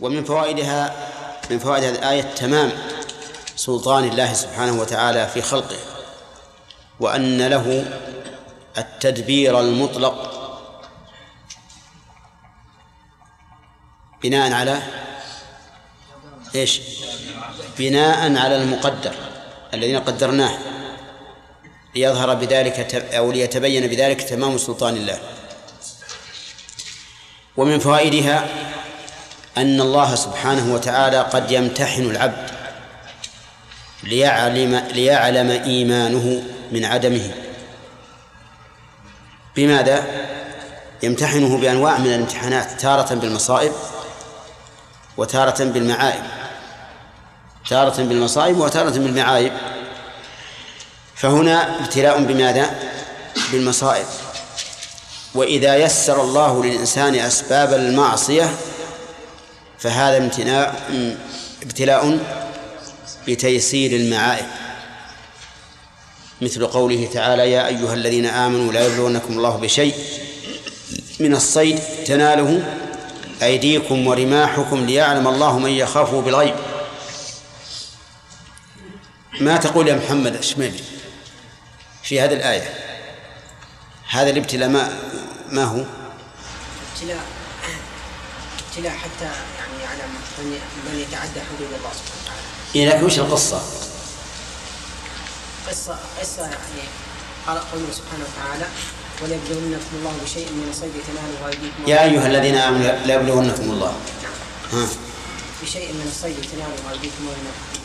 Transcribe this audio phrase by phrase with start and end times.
[0.00, 0.94] ومن فوائدها
[1.50, 2.72] من فوائد هذه الآية تمام
[3.56, 5.76] سلطان الله سبحانه وتعالى في خلقه
[7.00, 7.84] وأن له
[8.78, 10.32] التدبير المطلق
[14.22, 14.82] بناء على
[16.54, 16.80] إيش؟
[17.78, 19.14] بناء على المقدر
[19.74, 20.58] الذين قدرناه
[21.94, 25.18] ليظهر بذلك أو ليتبين بذلك تمام سلطان الله
[27.56, 28.48] ومن فوائدها
[29.58, 32.50] أن الله سبحانه وتعالى قد يمتحن العبد
[34.02, 36.42] ليعلم ليعلم إيمانه
[36.72, 37.30] من عدمه
[39.56, 40.04] بماذا؟
[41.02, 43.72] يمتحنه بأنواع من الامتحانات تارة بالمصائب
[45.16, 46.22] وتارة بالمعائب
[47.68, 49.52] تارة بالمصائب وتارة بالمعايب
[51.14, 52.70] فهنا ابتلاء بماذا؟
[53.52, 54.06] بالمصائب
[55.34, 58.50] وإذا يسر الله للإنسان أسباب المعصية
[59.78, 60.86] فهذا امتناء
[61.62, 62.18] ابتلاء
[63.28, 64.46] بتيسير المعائب.
[66.40, 69.94] مثل قوله تعالى يا أيها الذين آمنوا لا يبلونكم الله بشيء
[71.20, 72.76] من الصيد تناله
[73.42, 76.54] أيديكم ورماحكم ليعلم الله من يخافه بالغيب.
[79.40, 80.72] ما تقول يا محمد؟ اشمل
[82.02, 82.74] في هذه الآية.
[84.08, 84.98] هذا الابتلاء ما
[85.50, 85.84] ما هو؟
[86.92, 87.24] ابتلاء
[88.68, 89.30] ابتلاء حتى
[90.38, 92.46] من من يتعدى حدود الله سبحانه وتعالى.
[92.74, 93.60] إيه لكن وش القصة؟
[95.68, 96.82] قصة قصة يعني
[97.46, 98.66] قال قوله سبحانه وتعالى
[99.22, 103.92] وليبلونكم الله بشيء من الصيد تناله أيديكم يا أيها الذين آمنوا لا يبلونكم الله
[104.72, 104.86] ها
[105.62, 107.24] بشيء من الصيد تناله أيديكم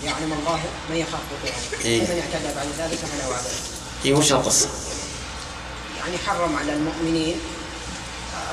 [0.04, 2.00] يعلم الله من يخاف وقوعه إيه.
[2.00, 3.52] ومن اعتدى بعد ذلك فله عذاب
[4.06, 4.70] إيه وش القصة؟
[6.00, 7.36] يعني حرم على المؤمنين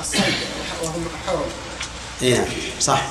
[0.01, 0.33] الصيد
[0.83, 1.49] وهم حرم
[2.21, 2.47] إيه نعم
[2.79, 3.01] صح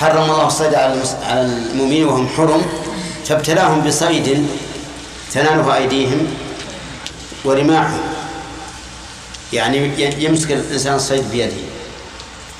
[0.00, 2.62] حرم الله الصيد على المؤمنين وهم حرم
[3.26, 4.46] فابتلاهم بصيد
[5.32, 6.26] تناله أيديهم
[7.44, 8.00] ورماحهم.
[9.52, 11.56] يعني يمسك الإنسان الصيد بيده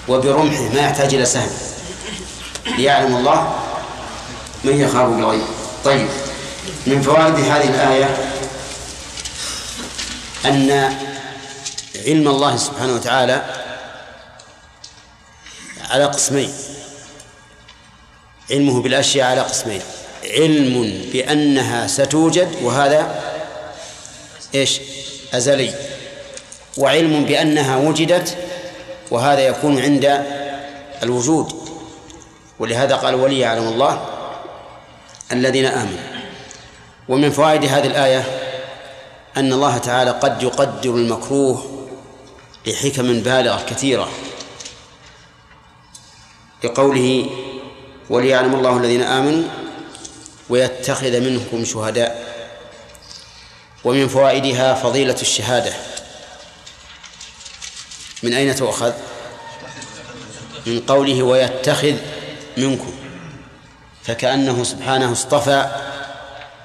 [0.09, 1.51] وبرمحه ما يحتاج إلى سهم.
[2.67, 3.55] ليعلم الله
[4.65, 5.43] من يخاف بالغيب.
[5.85, 6.09] طيب
[6.87, 8.17] من فوائد هذه الآية
[10.45, 10.95] أن
[12.07, 13.45] علم الله سبحانه وتعالى
[15.91, 16.70] على قسمين.
[18.51, 19.81] علمه بالأشياء على قسمين.
[20.25, 23.23] علم بأنها ستوجد وهذا
[24.55, 24.81] إيش؟
[25.35, 25.75] أزلي.
[26.79, 28.37] وعلم بأنها وجدت
[29.11, 30.25] وهذا يكون عند
[31.03, 31.53] الوجود.
[32.59, 34.07] ولهذا قال ولي يعلم الله
[35.33, 36.11] الذين آمنوا.
[37.09, 38.25] ومن فوائد هذه الآية
[39.37, 41.87] أن الله تعالى قد يقدر المكروه
[42.67, 44.09] لحكم بالغة كثيرة.
[46.65, 47.31] لقوله
[48.11, 49.49] وليعلم الله الذين آمنوا
[50.49, 52.31] ويتخذ منكم شهداء.
[53.85, 55.73] ومن فوائدها فضيلة الشهادة.
[58.23, 58.93] من أين تؤخذ؟
[60.67, 61.95] من قوله ويتخذ
[62.57, 62.95] منكم.
[64.03, 65.71] فكأنه سبحانه اصطفى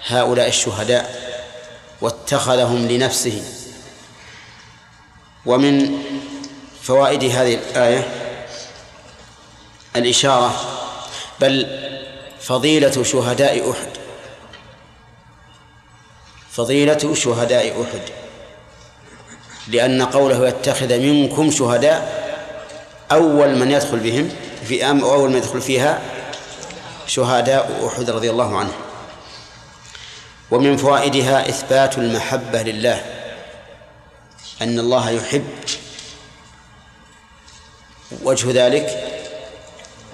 [0.08, 1.36] هؤلاء الشهداء
[2.02, 3.44] واتخذهم لنفسه.
[5.46, 6.04] ومن
[6.84, 8.08] فوائد هذه الآية
[9.96, 10.75] الإشارة
[11.42, 11.68] بل
[12.42, 13.90] فضيلة شهداء أحد.
[16.52, 18.02] فضيلة شهداء أحد.
[19.68, 22.26] لأن قوله يتخذ منكم شهداء
[23.12, 24.30] أول من يدخل بهم
[24.68, 26.02] في أم أول من يدخل فيها
[27.08, 28.74] شهداء أحد رضي الله عنه.
[30.52, 33.06] ومن فوائدها إثبات المحبة لله.
[34.62, 35.46] أن الله يحب
[38.24, 39.15] وجه ذلك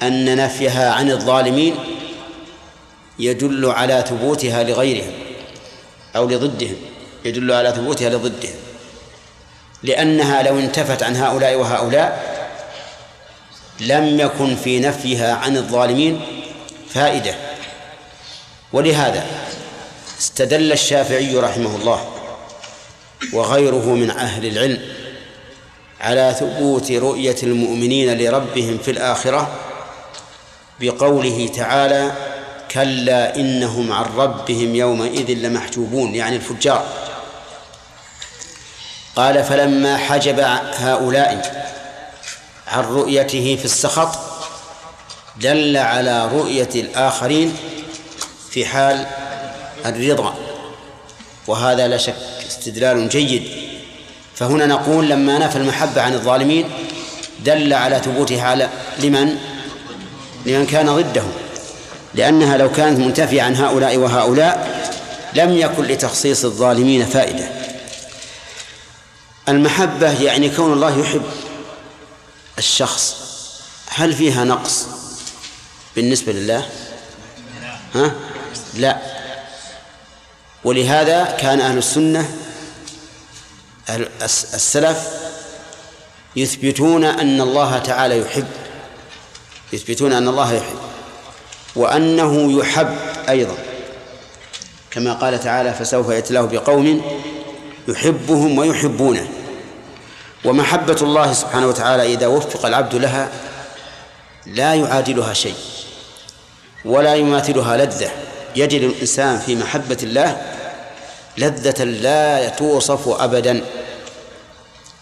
[0.03, 1.75] أن نفيها عن الظالمين
[3.19, 5.11] يدل على ثبوتها لغيرهم
[6.15, 6.75] أو لضدهم
[7.25, 8.55] يدل على ثبوتها لضدهم.
[9.83, 12.31] لأنها لو انتفت عن هؤلاء وهؤلاء
[13.79, 16.21] لم يكن في نفيها عن الظالمين
[16.89, 17.35] فائدة.
[18.73, 19.25] ولهذا
[20.19, 22.09] استدل الشافعي رحمه الله
[23.33, 24.81] وغيره من أهل العلم
[26.01, 29.70] على ثبوت رؤية المؤمنين لربهم في الآخرة
[30.81, 32.11] بقوله تعالى
[32.71, 36.85] كلا إنهم عن ربهم يومئذ لمحجوبون يعني الفجار.
[39.15, 40.39] قال فلما حجب
[40.75, 41.61] هؤلاء
[42.67, 44.19] عن رؤيته في السخط
[45.37, 47.57] دل على رؤية الآخرين
[48.49, 49.05] في حال
[49.85, 50.35] الرضا.
[51.47, 52.15] وهذا لا شك
[52.47, 53.43] استدلال جيد.
[54.35, 56.69] فهنا نقول لما نفى المحبة عن الظالمين
[57.39, 58.69] دل على ثبوتها على
[58.99, 59.50] لمن؟
[60.45, 61.23] لمن كان ضده
[62.13, 64.81] لأنها لو كانت منتفية عن هؤلاء وهؤلاء
[65.33, 67.49] لم يكن لتخصيص الظالمين فائدة.
[69.49, 71.23] المحبة يعني كون الله يحب
[72.57, 73.15] الشخص.
[73.87, 74.85] هل فيها نقص
[75.95, 76.69] بالنسبة لله؟
[77.95, 78.11] ها؟
[78.73, 78.97] لا.
[80.63, 82.31] ولهذا كان أهل السنة
[83.89, 84.09] أهل
[84.53, 85.07] السلف
[86.35, 88.47] يثبتون أن الله تعالى يحب
[89.73, 90.77] يثبتون أن الله يحب
[91.75, 92.95] وأنه يحب
[93.29, 93.57] أيضا.
[94.91, 97.01] كما قال تعالى فسوف يأتي الله بقوم
[97.87, 99.27] يحبهم ويحبونه.
[100.45, 103.29] ومحبة الله سبحانه وتعالى إذا وفق العبد لها
[104.45, 105.55] لا يعادلها شيء
[106.85, 108.11] ولا يماثلها لذة.
[108.55, 110.41] يجد الإنسان في محبة الله
[111.37, 113.63] لذة لا توصف أبدا.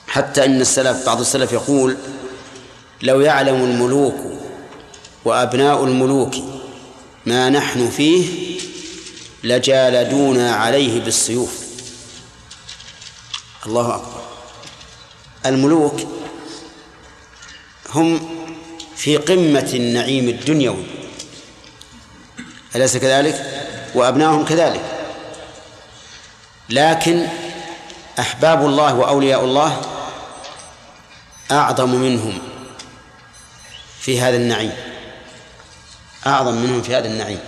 [0.07, 1.97] حتى إن السلف بعض السلف يقول
[3.01, 4.15] لو يعلم الملوك
[5.29, 6.35] وأبناء الملوك
[7.25, 8.59] ما نحن فيه
[9.43, 11.63] لجالدونا عليه بالسيوف.
[13.65, 14.21] الله أكبر.
[15.45, 15.99] الملوك
[17.89, 18.29] هم
[18.95, 20.85] في قمة النعيم الدنيوي.
[22.75, 23.65] أليس كذلك؟
[23.95, 24.81] وأبنائهم كذلك.
[26.69, 27.27] لكن
[28.19, 29.81] أحباب الله وأولياء الله
[31.51, 32.39] أعظم منهم
[34.01, 34.88] في هذا النعيم.
[36.27, 37.39] أعظم منهم في هذا النعيم.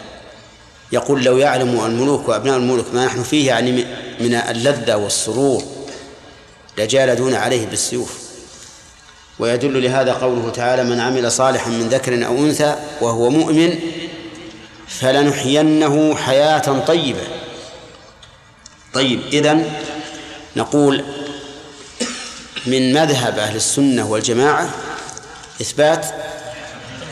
[0.91, 3.85] يقول لو يعلم الملوك وأبناء الملوك ما نحن فيه يعني
[4.19, 5.63] من اللذة والسرور
[6.77, 8.21] لجالدون عليه بالسيوف.
[9.39, 13.79] ويدل لهذا قوله تعالى من عمل صالحا من ذكر أو أنثى وهو مؤمن
[14.88, 17.24] فلنحيينه حياة طيبة.
[18.94, 19.71] طيب إذن
[20.56, 21.06] نقول
[22.65, 24.69] من مذهب أهل السنة والجماعة
[25.62, 26.06] إثبات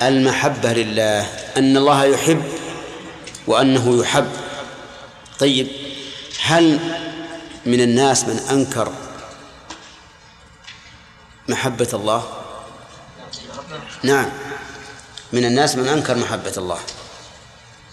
[0.02, 2.44] المحبة لله أن الله يحب
[3.48, 4.32] وأنه يحب.
[5.40, 5.68] طيب
[6.44, 6.80] هل
[7.66, 8.92] من الناس من أنكر
[11.50, 12.24] محبة الله؟
[14.04, 14.30] نعم
[15.34, 16.80] من الناس من أنكر محبة الله.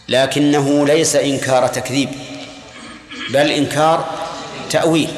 [0.08, 2.10] لكنه ليس إنكار تكذيب
[3.30, 4.10] بل إنكار
[4.70, 5.10] تأويل.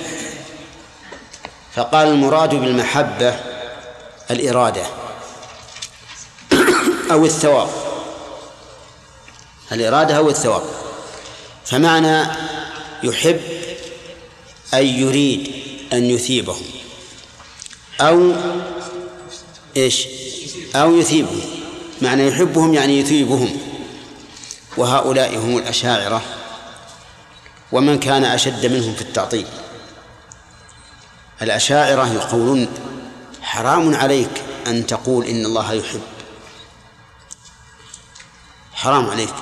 [1.75, 3.41] فقال المراد بالمحبة
[4.31, 5.08] الإرادة.
[7.11, 7.69] أو الثواب.
[9.73, 10.63] الإرادة أو الثواب.
[11.65, 12.27] فمعنى
[13.03, 13.41] يحب
[14.75, 15.53] أي يريد
[15.93, 16.67] أن يثيبهم.
[18.01, 18.33] أو
[19.77, 20.07] إيش؟
[20.77, 21.41] أو يثيبهم.
[22.03, 23.57] معنى يحبهم يعني يثيبهم.
[24.77, 26.23] وهؤلاء هم الأشاعرة.
[27.73, 29.47] ومن كان أشد منهم في التعطيل.
[31.43, 32.69] الأشاعرة يقولون
[33.43, 36.01] حرام عليك أن تقول إن الله يحب.
[38.79, 39.35] حرام عليك.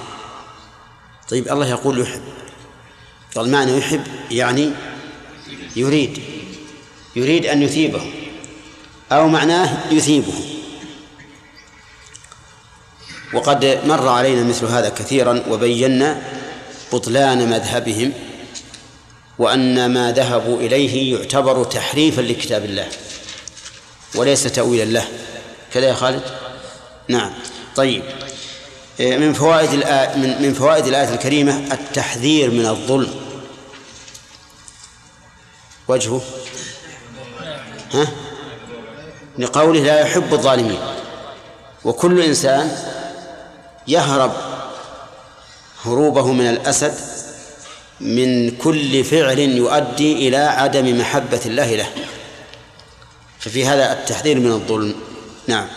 [1.29, 2.23] طيب الله يقول يحب.
[3.37, 4.73] قال معنى يحب يعني
[5.77, 6.23] يريد.
[7.17, 8.12] يريد أن يثيبه.
[9.12, 10.33] أو معناه يثيبه.
[13.35, 16.23] وقد مر علينا مثل هذا كثيرا وبينا
[16.93, 18.12] بطلان مذهبهم
[19.38, 22.88] وأن ما ذهبوا إليه يعتبر تحريفا لكتاب الله
[24.15, 25.09] وليس تأويلا له.
[25.73, 26.23] كذا يا خالد؟
[27.09, 27.33] نعم.
[27.76, 28.02] طيب.
[29.00, 29.71] من فوائد
[30.17, 33.15] من من فوائد الآية الكريمة التحذير من الظلم.
[35.88, 36.21] وجهه.
[37.93, 38.07] ها؟
[39.38, 40.79] لقوله لا يحب الظالمين.
[41.85, 42.79] وكل إنسان
[43.88, 44.33] يهرب
[45.85, 46.95] هروبه من الأسد
[48.00, 51.88] من كل فعل يؤدي إلى عدم محبة الله له.
[53.41, 54.95] ففي هذا التحذير من الظلم.
[55.47, 55.69] نعم.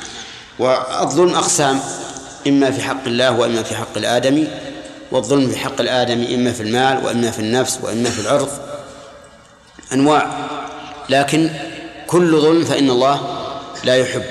[0.60, 1.82] والظلم أقسام.
[2.48, 4.48] إما في حق الله وإما في حق الآدمي
[5.12, 8.50] والظلم في حق الآدمي إما في المال وإما في النفس وإما في العرض
[9.94, 10.48] أنواع.
[11.10, 11.50] لكن
[12.08, 13.46] كل ظلم فإن الله
[13.84, 14.24] لا يحب.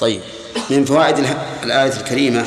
[0.00, 0.20] طيب
[0.70, 1.26] من فوائد
[1.62, 2.46] الآية الكريمة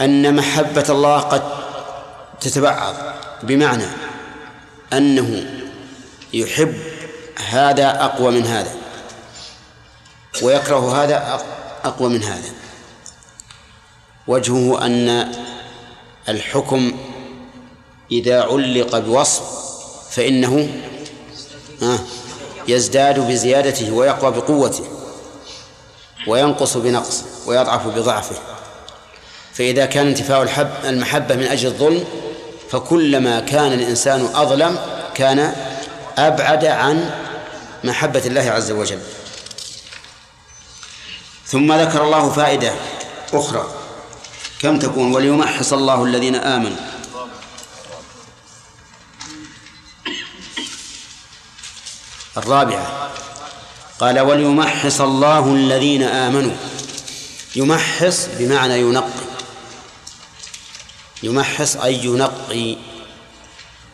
[0.00, 1.42] أن محبة الله قد
[2.40, 2.94] تتبعض
[3.42, 3.86] بمعنى
[4.92, 5.46] أنه
[6.32, 6.74] يحب
[7.48, 8.70] هذا أقوى من هذا
[10.42, 11.55] ويكره هذا أقوى
[12.02, 12.50] من هذا.
[14.26, 15.32] وجهه أن
[16.28, 16.92] الحكم
[18.12, 19.42] إذا علق بوصف
[20.10, 20.68] فإنه
[22.68, 24.84] يزداد بزيادته ويقوى بقوته
[26.26, 28.36] وينقص بنقصه ويضعف بضعفه.
[29.52, 32.04] فإذا كان انتفاء الحب المحبة من أجل الظلم
[32.70, 34.78] فكلما كان الإنسان أظلم
[35.14, 35.54] كان
[36.18, 37.10] أبعد عن
[37.84, 38.98] محبة الله عز وجل.
[41.46, 42.74] ثم ذكر الله فائدة
[43.32, 43.66] أخرى.
[44.58, 46.76] كم تكون؟ وليمحص الله الذين آمنوا.
[52.36, 53.10] الرابعة.
[53.98, 56.56] قال وليمحص الله الذين آمنوا.
[57.56, 59.26] يمحص بمعنى ينقي.
[61.22, 62.76] يمحص أي ينقي.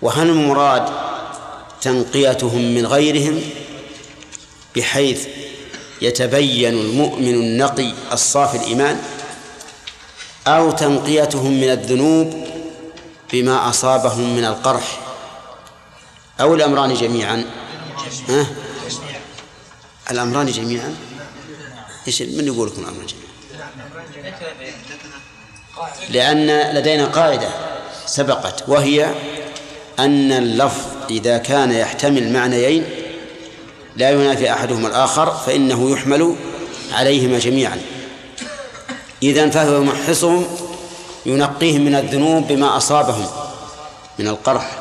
[0.03, 0.89] وهل المراد
[1.81, 3.43] تنقيتهم من غيرهم؟
[4.77, 5.27] بحيث
[6.03, 8.99] يتبين المؤمن النقي الصافي الإيمان
[10.47, 12.47] أو تنقيتهم من الذنوب
[13.33, 15.01] بما أصابهم من القرح
[16.41, 17.45] أو الأمران جميعا.
[18.29, 18.47] ها؟
[20.11, 20.97] الأمران جميعا؟
[22.07, 23.23] إيش من يقول لكم الأمران جميعا؟
[26.11, 27.49] لأن لدينا قاعدة
[28.07, 29.15] سبقت وهي
[29.99, 33.02] أن اللفظ إذا كان يحتمل معنيين
[33.97, 36.37] لا ينافي أحدهما الآخر فإنه يحمل
[36.93, 37.81] عليهما جميعا.
[39.23, 40.47] إذا فهو يمحصهم
[41.27, 43.27] ينقيهم من الذنوب بما أصابهم
[44.19, 44.79] من القرح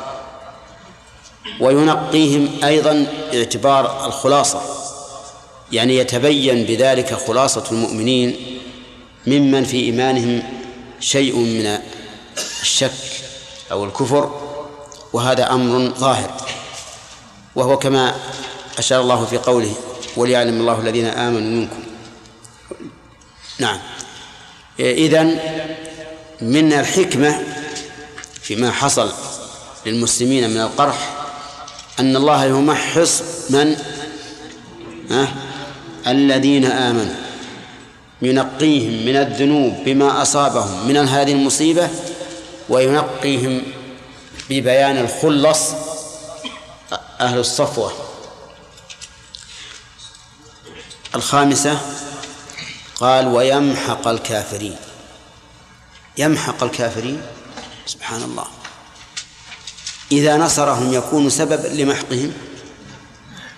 [1.60, 4.60] وينقيهم أيضا اعتبار الخلاصة
[5.72, 8.36] يعني يتبين بذلك خلاصة المؤمنين
[9.26, 10.42] ممن في إيمانهم
[11.00, 11.78] شيء من
[12.62, 12.92] الشك
[13.72, 14.40] أو الكفر
[15.12, 16.30] وهذا أمر ظاهر.
[17.56, 18.14] وهو كما
[18.78, 19.74] أشار الله في قوله
[20.16, 21.82] وليعلم الله الذين آمنوا منكم.
[23.58, 23.78] نعم.
[24.80, 25.38] إذن
[26.40, 27.42] من الحكمة
[28.42, 29.12] فيما حصل
[29.86, 31.12] للمسلمين من القرح
[32.00, 33.76] أن الله يمحص من؟
[35.10, 35.28] أه؟
[36.06, 37.14] الذين آمنوا.
[38.22, 41.88] ينقيهم من الذنوب بما أصابهم من هذه المصيبة
[42.68, 43.62] وينقيهم
[44.50, 45.70] ببيان الخلص
[47.20, 47.92] أهل الصفوة.
[51.14, 51.78] الخامسة
[53.00, 54.76] قال ويمحق الكافرين.
[56.18, 57.22] يمحق الكافرين؟
[57.86, 58.44] سبحان الله
[60.12, 62.32] إذا نصرهم يكون سببا لمحقهم؟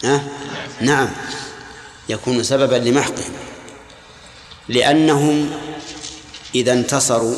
[0.04, 0.20] أه؟
[0.80, 1.08] نعم
[2.08, 3.32] يكون سببا لمحقهم.
[4.68, 5.50] لأنهم
[6.54, 7.37] إذا انتصروا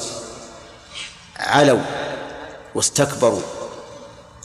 [1.37, 1.83] علوا
[2.75, 3.43] واستكبروا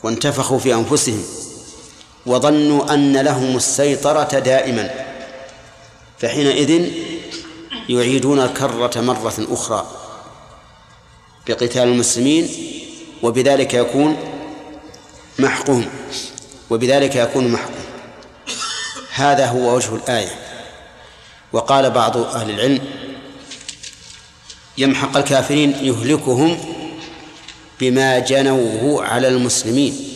[0.04, 1.24] وانتفخوا في أنفسهم
[2.26, 5.11] وظنوا أن لهم السيطرة دائما.
[6.22, 6.92] فحينئذ
[7.90, 9.86] يعيدون الكرة مرة أخرى
[11.48, 12.50] بقتال المسلمين
[13.24, 14.18] وبذلك يكون
[15.40, 15.86] محقهم
[16.70, 17.82] وبذلك يكون محقهم.
[19.14, 20.36] هذا هو وجه الآية.
[21.54, 22.80] وقال بعض أهل العلم
[24.78, 26.58] يمحق الكافرين يهلكهم
[27.80, 30.14] بما جنوه على المسلمين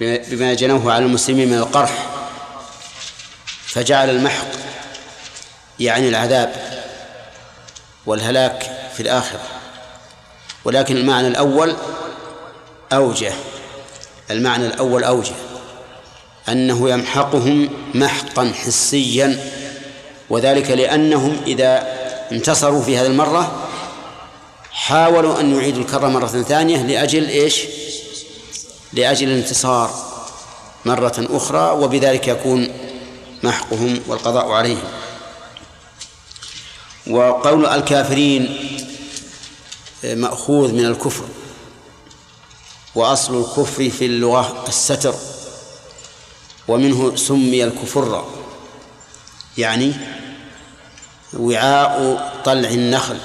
[0.00, 2.09] بما جنوه على المسلمين من القرح.
[3.70, 4.46] فجعل المحق
[5.80, 6.52] يعني العذاب
[8.06, 9.40] والهلاك في الآخرة.
[10.64, 11.76] ولكن المعنى الأول
[12.92, 13.32] أوجه.
[14.30, 15.34] المعنى الأول أوجه.
[16.48, 19.38] أنه يمحقهم محقا حسيا.
[20.30, 21.86] وذلك لأنهم إذا
[22.32, 23.68] انتصروا في هذه المرة
[24.72, 27.62] حاولوا أن يعيدوا الكرة مرة ثانية لأجل إيش؟
[28.92, 29.90] لأجل الانتصار
[30.84, 31.70] مرة أخرى.
[31.70, 32.89] وبذلك يكون
[33.42, 34.88] محقهم والقضاء عليهم.
[37.06, 38.68] وقول الكافرين
[40.04, 41.24] مأخوذ من الكفر.
[42.94, 45.14] وأصل الكفر في اللغة الستر.
[46.68, 48.28] ومنه سمي الكفر.
[49.58, 49.92] يعني
[51.32, 53.18] وعاء طلع النخل.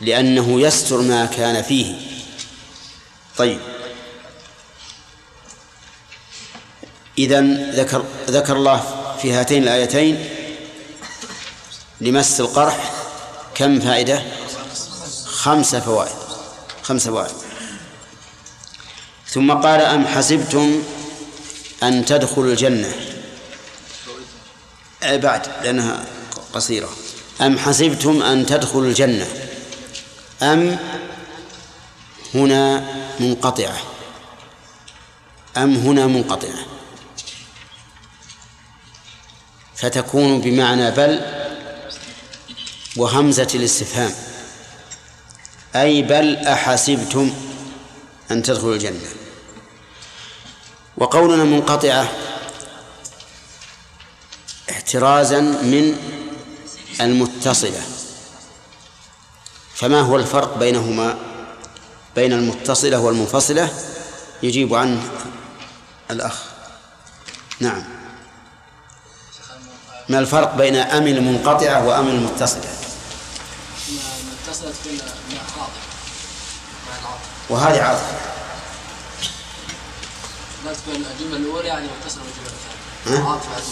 [0.00, 1.94] لأنه يستر ما كان فيه.
[3.36, 3.75] طيب.
[7.18, 8.82] إذا ذكر ذكر الله
[9.22, 10.28] في هاتين الآيتين
[12.00, 12.92] لمس القرح
[13.54, 14.22] كم فائدة؟
[15.24, 16.16] خمس فوائد
[16.82, 17.34] خمس فوائد.
[19.28, 20.82] ثم قال أم حسبتم
[21.82, 22.92] أن تدخلوا الجنة؟
[25.02, 26.04] بعد لأنها
[26.54, 26.88] قصيرة.
[27.40, 29.26] أم حسبتم أن تدخلوا الجنة؟
[30.42, 30.78] أم
[32.34, 32.84] هنا
[33.20, 33.76] منقطعة.
[35.56, 36.66] أم هنا منقطعة.
[39.86, 41.20] فتكون بمعنى بل
[42.96, 44.12] وهمزة الاستفهام.
[45.76, 47.34] أي بل أحسبتم
[48.30, 49.08] أن تدخلوا الجنة.
[50.96, 52.08] وقولنا منقطعة
[54.70, 55.96] احترازا من
[57.00, 57.82] المتصلة.
[59.74, 61.18] فما هو الفرق بينهما؟
[62.16, 63.68] بين المتصلة والمنفصلة
[64.42, 65.02] يجيب عنه
[66.10, 66.42] الأخ.
[67.60, 67.95] نعم.
[70.08, 72.70] ما الفرق بين أم المنقطعة وأم المتصلة؟
[73.88, 74.72] المتصلة
[75.32, 75.80] مع عاطفة
[76.88, 78.16] مع العاطفة وهذه عاطفة
[80.64, 82.52] لا تكون الجملة الأولى يعني متصلة بالجملة
[83.04, 83.62] الثانية؟ عاطفة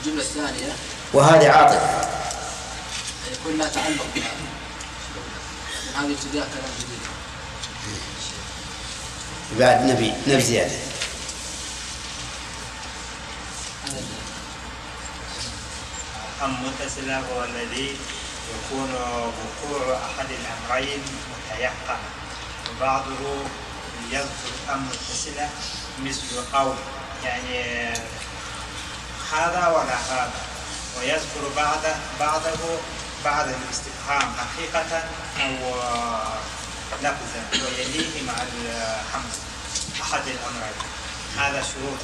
[0.00, 0.72] الجملة الثانية.
[1.12, 4.30] وهذه عاطفة يعني يكون لها تعلق بها.
[5.94, 7.02] هذه ابتداء كلام جديد.
[9.58, 10.74] بعد نبي نبي زيادة
[13.84, 14.02] هذا
[16.44, 17.96] أم متصلة هو الذي
[18.54, 21.98] يكون وقوع أحد الأمرين متيقنا
[22.70, 23.44] وبعضه
[24.10, 25.48] يذكر أم متصلة
[26.04, 26.74] مثل أو
[27.24, 27.92] يعني
[29.32, 30.32] هذا ولا هذا.
[30.98, 31.78] ويذكر بعض
[32.20, 32.78] بعضه
[33.24, 35.04] بعد الاستفهام حقيقة
[35.40, 35.74] أو
[37.02, 39.32] لفظا ويليه مع الحمد
[40.02, 40.78] أحد الأمرين.
[41.38, 41.98] هذا شروط.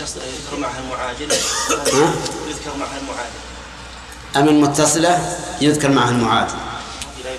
[0.00, 1.32] يذكر معها المعادل
[1.92, 2.12] ها؟
[2.48, 3.46] يذكر معها المعادل
[4.36, 6.54] أم المتصلة؟ يذكر معها المعادل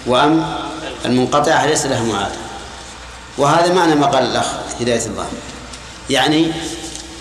[0.05, 0.57] وأم
[1.05, 2.35] المنقطعة ليس لها معادل
[3.37, 4.47] وهذا معنى ما قال الأخ
[4.81, 5.27] هداية الله.
[6.09, 6.51] يعني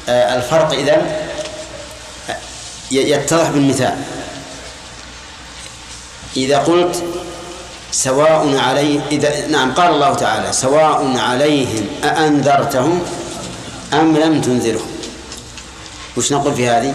[0.08, 1.26] آه، الفرق إذن
[2.90, 3.96] يتضح بالمثال.
[6.36, 7.04] إذا قلت
[7.92, 13.02] سواء عليه إذا نعم قال الله تعالى سواء عليهم أأنذرتهم
[13.92, 14.90] أم لم تنذرهم.
[16.16, 16.94] وش نقول في هذه؟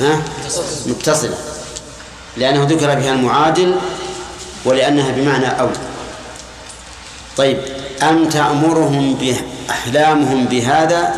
[0.00, 0.22] ها؟
[0.86, 1.38] متصلة.
[2.36, 3.74] لأنه ذكر بها المعادل
[4.64, 5.68] ولأنها بمعنى أو
[7.36, 7.58] طيب
[8.02, 11.14] أم تأمرهم بأحلامهم بهذا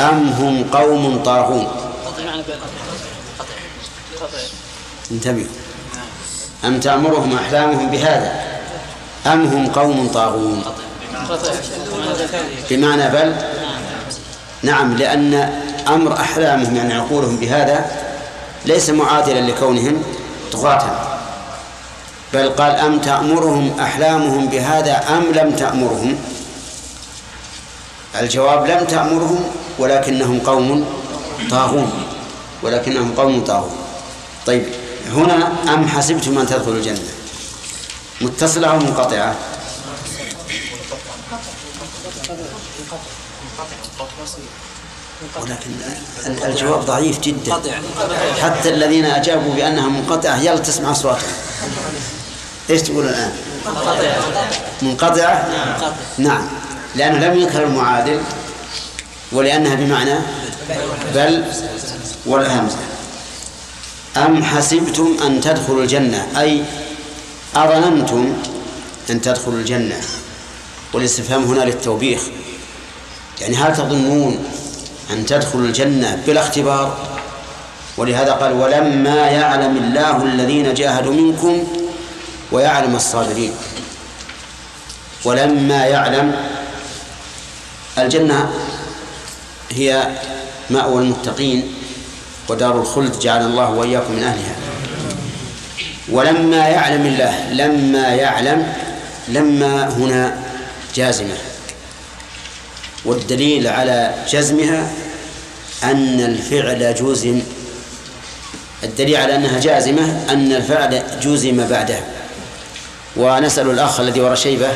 [0.00, 1.66] أم هم قوم طاغون
[2.06, 2.56] قطع معنى بين
[3.38, 3.46] قطع
[4.20, 4.38] قطع
[5.10, 5.46] انتبهوا.
[6.64, 8.32] أم تأمرهم أحلامهم بهذا؟
[9.26, 10.64] أم هم قوم طاغون؟
[12.70, 13.34] بمعنى بل؟
[14.62, 15.34] نعم لأن
[15.88, 17.90] أمر أحلامهم يعني عقولهم بهذا
[18.64, 20.02] ليس معادلا لكونهم
[20.52, 20.82] طغاة.
[22.34, 26.18] بل قال أم تأمرهم أحلامهم بهذا أم لم تأمرهم؟
[28.20, 29.44] الجواب لم تأمرهم
[29.78, 30.86] ولكنهم قوم
[31.50, 31.92] طاغون.
[32.62, 33.76] ولكنهم قوم طاغون.
[34.46, 34.64] طيب
[35.12, 36.98] هنا أم حسبتم أن تدخلوا الجنة؟
[38.20, 39.34] متصلة أو منقطعة؟
[45.42, 45.70] ولكن
[46.26, 47.52] ال- الجواب ضعيف جدا.
[48.42, 51.28] حتى الذين أجابوا بأنها منقطعة يلا تسمع أصواتهم.
[52.70, 53.32] إيش تقول الآن؟
[54.82, 55.48] منقطعة؟
[56.18, 56.48] نعم.
[56.96, 58.20] لأنه لم يذكر المعادل
[59.32, 60.14] ولأنها بمعنى
[61.14, 61.44] بل
[62.26, 62.76] والهمزة.
[64.16, 66.64] أم حسبتم أن تدخلوا الجنة؟ أي
[67.56, 68.32] أظننتم
[69.10, 70.00] أن تدخلوا الجنة.
[70.92, 72.20] والاستفهام هنا للتوبيخ.
[73.40, 74.44] يعني هل تظنون
[75.10, 77.18] أن تدخلوا الجنة بلا اختبار؟
[77.96, 81.64] ولهذا قال ولما يعلم الله الذين جاهدوا منكم
[82.52, 83.52] ويعلم الصابرين.
[85.24, 86.36] ولما يعلم
[87.98, 88.50] الجنة
[89.70, 90.08] هي
[90.70, 91.75] مأوى المتقين.
[92.48, 94.56] ودار الخلد جعل الله وإياكم من أهلها.
[96.08, 98.72] ولما يعلم الله لما يعلم
[99.28, 100.38] لما هنا
[100.94, 101.34] جازمة.
[103.04, 104.90] والدليل على جزمها
[105.84, 107.42] أن الفعل جزم.
[108.82, 112.04] الدليل على أنها جازمة أن الفعل جزم بعدها.
[113.16, 114.68] ونسأل الأخ الذي وراء شيبة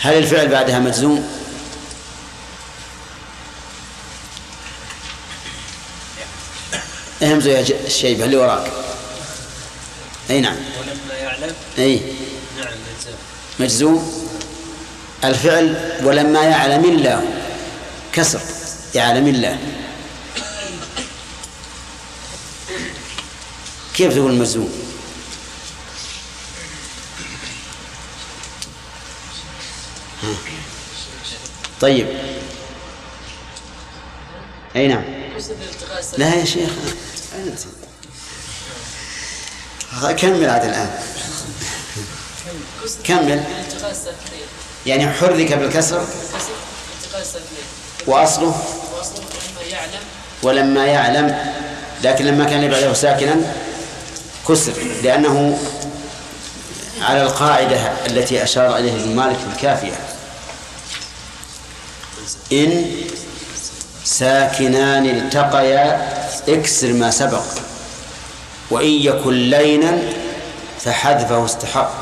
[0.00, 1.41] هل الفعل بعدها مجزوم؟
[7.22, 8.72] اهمزوا يا الشيبة اللي وراك.
[10.30, 10.56] أي نعم.
[10.56, 12.00] ولما يعلم أي.
[12.58, 13.18] نعم مجزوم
[13.58, 14.28] مجزوم.
[15.24, 17.24] الفعل ولما يعلم الله.
[18.12, 18.40] كسر.
[18.94, 19.58] يعلم الله.
[23.94, 24.72] كيف تقول مجزوم.
[31.80, 32.06] طيب.
[34.76, 35.04] أي نعم.
[36.18, 36.70] لا يا شيخ.
[40.12, 40.90] كمل عاد الآن.
[43.04, 43.44] كمل.
[44.86, 46.06] يعني حرك بالكسر
[49.70, 50.00] يعلم
[50.42, 51.54] ولما يعلم
[52.02, 53.36] لكن لما كان بعده ساكنا
[54.48, 55.58] كسر لأنه
[57.00, 59.92] على القاعدة التي أشار إليها ابن مالك في الكافية.
[62.52, 62.94] إن
[64.12, 66.08] ساكنان التقيا
[66.48, 67.44] اكسر ما سبق.
[68.70, 69.98] وإن يكن لينا
[70.80, 71.92] فحذفه استحق.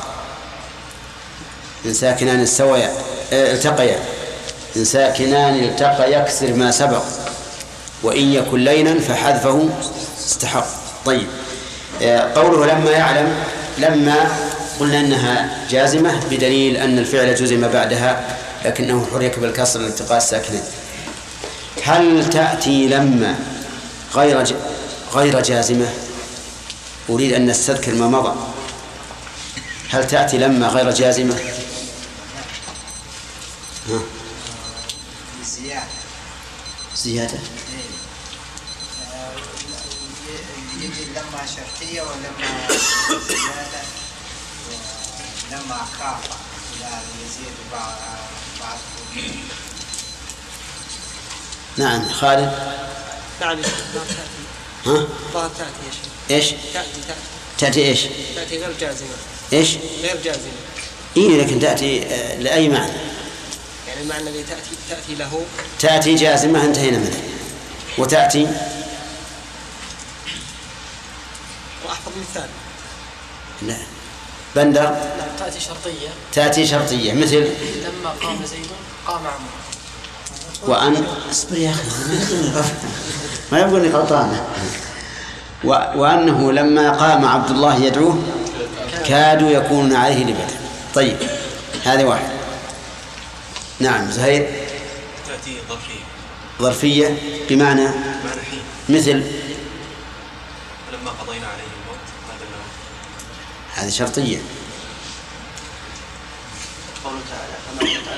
[1.87, 2.90] إن ساكنان استويا
[3.33, 3.99] آه، التقيا.
[4.77, 7.03] إن ساكنان التقى يكسر ما سبق.
[8.03, 9.68] وإن يكن لينا فحذفه
[10.18, 10.66] استحق.
[11.05, 11.27] طيب
[12.03, 13.35] آه، قوله لما يعلم
[13.79, 14.29] لما
[14.81, 18.25] قلنا إنها جازمة بدليل أن الفعل جزم بعدها
[18.64, 20.62] لكنه حرك بالكسر لالتقاء الساكنين.
[21.90, 23.38] هل تأتي لما
[24.14, 24.57] غير.
[25.12, 25.92] غير جازمة؟
[27.09, 28.37] أريد أن نستذكر ما مضى.
[29.90, 31.35] هل تأتي لما غير جازمة؟
[33.88, 34.00] ها؟
[35.44, 35.87] زيادة.
[36.96, 37.38] زيادة.
[40.81, 42.68] يجي لما شرطية ولما
[43.29, 43.83] زيادة
[45.50, 46.31] ولما خاف
[46.81, 47.92] يعني يزيد بعض
[48.61, 48.79] بعض
[51.76, 52.52] نعم خالد.
[53.40, 54.40] نعم يا شيخ لا تأتي
[54.87, 57.20] ها؟ ظهر تأتي يا شيخ إيش؟ تأتي تأتي.
[57.59, 58.00] تأتي إيش؟
[58.35, 59.09] تأتي غير جازمة.
[59.52, 60.52] إيش؟ غير جازمة.
[61.16, 62.92] اي لكن تأتي آه، لأي معنى؟
[63.88, 65.44] يعني المعنى الذي تأتي تأتي له.
[65.80, 67.20] تأتي جازمة انتهينا منها
[67.98, 68.46] وتأتي؟
[71.87, 72.48] وأحفظ مثال
[73.62, 73.76] لا.
[74.56, 76.09] بندر؟ لا تأتي شرطية.
[76.33, 77.12] تأتي شرطية.
[77.12, 77.48] مثل؟
[77.85, 78.66] لما قام زيد
[79.06, 79.60] قام عمرو.
[80.62, 82.73] وأن اصبر يا أخي
[83.53, 84.44] ما يقول لي غلطانة.
[85.64, 85.68] و...
[85.68, 88.23] وأنه لما قام عبد الله يدعوه
[89.07, 90.59] كادوا يكونون عليه لبدا.
[90.94, 91.16] طيب
[91.85, 92.31] هذه واحد
[93.81, 94.51] نعم زهير.
[95.29, 96.01] تأتي ظرفية.
[96.61, 97.18] ظرفية
[97.49, 98.62] بمعنى معنى حين.
[98.88, 99.25] مثل
[100.90, 102.70] فلما قضينا عليه الموت هذا الموت
[103.75, 104.38] هذه شرطية.
[107.05, 108.09] قوله تعالى فما كنت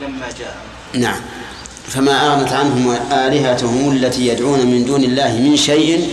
[0.00, 0.56] لما جاء.
[0.94, 1.20] نعم.
[1.88, 6.10] فما أغنت عنهم آلهتهم التي يدعون من دون الله من شيء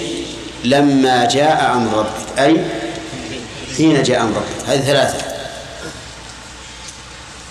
[0.63, 2.39] لما جاء أمر ربك.
[2.39, 2.65] أي
[3.77, 4.69] حين جاء أمر ربك.
[4.69, 5.25] هذه ثلاثة.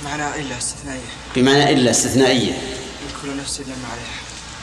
[0.04, 1.00] معنى إلا استثنائية.
[1.36, 2.52] بمعنى إلا استثنائية.
[3.22, 4.16] كل نفس لما عليها.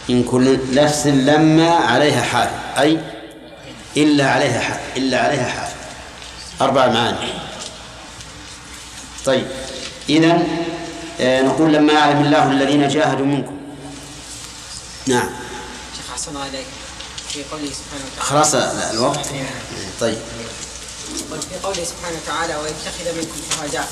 [0.09, 2.49] إن كل نفس لما عليها حال.
[2.77, 2.99] أي
[3.97, 4.79] إلا عليها حال.
[4.97, 5.71] إلا عليها حال.
[6.61, 7.33] أربع معاني.
[9.25, 9.47] طيب.
[10.09, 10.43] إذا
[11.23, 13.57] نقول لما يعلم الله الذين جاهدوا منكم.
[15.07, 15.29] نعم.
[15.97, 16.65] شيخ أحسن الله إليك.
[17.29, 18.55] في قوله سبحانه وتعالى خلاص
[18.93, 19.25] الوقت؟
[19.99, 20.17] طيب.
[21.31, 23.87] قل في قوله سبحانه وتعالى ويتخذ منكم شهداء.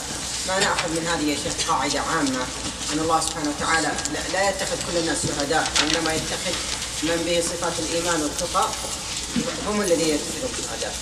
[0.48, 2.44] ما نأخذ من هذه يا شيخ قاعدة عامة
[2.94, 3.88] أن الله سبحانه وتعالى
[4.34, 6.56] لا- يتخذ كل الناس شهداء وإنما يتخذ
[7.04, 8.65] من به صفات الإيمان والتقى
[9.70, 10.94] هم الذين يتخذون شهداء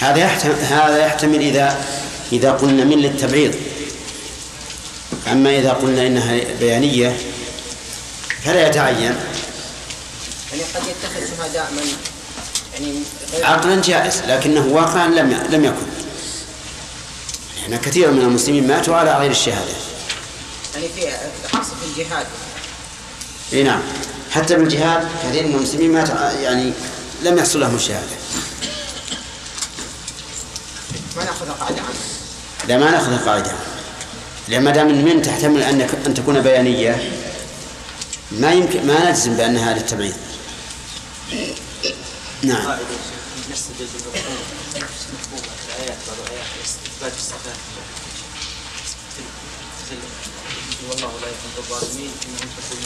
[0.00, 1.84] هذا يحتمل هذا يحتمل إذا
[2.32, 3.54] إذا قلنا من للتبعيض.
[5.32, 7.16] أما إذا قلنا إنها بيانية
[8.44, 9.16] فلا يتعين.
[10.52, 11.92] يعني قد يتخذ شهداء من
[12.74, 13.02] يعني
[13.44, 15.86] عقلا جائز لكنه واقعا لم لم يكن.
[17.62, 19.74] يعني كثير من المسلمين ماتوا على غير الشهادة.
[20.74, 21.12] يعني في
[21.52, 22.26] خاصة في الجهاد.
[23.52, 23.80] إي نعم.
[24.30, 26.72] حتى بالجهاد كثير من المسلمين ماتوا يعني
[27.22, 28.16] لم يحصل لهم الشهادة.
[31.16, 31.94] ما نأخذ قاعدة عامة
[32.68, 33.52] لا ما نأخذ قاعدة
[34.48, 37.12] لأن ما دام من تحتمل أن أن تكون بيانية
[38.32, 40.14] ما يمكن ما نجزم بانها للتبعيض
[42.42, 42.78] نعم.
[50.90, 52.78] والله لا يحب الظالمين إنهم تكون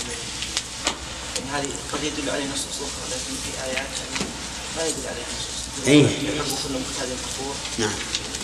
[1.36, 4.30] يعني هذه قد يدل عليه نصوص أخرى لكن في آيات يعني
[4.76, 6.04] ما يدل عليها نصوص إيه.
[6.04, 7.94] يحب كل مختال كفور نعم.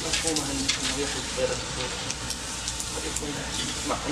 [0.07, 2.13] مفهومها أنه يحب غير الكفور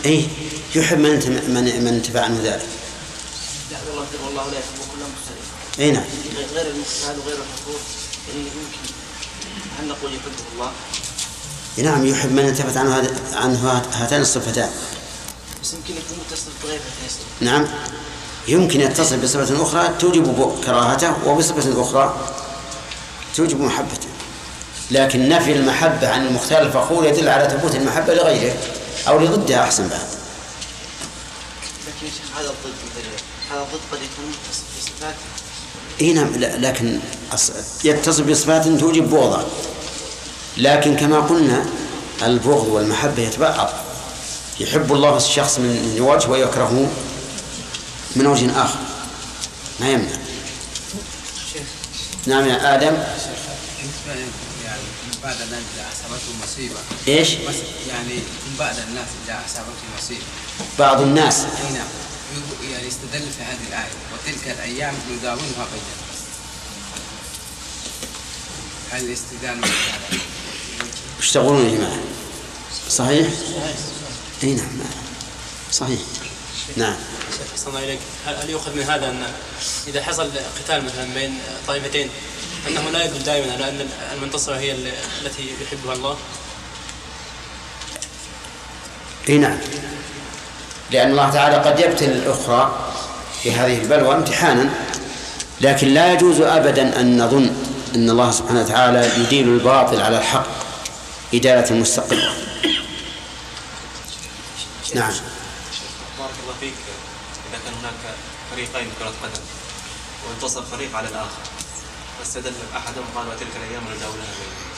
[0.07, 0.27] اي
[0.75, 1.11] يحب من
[1.49, 2.66] من من انتفع عنه ذلك.
[3.71, 5.47] لا والله والله لا يحب كل مختلف
[5.79, 6.05] اي نعم.
[6.55, 7.81] غير المختال وغير الكفور
[8.29, 8.92] يعني يمكن
[9.81, 10.73] هل نقول يحبه الله
[11.77, 14.71] نعم يحب من انتفت عنه عنه هات- هاتان الصفتان.
[15.62, 17.66] بس يمكن يكون متصل بغير هاتين نعم
[18.49, 22.35] يمكن يتصل بصفة أخرى توجب كراهته وبصفة أخرى
[23.37, 24.09] توجب محبته.
[24.92, 28.57] لكن نفي المحبة عن المختار الفخور يدل على ثبوت المحبة لغيره
[29.09, 30.00] أو لضدها أحسن بعد
[31.87, 32.72] لكن يا شيخ هذا الضد
[33.50, 35.14] هذا الضد قد يكون متصل بصفات
[36.00, 36.98] اي نعم لكن
[37.85, 39.46] يتصل بصفات توجب بغضا
[40.57, 41.66] لكن كما قلنا
[42.22, 43.70] البغض والمحبة يتبعض
[44.61, 46.90] يحب الله الشخص من وجه ويكرهه
[48.16, 48.78] من وجه آخر
[49.81, 50.16] ما يمنع
[52.26, 52.94] نعم يا آدم
[54.09, 54.20] يعني
[55.25, 56.81] بعد الناس إذا أصابتهم مصيبة.
[57.09, 57.55] إيش؟ بس
[57.89, 60.25] يعني من بعد الناس إذا أصابتهم مصيبة.
[60.79, 61.41] بعض الناس.
[61.41, 61.89] أي نعم
[62.73, 63.93] يعني استدل في هذه الآية.
[64.27, 66.03] تلك الأيام نداولها بيننا
[68.91, 70.21] هل الاستئذان والإعلان؟
[71.19, 71.99] وش تقولون يا جماعة؟
[72.91, 73.29] صحيح؟
[74.43, 74.69] أي نعم
[75.73, 76.01] صحيح.
[76.77, 76.97] نعم.
[77.31, 77.99] شيخ أحسن الله إليك.
[78.27, 79.33] هل هل يؤخذ من هذا أن
[79.87, 80.31] إذا حصل
[80.65, 82.11] قتال مثلا بين طائفتين
[82.68, 86.16] أنه لا يدل دائما على أن المنتصرة هي ال- التي يحبها الله.
[89.29, 89.59] إي نعم.
[90.90, 92.88] لأن الله تعالى قد يبتلي الأخرى
[93.44, 94.70] بهذه البلوى امتحانا
[95.61, 97.55] لكن لا يجوز أبدا أن نظن
[97.94, 100.46] أن الله سبحانه وتعالى يديل الباطل على الحق
[101.35, 102.35] إدالة مستقلة.
[104.94, 105.12] نعم.
[106.18, 106.75] بارك الله فيك.
[107.51, 108.14] إذا كان هناك
[108.51, 109.42] فريقين كرة قدم
[110.29, 111.42] وانتصر فريق على الآخر.
[112.23, 114.73] واستدل أحدهم قال وتلك الأيام نداولها بينهم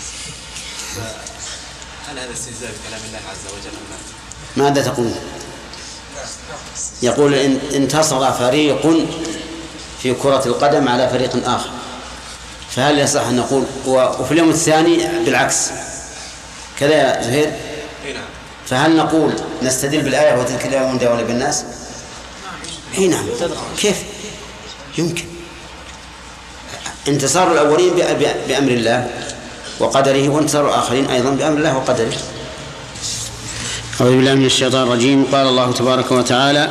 [0.94, 3.84] فهل هذا استهزاء بكلام الله عز وجل أم
[4.56, 5.12] لا؟ ماذا تقول؟
[7.02, 9.06] يقول إن انتصر فريق
[10.02, 11.70] في كرة القدم على فريق آخر.
[12.70, 15.70] فهل يصح أن نقول وفي اليوم الثاني؟ بالعكس.
[16.78, 17.52] كذا يا زهير؟
[18.14, 18.24] نعم.
[18.66, 21.64] فهل نقول نستدل بالآية وتلك الأيام نداولها بالناس؟
[22.98, 23.26] إي نعم.
[23.78, 24.02] كيف؟
[24.98, 25.33] يمكن.
[27.08, 29.06] انتصار الأولين بأ- بأ- بأمر الله
[29.80, 32.12] وقدره وانتصار الآخرين أيضا بأمر الله وقدره.
[34.00, 35.24] أعوذ بالله من الشيطان الرجيم.
[35.32, 36.68] قال الله تبارك وتعالى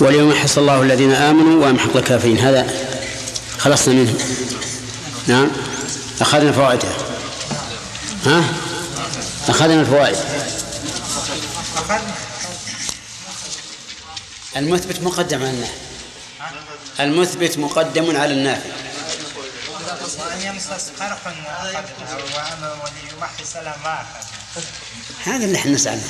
[0.00, 2.38] واليوم يحص الله الذين آمنوا ويمحق الكافرين.
[2.38, 2.66] هذا
[3.58, 4.14] خلصنا منه.
[5.26, 5.50] نعم.
[6.20, 6.88] أخذنا فوائده.
[8.26, 8.44] ها؟
[9.48, 10.16] أخذنا الفوائد.
[14.56, 15.72] المثبت مقدم على النافع.
[17.00, 18.70] المثبت مقدم على النافع.
[25.24, 26.02] هذا اللي إحنا نسأل عنه.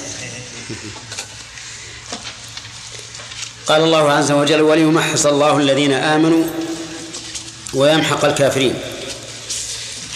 [3.66, 6.44] قال الله عز وجل وليمحص الله الذين آمنوا
[7.74, 8.80] ويمحق الكافرين.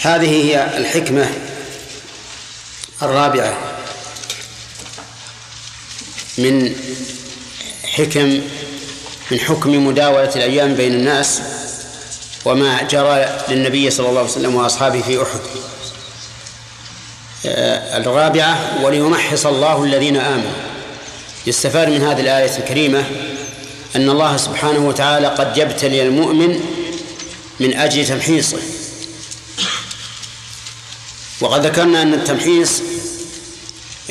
[0.01, 1.50] هذه هي الحكمة
[3.01, 3.57] الرابعة
[6.37, 6.75] من
[7.83, 8.41] حكم
[9.31, 11.41] من حكم مداولة الأيام بين الناس
[12.45, 15.39] وما جرى للنبي صلى الله عليه وسلم وأصحابه في أحد.
[17.45, 20.51] آه، الرابعة وليمحص الله الذين آمنوا.
[21.47, 23.03] يستفاد من هذه الآية الكريمة
[23.95, 26.59] أن الله سبحانه وتعالى قد يبتلي المؤمن
[27.59, 28.57] من أجل تمحيصه.
[31.41, 32.81] وقد ذكرنا أن التمحيص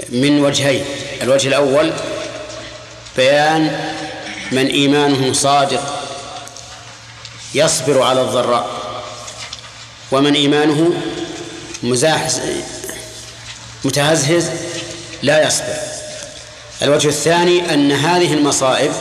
[0.09, 0.85] من وجهين
[1.23, 1.93] الوجه الأول
[3.17, 3.93] بيان
[4.53, 6.05] من إيمانه صادق
[7.55, 8.71] يصبر على الضراء
[10.13, 10.93] ومن إيمانه
[11.83, 12.41] مزاحز
[13.85, 14.51] متهزهز
[15.23, 15.77] لا يصبر.
[16.83, 18.93] الوجه الثاني أن هذه المصائب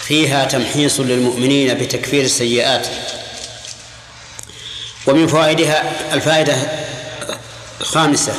[0.00, 2.86] فيها تمحيص للمؤمنين بتكفير السيئات
[5.06, 6.54] ومن فوائدها الفائدة
[7.80, 8.32] الخامسة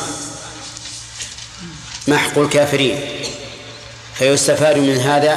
[2.08, 3.00] محق الكافرين.
[4.16, 5.36] فيستفاد من هذا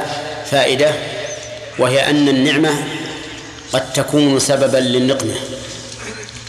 [0.51, 0.95] فائدة
[1.79, 2.85] وهي أن النعمة
[3.73, 5.35] قد تكون سببا للنقمة.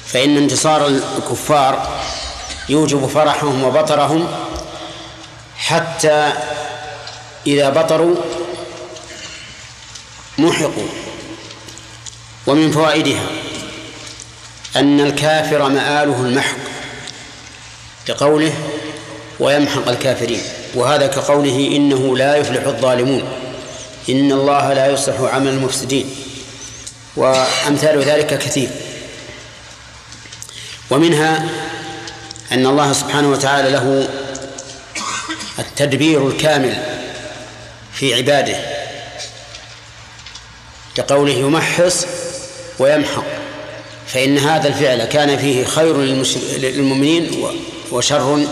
[0.08, 2.02] فإن انتصار الكفار
[2.70, 4.28] يوجب فرحهم وبطرهم
[5.58, 6.34] حتى
[7.48, 8.16] إذا بطروا
[10.38, 10.88] محقوا.
[12.48, 13.28] ومن فوائدها
[14.76, 16.71] أن الكافر مآله المحق.
[18.12, 18.54] لقوله
[19.40, 20.42] ويمحق الكافرين
[20.76, 23.24] وهذا كقوله إنه لا يفلح الظالمون
[24.10, 26.10] إن الله لا يصلح عمل المفسدين
[27.16, 28.70] وأمثال ذلك كثير.
[30.90, 31.50] ومنها
[32.52, 34.08] أن الله سبحانه وتعالى له
[35.60, 36.84] التدبير الكامل
[37.94, 38.56] في عباده
[40.96, 42.06] كقوله يمحص
[42.80, 43.24] ويمحق
[44.08, 45.98] فإن هذا الفعل كان فيه خير
[46.58, 47.46] للمؤمنين
[47.92, 48.46] وشر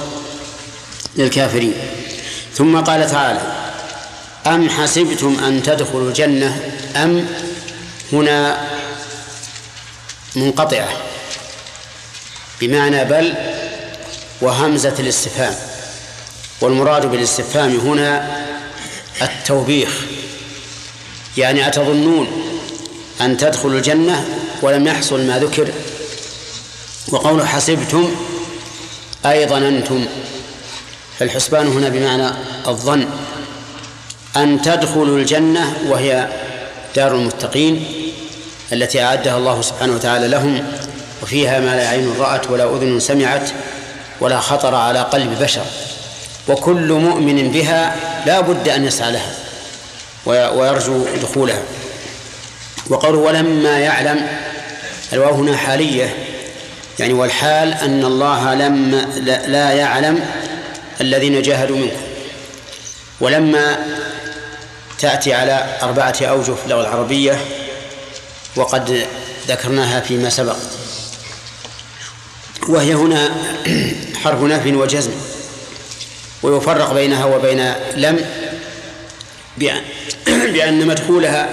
[1.16, 1.74] للكافرين.
[2.56, 3.42] ثم قال تعالى
[4.48, 7.28] أم حسبتم أن تدخلوا الجنة أم
[8.14, 8.68] هنا
[10.36, 10.90] منقطعة.
[12.62, 13.34] بمعنى بل
[14.42, 15.56] وهمزة الاستفهام.
[16.62, 18.38] والمراد بالاستفهام هنا
[19.22, 19.90] التوبيخ.
[21.38, 22.28] يعني أتظنون
[23.22, 24.26] أن تدخلوا الجنة
[24.62, 25.72] ولم يحصل ما ذكر؟
[27.08, 28.16] وقول حسبتم
[29.26, 30.06] أي ظننتم
[31.20, 32.28] فالحسبان هنا بمعنى
[32.68, 33.08] الظن
[34.38, 36.28] أن تدخلوا الجنة وهي
[36.96, 37.86] دار المتقين
[38.74, 40.64] التي أعدها الله سبحانه وتعالى لهم
[41.24, 43.50] وفيها ما لا عين رأت ولا أذن سمعت
[44.22, 45.66] ولا خطر على قلب بشر
[46.48, 49.34] وكل مؤمن بها لا بد أن يسعى لها
[50.26, 51.62] ويرجو دخولها.
[52.90, 54.28] وقوله ولما يعلم
[55.14, 56.29] الواو هنا حالية
[57.00, 58.96] يعني والحال أن الله لم
[59.48, 60.26] لا يعلم
[61.02, 62.02] الذين جاهدوا منكم.
[63.20, 63.86] ولما
[65.00, 67.42] تأتي على أربعة أوجه في اللغة العربية
[68.56, 69.06] وقد
[69.48, 70.56] ذكرناها فيما سبق
[72.68, 73.32] وهي هنا
[74.24, 75.12] حرف نفي وجزم
[76.44, 78.26] ويفرق بينها وبين لم
[80.28, 81.50] بأن مدخولها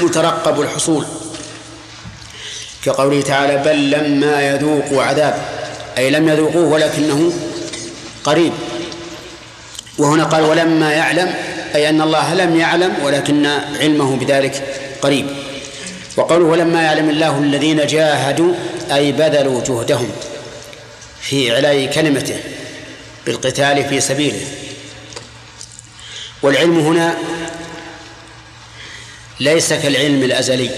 [0.00, 1.06] مترقب الحصول.
[2.84, 5.42] كقوله تعالى بل لما يذوقوا عذاب
[5.98, 7.32] أي لم يذوقوه ولكنه
[8.24, 8.52] قريب.
[9.98, 11.34] وهنا قال ولما يعلم
[11.74, 13.46] أي أن الله لم يعلم ولكن
[13.80, 14.62] علمه بذلك
[15.02, 15.26] قريب.
[16.16, 18.54] وقوله ولما يعلم الله الذين جاهدوا
[18.92, 20.10] أي بذلوا جهدهم
[21.20, 22.36] في إعلاء كلمته
[23.26, 24.40] بالقتال في سبيله.
[26.42, 27.14] والعلم هنا
[29.40, 30.70] ليس كالعلم الأزلي.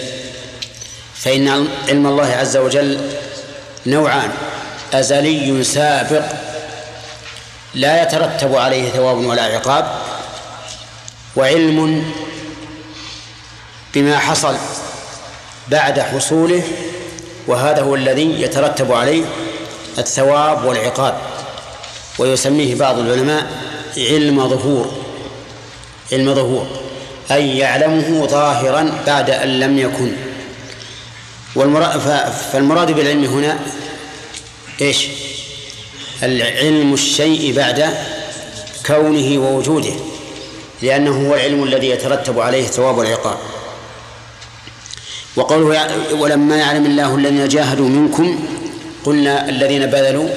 [1.21, 3.01] فإن علم الله عز وجل
[3.87, 4.31] نوعان
[4.95, 6.25] أزلي سابق
[7.75, 9.87] لا يترتب عليه ثواب ولا عقاب
[11.37, 12.05] وعلم
[13.95, 14.57] بما حصل
[15.69, 16.63] بعد حصوله
[17.47, 19.25] وهذا هو الذي يترتب عليه
[19.99, 21.15] الثواب والعقاب.
[22.19, 23.47] ويسميه بعض العلماء
[23.97, 24.93] علم ظهور
[26.13, 26.67] علم ظهور
[27.31, 30.13] أي يعلمه ظاهرا بعد أن لم يكن.
[32.53, 33.59] فالمراد بالعلم هنا
[34.81, 35.07] إيش؟
[36.23, 37.95] العلم الشيء بعد
[38.87, 39.93] كونه ووجوده
[40.83, 43.39] لأنه هو العلم الذي يترتب عليه الثواب والعقاب
[45.37, 48.49] وقوله ولما يعلم الله الذين جاهدوا منكم
[49.05, 50.29] قلنا الذين بذلوا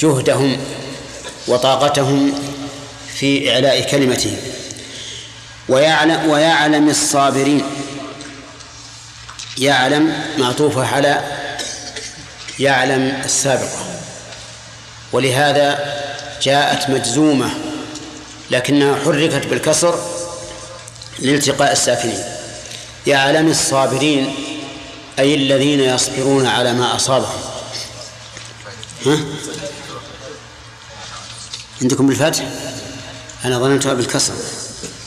[0.00, 0.56] جهدهم
[1.48, 2.32] وطاقتهم
[3.14, 4.36] في إعلاء كلمته.
[5.68, 7.62] ويعلم ويعلم الصابرين.
[9.58, 11.20] يعلم معطوفة على
[12.58, 13.86] يعلم السابقة
[15.12, 15.96] ولهذا
[16.42, 17.50] جاءت مجزومة
[18.50, 20.00] لكنها حركت بالكسر
[21.18, 22.24] لالتقاء الساكنين.
[23.06, 24.34] يعلم الصابرين
[25.18, 27.40] أي الذين يصبرون على ما أصابهم.
[29.06, 29.18] ها؟
[31.82, 32.44] عندكم بالفتح؟
[33.44, 34.34] أنا ظننتها بالكسر.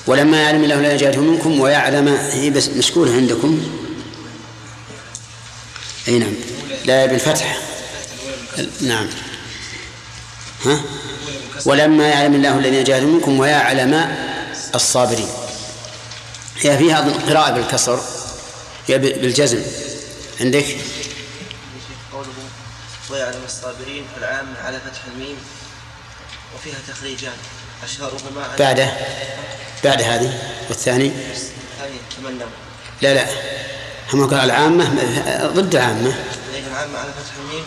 [0.08, 3.79] ولما يعلم الله لا يجاهده منكم ويعلم هي بس مشكورة عندكم.
[6.10, 6.34] أي نعم.
[6.86, 7.60] لا بالفتح.
[8.82, 9.08] نعم.
[10.66, 10.82] ها؟
[11.66, 14.16] ولما يعلم الله الذين جاهدوا منكم ويعلم
[14.76, 15.30] الصابرين.
[16.60, 18.02] هي فيها قراءة بالكسر
[18.88, 19.62] هي بالجزم.
[20.42, 20.66] عندك؟
[22.14, 22.30] قوله
[23.10, 25.38] ويعلم الصابرين العام على فتح الميم
[26.56, 27.38] وفيها تخريجان.
[27.84, 28.92] أشهرهما بعده.
[29.84, 31.08] بعد هذه والثاني.
[31.08, 32.48] الثاني تمنوا
[33.02, 33.26] لا لا.
[34.14, 34.86] هم قال العامة
[35.54, 36.14] ضد عامة.
[36.68, 37.66] العامة على فتح الميم.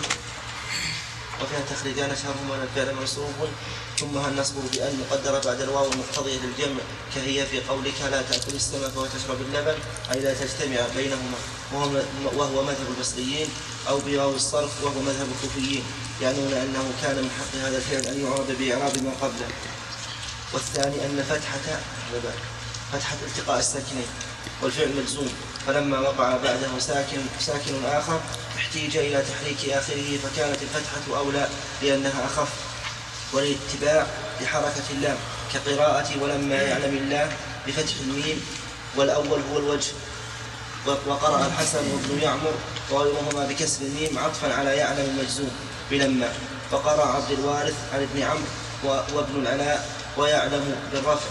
[1.43, 3.49] وفيها تخريجان أشهرهما الفعل منصوب
[4.01, 6.83] ثم النصب بأن مقدرة بعد الواو المقتضية للجمع
[7.15, 9.75] كهي في قولك لا تأكل السمك وتشرب اللبن
[10.15, 11.39] أي لا تجتمع بينهما
[11.73, 12.03] وهو,
[12.37, 13.49] وهو مذهب البصريين
[13.89, 15.85] أو بواو الصرف وهو مذهب الكوفيين
[16.23, 19.49] يعنون أنه كان من حق هذا الفعل أن يعرب بإعراب ما قبله.
[20.53, 21.81] والثاني أن فتحة
[22.93, 24.07] فتحة التقاء الساكنين
[24.63, 25.29] والفعل مجزوم
[25.66, 28.20] فلما وقع بعده ساكن ساكن آخر
[28.57, 31.48] احتيج إلى تحريك آخره فكانت الفتحة أولى
[31.83, 32.48] لأنها أخف.
[33.33, 34.07] والاتباع
[34.40, 35.16] بحركة اللام
[35.55, 37.33] كقراءة ولما يعلم الله
[37.66, 38.44] بفتح الميم
[38.96, 39.92] والأول هو الوجه.
[40.87, 42.55] وقرأ الحسن وابن يعمر
[42.90, 45.51] وغيرهما بكسر الميم عطفا على يعلم المجزوم
[45.90, 46.33] بلما.
[46.72, 51.31] وقرأ عبد الوارث عن ابن عمرو وابن العلاء ويعلم بالرفع.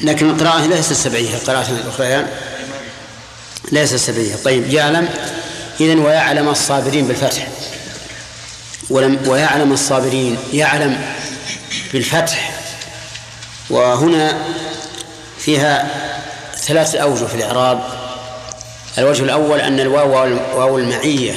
[0.00, 2.26] لكن القراءة ليست سبعية القراءة الأخريان
[3.72, 4.36] ليست سبعية.
[4.44, 5.08] طيب يعلم
[5.80, 7.48] إذن ويعلم الصابرين بالفتح.
[8.90, 11.00] ولم ويعلم الصابرين يعلم
[11.92, 12.52] بالفتح.
[13.70, 14.44] وهنا
[15.38, 15.90] فيها
[16.56, 17.82] ثلاث أوجه في الإعراب.
[18.98, 20.10] الوجه الأول أن الواو
[20.56, 21.34] واو المعية.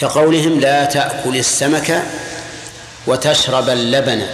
[0.00, 2.02] كقولهم لا تأكل السمك
[3.06, 4.26] وتشرب اللبن.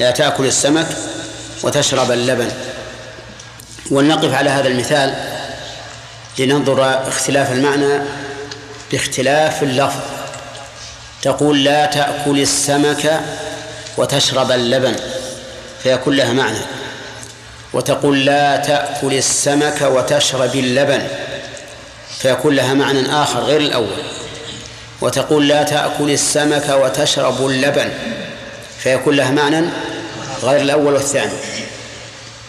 [0.00, 0.86] لا تأكل السمك
[1.62, 2.48] وتشرب اللبن.
[3.90, 5.14] ولنقف على هذا المثال
[6.38, 7.98] لننظر اختلاف المعنى
[8.92, 10.00] باختلاف اللفظ.
[11.22, 13.20] تقول لا تأكل السمك
[13.96, 14.96] وتشرب اللبن
[15.82, 16.58] فيكون لها معنى.
[17.72, 21.02] وتقول لا تأكل السمك وتشرب اللبن
[22.18, 24.02] فيكون لها معنى آخر غير الأول.
[25.00, 27.90] وتقول لا تأكل السمك وتشرب اللبن
[28.86, 29.66] فيكون لها معنى
[30.42, 31.32] غير الأول والثاني.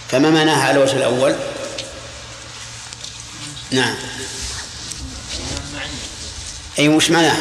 [0.09, 1.35] فما معناها على الوجه الأول؟
[3.71, 3.95] نعم.
[6.79, 7.37] أي مش معناها؟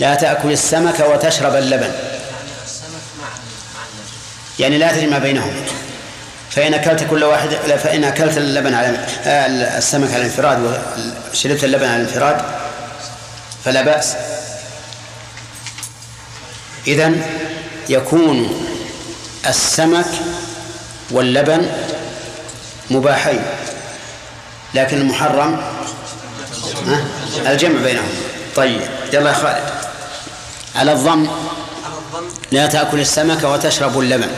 [0.00, 1.92] لا تأكل السمك وتشرب اللبن.
[4.58, 5.52] يعني لا تجمع بينهم.
[6.50, 7.48] فإن أكلت كل واحد
[7.84, 9.46] فإن أكلت اللبن على آه،
[9.78, 10.80] السمك على الانفراد
[11.32, 12.40] وشربت اللبن على الانفراد
[13.64, 14.14] فلا بأس.
[16.86, 17.45] إذن
[17.88, 18.66] يكون
[19.46, 20.06] السمك
[21.10, 21.70] واللبن
[22.90, 23.42] مباحين
[24.74, 25.62] لكن المحرم
[27.46, 28.08] الجمع بينهم.
[28.56, 28.80] طيب
[29.12, 29.70] يلا يا خالد.
[30.74, 31.28] على الضم.
[32.52, 34.30] لا تأكل السمك وتشرب اللبن.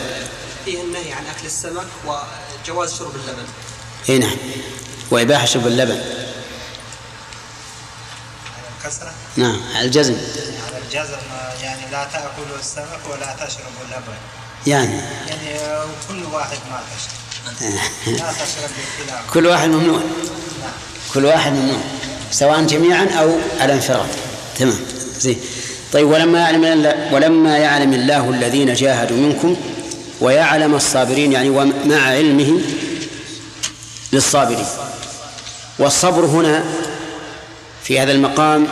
[0.64, 1.86] فيه النهي عن أكل السمك
[2.64, 3.46] وجواز شرب اللبن.
[4.09, 4.36] إي نعم.
[5.11, 6.01] وإباحة شرب اللبن.
[8.84, 10.16] كسرة؟ نعم على الجزم.
[10.68, 11.16] على الجزم
[11.62, 14.18] يعني لا تأكلوا السمك ولا تشربوا اللبن.
[14.66, 17.72] يعني؟ يعني آه، كل واحد ما تشرب.
[18.18, 18.70] لا تشرب
[19.32, 20.01] كل واحد ممنوع؟
[21.14, 21.80] كل واحد ممنوع.
[22.30, 24.09] سواء جميعا أو على انفراد
[24.59, 24.78] تمام.
[25.18, 25.41] زين.
[25.93, 29.57] طيب ولما يعلم ولما يعلم الله الذين جاهدوا منكم
[30.20, 32.61] ويعلم الصابرين يعني ومع علمه
[34.12, 34.66] للصابرين.
[35.78, 36.64] والصبر هنا
[37.84, 38.68] في هذا المقام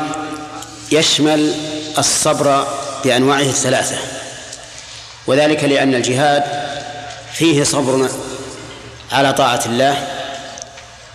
[0.93, 2.67] يشمل الصبر
[3.05, 3.97] بأنواعه الثلاثة
[5.27, 6.43] وذلك لأن الجهاد
[7.33, 8.09] فيه صبر
[9.13, 10.07] على طاعة الله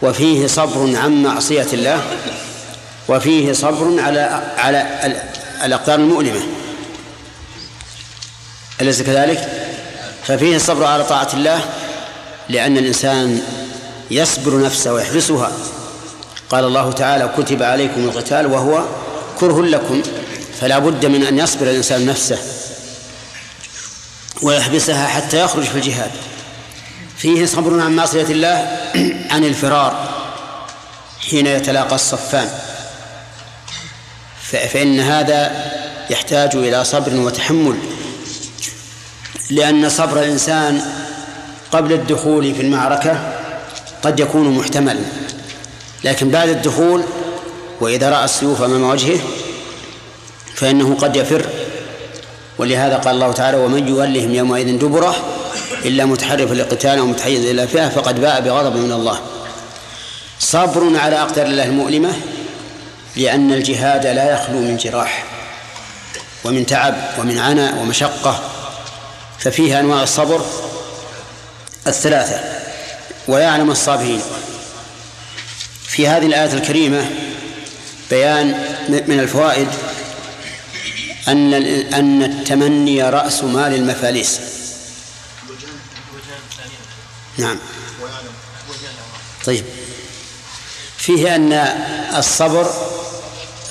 [0.01, 2.01] وفيه صبر عن معصية الله
[3.07, 4.87] وفيه صبر على على
[5.63, 6.41] الأقدار المؤلمة.
[8.81, 9.49] أليس كذلك؟
[10.23, 11.59] ففيه الصبر على طاعة الله
[12.49, 13.41] لأن الإنسان
[14.11, 15.51] يصبر نفسه ويحبسها
[16.49, 18.83] قال الله تعالى كتب عليكم القتال وهو
[19.39, 20.01] كره لكم.
[20.61, 22.37] فلا بد من أن يصبر الإنسان نفسه
[24.41, 26.11] ويحبسها حتى يخرج في الجهاد.
[27.17, 28.77] فيه صبر عن معصية الله
[29.33, 30.09] عن الفرار
[31.29, 32.49] حين يتلاقى الصفان.
[34.51, 35.71] فإن هذا
[36.09, 37.77] يحتاج إلى صبر وتحمل
[39.49, 40.81] لأن صبر الإنسان
[41.71, 43.33] قبل الدخول في المعركة
[44.03, 45.05] قد يكون محتملا.
[46.03, 47.03] لكن بعد الدخول
[47.79, 49.19] وإذا رأى السيوف أمام وجهه
[50.61, 51.45] فإنه قد يفر.
[52.57, 55.15] ولهذا قال الله تعالى ومن يولهم يومئذ دبره
[55.85, 59.19] إلا متحرفا لقتال أو متحيز إلى فئة فقد باء بغضب من الله.
[60.39, 62.13] صبر على أقدار الله المؤلمة
[63.15, 65.25] لأن الجهاد لا يخلو من جراح
[66.43, 68.41] ومن تعب ومن عناء ومشقة
[69.39, 70.41] ففيها أنواع الصبر
[71.87, 72.39] الثلاثة.
[73.27, 74.21] ويعلم الصابرين.
[75.87, 77.05] في هذه الآية الكريمة
[78.09, 78.47] بيان
[79.07, 79.67] من الفوائد
[81.27, 81.53] أن
[81.93, 84.39] أن التمني رأس مال المفاليس.
[87.37, 87.57] نعم.
[89.45, 89.65] طيب.
[90.97, 91.53] فيه أن
[92.17, 92.71] الصبر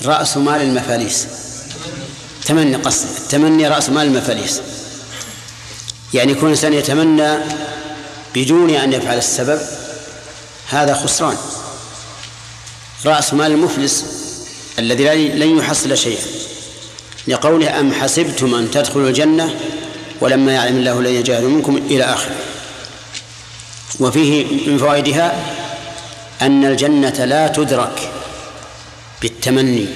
[0.05, 1.27] رأس مال المفاليس.
[2.45, 4.61] تمني قصد التمني رأس مال المفاليس.
[6.13, 7.37] يعني يكون الإنسان يتمنى
[8.35, 9.61] بدون أن يفعل السبب
[10.69, 11.37] هذا خسران.
[13.05, 14.05] رأس مال المفلس
[14.79, 16.50] الذي لن يحصل شيئا.
[17.27, 19.55] لقوله أم حسبتم أن تدخلوا الجنة
[20.21, 22.35] ولما يعلم الله الذين يجاهدوا منكم إلى آخره
[23.99, 25.35] وفيه من فوائدها
[26.41, 28.11] أن الجنة لا تدرك
[29.21, 29.87] بالتمني.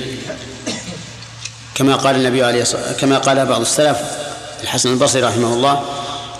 [1.75, 3.97] كما قال النبي عليه الصلاة كما قال بعض السلف
[4.63, 5.85] الحسن البصري رحمه الله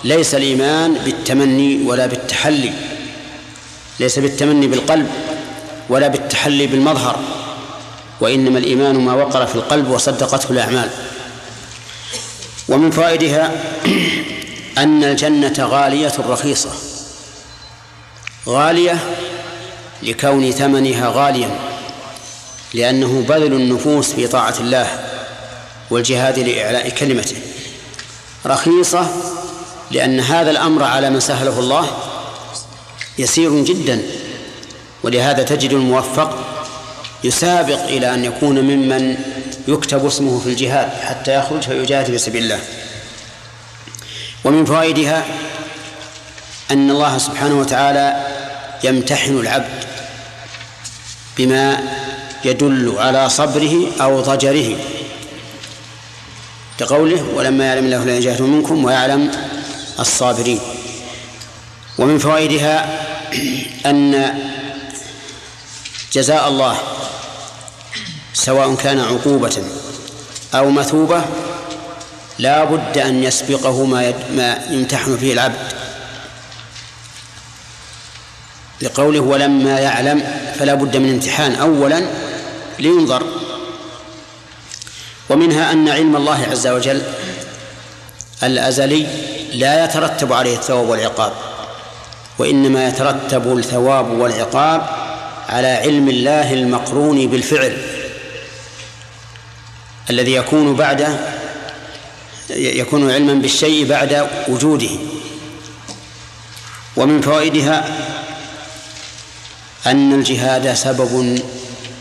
[0.04, 2.72] ليس الإيمان بالتمني ولا بالتحلي.
[4.00, 5.10] ليس بالتمني بالقلب
[5.88, 7.20] ولا بالتحلي بالمظهر.
[8.20, 10.90] وإنما الإيمان ما وقر في القلب وصدقته الأعمال.
[12.68, 13.50] ومن فوائدها
[14.78, 16.70] أن الجنة غالية رخيصة.
[18.48, 18.98] غالية
[20.02, 21.50] لكون ثمنها غاليا
[22.74, 24.86] لأنه بذل النفوس في طاعة الله
[25.90, 27.36] والجهاد لإعلاء كلمته.
[28.46, 29.08] رخيصة
[29.90, 31.86] لأن هذا الأمر على من سهله الله
[33.18, 34.02] يسير جدا
[35.02, 36.45] ولهذا تجد الموفق
[37.26, 39.16] يسابق إلى أن يكون ممن
[39.68, 42.60] يكتب اسمه في الجهاد حتى يخرج فيجاهد في سبيل الله.
[44.44, 45.24] ومن فوائدها
[46.70, 48.26] أن الله سبحانه وتعالى
[48.84, 49.84] يمتحن العبد
[51.38, 51.78] بما
[52.44, 54.76] يدل على صبره أو ضجره.
[56.78, 59.30] كقوله ولما يعلم الله الذين جاهدوا منكم ويعلم
[60.00, 60.60] الصابرين
[61.98, 63.04] ومن فوائدها
[63.86, 64.34] أن
[66.12, 66.78] جزاء الله
[68.36, 69.62] سواء كان عقوبة
[70.54, 71.22] أو مثوبة
[72.38, 75.72] لا بد أن يسبقه ما, ما يمتحن فيه العبد.
[78.82, 80.22] لقوله ولما يعلم
[80.58, 82.06] فلا بد من امتحان أولا
[82.78, 83.22] لينظر.
[85.30, 87.02] ومنها أن علم الله عز وجل
[88.42, 89.06] الأزلي
[89.52, 91.32] لا يترتب عليه الثواب والعقاب
[92.38, 94.86] وإنما يترتب الثواب والعقاب
[95.48, 97.95] على علم الله المقرون بالفعل.
[100.10, 101.18] الذي يكون بعد
[102.50, 104.90] يكون علما بالشيء بعد وجوده
[106.96, 107.96] ومن فوائدها
[109.86, 111.42] أن الجهاد سبب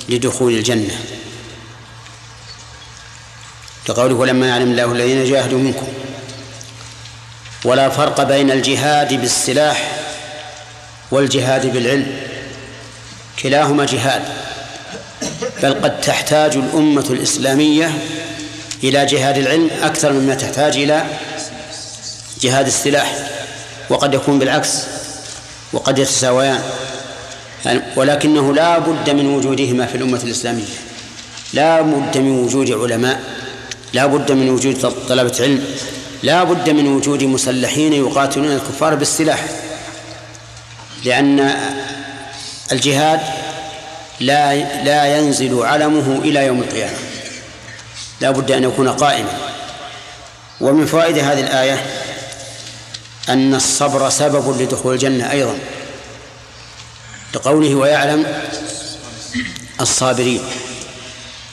[0.10, 0.99] لدخول الجنة.
[3.89, 5.88] لقوله ولما يعلم الله الذين جاهدوا منكم.
[7.66, 9.91] ولا فرق بين الجهاد بالسلاح
[11.12, 12.18] والجهاد بالعلم.
[13.43, 14.22] كلاهما جهاد.
[15.66, 17.91] بل قد تحتاج الأمة الإسلامية
[18.84, 21.05] إلى جهاد العلم أكثر مما تحتاج إلى
[22.41, 23.30] جهاد السلاح
[23.89, 24.70] وقد يكون بالعكس
[25.74, 26.61] وقد يتساويان
[27.95, 30.66] ولكنه لا بد من وجودهما في الأمة الإسلامية
[31.53, 33.22] لا بد من وجود علماء
[33.93, 35.66] لا بد من وجود طلبة علم
[36.24, 39.45] لا بد من وجود مسلحين يقاتلون الكفار بالسلاح
[41.05, 41.55] لأن
[42.72, 43.20] الجهاد
[44.20, 46.97] لا لا ينزل علمه إلى يوم القيامة.
[48.22, 49.34] لا بد أن يكون قائما.
[50.61, 51.86] ومن فوائد هذه الآية
[53.30, 55.57] أن الصبر سبب لدخول الجنة أيضا.
[57.36, 58.26] لقوله ويعلم
[59.82, 60.41] الصابرين.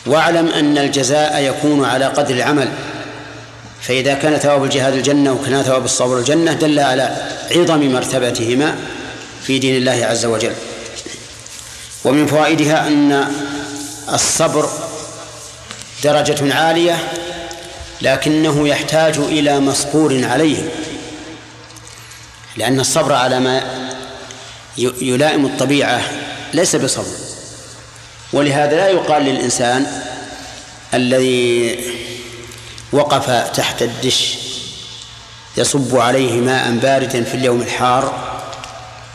[0.06, 2.68] واعلم أن الجزاء يكون على قدر العمل.
[3.82, 7.16] فإذا كان ثواب الجهاد الجنة وكان ثواب الصبر الجنة دل على
[7.50, 8.76] عظم مرتبتهما
[9.42, 10.52] في دين الله عز وجل.
[12.04, 13.32] ومن فوائدها أن
[14.12, 14.68] الصبر
[16.04, 17.12] درجة عالية
[18.02, 20.68] لكنه يحتاج إلى مصبور عليه
[22.56, 23.62] لأن الصبر على ما
[24.78, 26.00] يلائم الطبيعة
[26.54, 27.16] ليس بصبر.
[28.32, 30.02] ولهذا لا يقال للإنسان
[30.94, 31.78] الذي
[32.92, 34.38] وقف تحت الدش
[35.56, 38.32] يصب عليه ماء باردا في اليوم الحار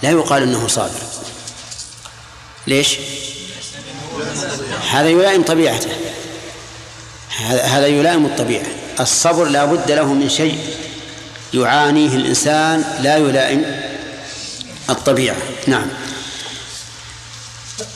[0.03, 1.06] لا يقال إنه صابر.
[2.67, 2.97] ليش؟
[4.91, 5.89] هذا يلائم طبيعته.
[7.47, 8.65] هذا يلائم الطبيعة.
[8.99, 10.57] الصبر لا بد له من شيء
[11.53, 13.65] يعانيه الإنسان لا يلائم
[14.89, 15.35] الطبيعة.
[15.67, 15.87] نعم.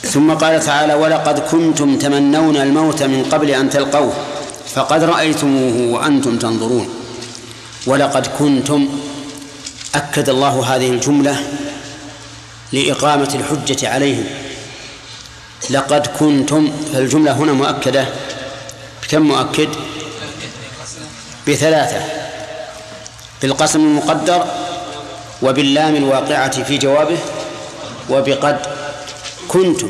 [0.01, 4.13] ثم قال تعالى ولقد كنتم تمنون الموت من قبل أن تلقوه
[4.75, 6.89] فقد رأيتموه وأنتم تنظرون.
[7.87, 8.89] ولقد كنتم
[9.95, 11.43] أكد الله هذه الجملة
[12.73, 14.25] لإقامة الحجة عليهم.
[15.69, 18.05] لقد كنتم فالجملة هنا مؤكدة.
[19.09, 19.69] كم مؤكد؟
[21.47, 22.01] بثلاثة.
[23.41, 24.45] بالقسم المقدر
[25.41, 27.17] وباللام الواقعة في جوابه
[28.09, 28.57] وبقد
[29.47, 29.89] كنتم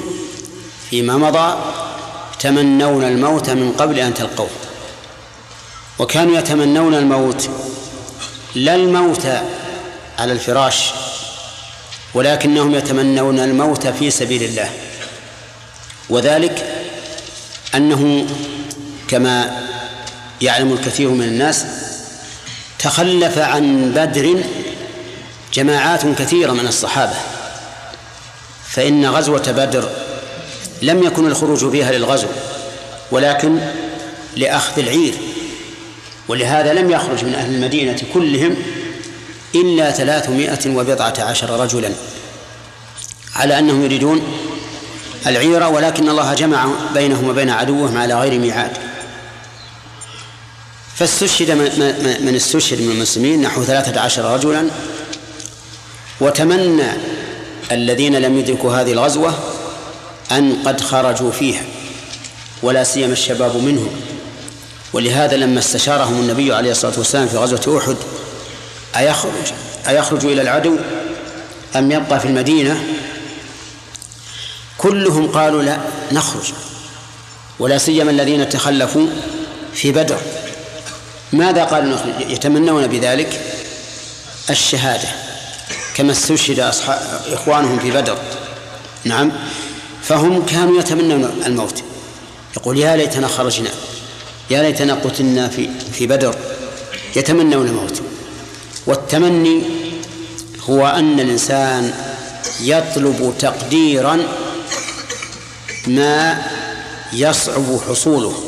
[0.89, 1.57] فيما مضى
[2.39, 4.49] تمنون الموت من قبل أن تلقوه.
[5.99, 7.49] وكانوا يتمنون الموت
[8.55, 9.25] لا الموت
[10.19, 10.91] على الفراش
[12.13, 14.69] ولكنهم يتمنون الموت في سبيل الله.
[16.11, 16.85] وذلك
[17.75, 18.25] أنه
[19.07, 19.67] كما
[20.41, 21.65] يعلم الكثير من الناس
[22.79, 24.43] تخلف عن بدر
[25.53, 27.15] جماعات كثيرة من الصحابة
[28.69, 29.89] فإن غزوة بدر
[30.81, 32.27] لم يكن الخروج فيها للغزو
[33.11, 33.59] ولكن
[34.35, 35.13] لأخذ العير
[36.27, 38.55] ولهذا لم يخرج من أهل المدينة كلهم
[39.55, 41.91] إلا ثلاثمائة وبضعة عشر رجلا
[43.35, 44.21] على أنهم يريدون
[45.27, 48.71] العيرة ولكن الله جمع بينهم وبين عدوهم على غير ميعاد.
[50.95, 51.51] فاستشهد
[52.21, 54.67] من استشهد من المسلمين نحو ثلاثة عشر رجلا
[56.21, 56.91] وتمنى
[57.71, 59.33] الذين لم يدركوا هذه الغزوة
[60.31, 61.61] أن قد خرجوا فيها
[62.63, 63.89] ولا سيما الشباب منهم.
[64.93, 67.95] ولهذا لما استشارهم النبي عليه الصلاة والسلام في غزوة أحد
[68.97, 69.53] أيخرج
[69.87, 70.77] أيخرج إلى العدو
[71.75, 72.83] أم يبقى في المدينة؟
[74.81, 75.77] كلهم قالوا لا
[76.11, 76.53] نخرج.
[77.59, 79.07] ولا سيما الذين تخلفوا
[79.73, 80.17] في بدر.
[81.33, 83.41] ماذا قالوا نخرج؟ يتمنون بذلك
[84.49, 85.09] الشهادة
[85.95, 86.99] كما استشهد أصحاب
[87.31, 88.17] إخوانهم في بدر.
[89.03, 89.31] نعم.
[90.03, 91.83] فهم كانوا يتمنون الموت.
[92.57, 93.69] يقول يا ليتنا خرجنا
[94.49, 96.35] يا ليتنا قتلنا في في بدر.
[97.15, 98.01] يتمنون الموت.
[98.87, 99.63] والتمني
[100.69, 101.93] هو أن الإنسان
[102.61, 104.19] يطلب تقديرا
[105.87, 106.43] ما
[107.13, 108.43] يصعب حصوله.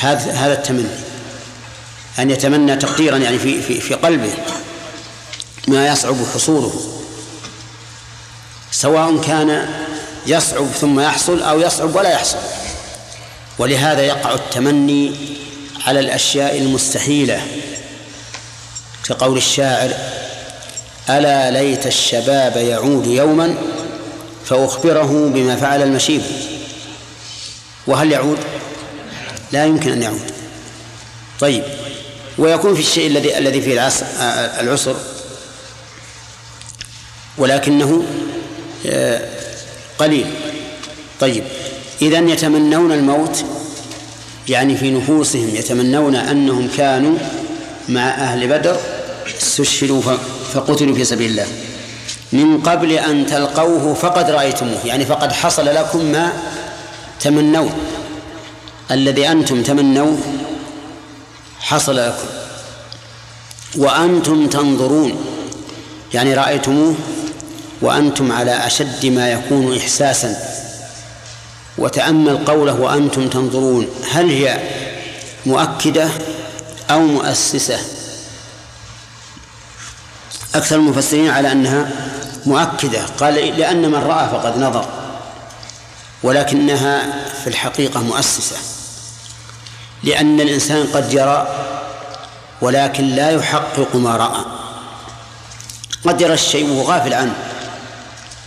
[0.00, 0.88] هذا هذا التمني.
[2.18, 4.32] أن يتمنى تقديرا يعني في في في قلبه
[5.68, 6.72] ما يصعب حصوله.
[8.72, 9.68] سواء كان
[10.26, 12.38] يصعب ثم يحصل أو يصعب ولا يحصل.
[13.58, 15.14] ولهذا يقع التمني
[15.86, 17.46] على الأشياء المستحيلة.
[19.04, 19.94] كقول الشاعر
[21.10, 23.54] ألا ليت الشباب يعود يوما
[24.44, 26.22] فأخبره بما فعل المشيب.
[27.86, 28.38] وهل يعود؟
[29.52, 30.30] لا يمكن أن يعود.
[31.40, 31.64] طيب
[32.38, 34.06] ويكون في الشيء الذي الذي فيه العسر
[34.60, 34.96] العسر.
[37.38, 38.02] ولكنه
[39.98, 40.26] قليل.
[41.20, 41.44] طيب
[42.02, 43.44] إذا يتمنون الموت
[44.48, 47.18] يعني في نفوسهم يتمنون أنهم كانوا
[47.88, 48.80] مع أهل بدر
[49.26, 50.02] استشهدوا
[50.54, 51.46] فقتلوا في سبيل الله.
[52.32, 56.32] من قبل أن تلقوه فقد رأيتموه يعني فقد حصل لكم ما
[57.20, 57.72] تمنون.
[58.90, 60.18] الذي أنتم تمنوه
[61.60, 62.28] حصل لكم.
[63.78, 65.24] وأنتم تنظرون
[66.14, 66.94] يعني رأيتموه
[67.82, 70.36] وأنتم على أشد ما يكون إحساسا.
[71.78, 74.58] وتأمل قوله وأنتم تنظرون هل هي
[75.46, 76.08] مؤكدة
[76.90, 77.78] أو مؤسسة؟
[80.54, 81.88] أكثر المفسرين على أنها
[82.46, 83.06] مؤكدة.
[83.20, 84.84] قال لأن من رأى فقد نظر
[86.22, 87.02] ولكنها
[87.42, 88.56] في الحقيقة مؤسسة.
[90.02, 91.48] لأن الإنسان قد يرى
[92.60, 94.44] ولكن لا يحقق ما رأى.
[96.06, 97.34] قد يرى الشيء وهو غافل عنه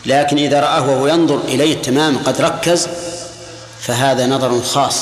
[0.05, 2.87] لكن إذا رآه وهو ينظر إليه تماما قد ركز
[3.81, 4.99] فهذا نظر خاص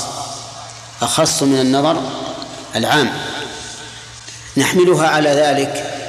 [1.02, 2.02] أخص من النظر
[2.76, 3.12] العام.
[4.58, 6.01] نحملها على ذلك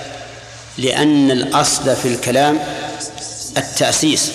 [0.78, 2.58] لأن الأصل في الكلام
[3.56, 4.32] التأسيس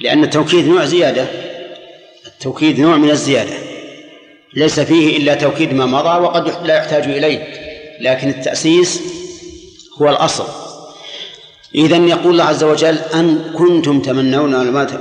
[0.00, 1.26] لأن التوكيد نوع زيادة
[2.26, 3.54] التوكيد نوع من الزيادة
[4.54, 7.64] ليس فيه إلا توكيد ما مضى وقد لا يحتاج إليه
[8.00, 9.00] لكن التأسيس
[10.02, 10.46] هو الأصل.
[11.74, 14.54] إذا يقول الله عز وجل أن كنتم تمنون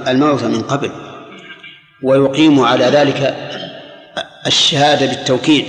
[0.08, 0.92] الموت من قبل
[2.04, 3.36] ويقيم على ذلك
[4.48, 5.66] الشهادة بالتوكيد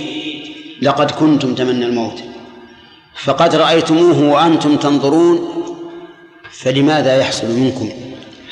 [0.81, 2.23] لقد كنتم تمنى الموت.
[3.23, 5.63] فقد رأيتموه وأنتم تنظرون
[6.51, 7.91] فلماذا يحصل منكم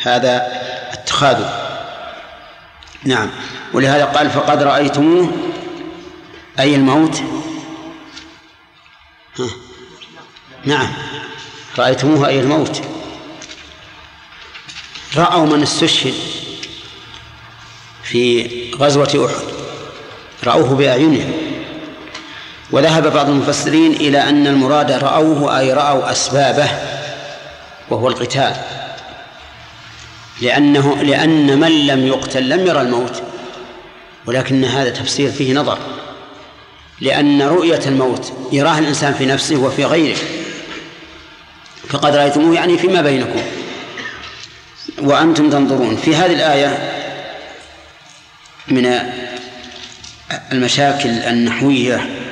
[0.04, 0.48] هذا
[0.92, 1.46] اتخاذ؟
[3.04, 3.30] نعم
[3.74, 5.32] ولهذا قال فقد رأيتموه
[6.60, 7.22] أي الموت؟
[9.40, 9.48] ها.
[10.66, 10.88] نعم
[11.78, 12.82] رأيتموه أي الموت؟
[15.18, 16.14] رأوا من استشهد
[18.04, 19.54] في غزوة أحد
[20.44, 21.53] رأوه بأعينهم.
[22.74, 26.70] وذهب بعض المفسرين إلى أن المراد رأوه أي رأوا أسبابه
[27.90, 28.56] وهو القتال.
[30.42, 33.24] لأنه لأن من لم يقتل لم يرى الموت
[34.26, 35.78] ولكن هذا تفسير فيه نظر.
[37.02, 40.18] لأن رؤية الموت يراه الإنسان في نفسه وفي غيره.
[41.90, 43.42] فقد رأيتموه يعني فيما بينكم.
[45.02, 45.96] وأنتم تنظرون.
[45.96, 46.92] في هذه الآية
[48.68, 49.00] من
[50.52, 52.23] المشاكل النحوية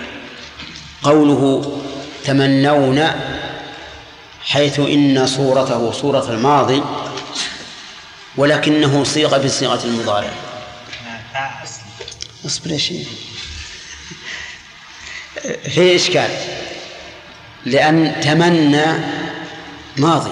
[1.04, 1.72] قوله
[2.24, 3.08] تمنون
[4.41, 6.84] حيث إن صورته صورة الماضي
[8.38, 10.30] ولكنه صيغ بصيغة المضارع
[12.45, 13.08] اصبر يا شيخ
[15.70, 16.30] في إشكال.
[17.66, 18.86] لأن تمنى
[19.97, 20.32] ماضي.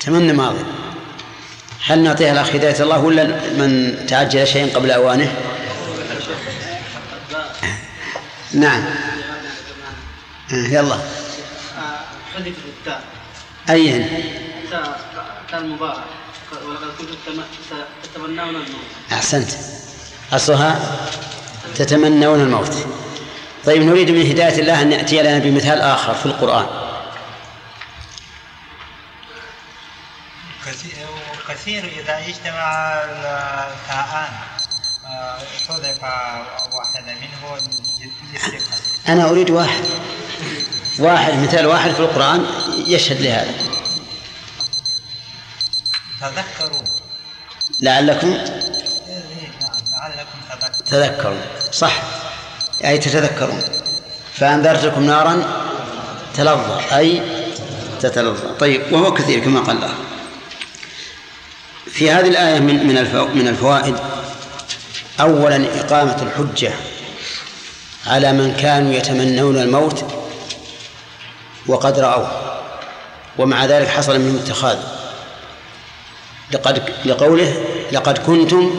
[0.00, 0.64] تمنى ماضي.
[1.86, 5.34] هل نعطيها الأخ هداية الله ولا من تعجل شيئا قبل أوانه؟
[8.52, 8.84] نعم.
[10.50, 10.98] يلا.
[12.34, 13.04] حذف التاء
[14.70, 15.00] تاء
[15.50, 16.04] تاء المضارع
[16.64, 17.42] ولقد كنتم
[18.02, 18.66] تتمنون الموت.
[19.12, 19.48] أحسنت.
[20.32, 20.80] أصلها
[21.74, 22.86] تتمنون الموت.
[23.64, 26.66] طيب نريد من هداية الله أن يأتي لنا بمثال آخر في القرآن.
[31.48, 32.94] كثير إذا اجتمع
[33.72, 34.32] التاءان
[37.14, 37.58] منه
[39.08, 39.84] أنا أريد واحد.
[40.98, 42.46] واحد مثال واحد في القرآن
[42.86, 43.54] يشهد لهذا.
[46.20, 46.82] تذكروا.
[47.80, 48.38] لعلكم
[50.86, 51.40] تذكروا
[51.72, 52.02] صح.
[52.84, 53.62] أي تتذكرون.
[54.34, 55.62] فأنذرتكم نارا
[56.34, 57.22] تلظى أي
[58.00, 58.48] تتلظى.
[58.58, 59.94] طيب وهو كثير كما قال الله.
[61.90, 62.94] في هذه الآية من من
[63.34, 63.96] من الفوائد
[65.20, 66.72] أولا إقامة الحجة
[68.06, 70.04] على من كانوا يتمنون الموت
[71.66, 72.30] وقد رأوه
[73.38, 74.76] ومع ذلك حصل منهم اتخاذ.
[76.52, 77.54] لقد لقوله
[77.92, 78.70] لقد كنتم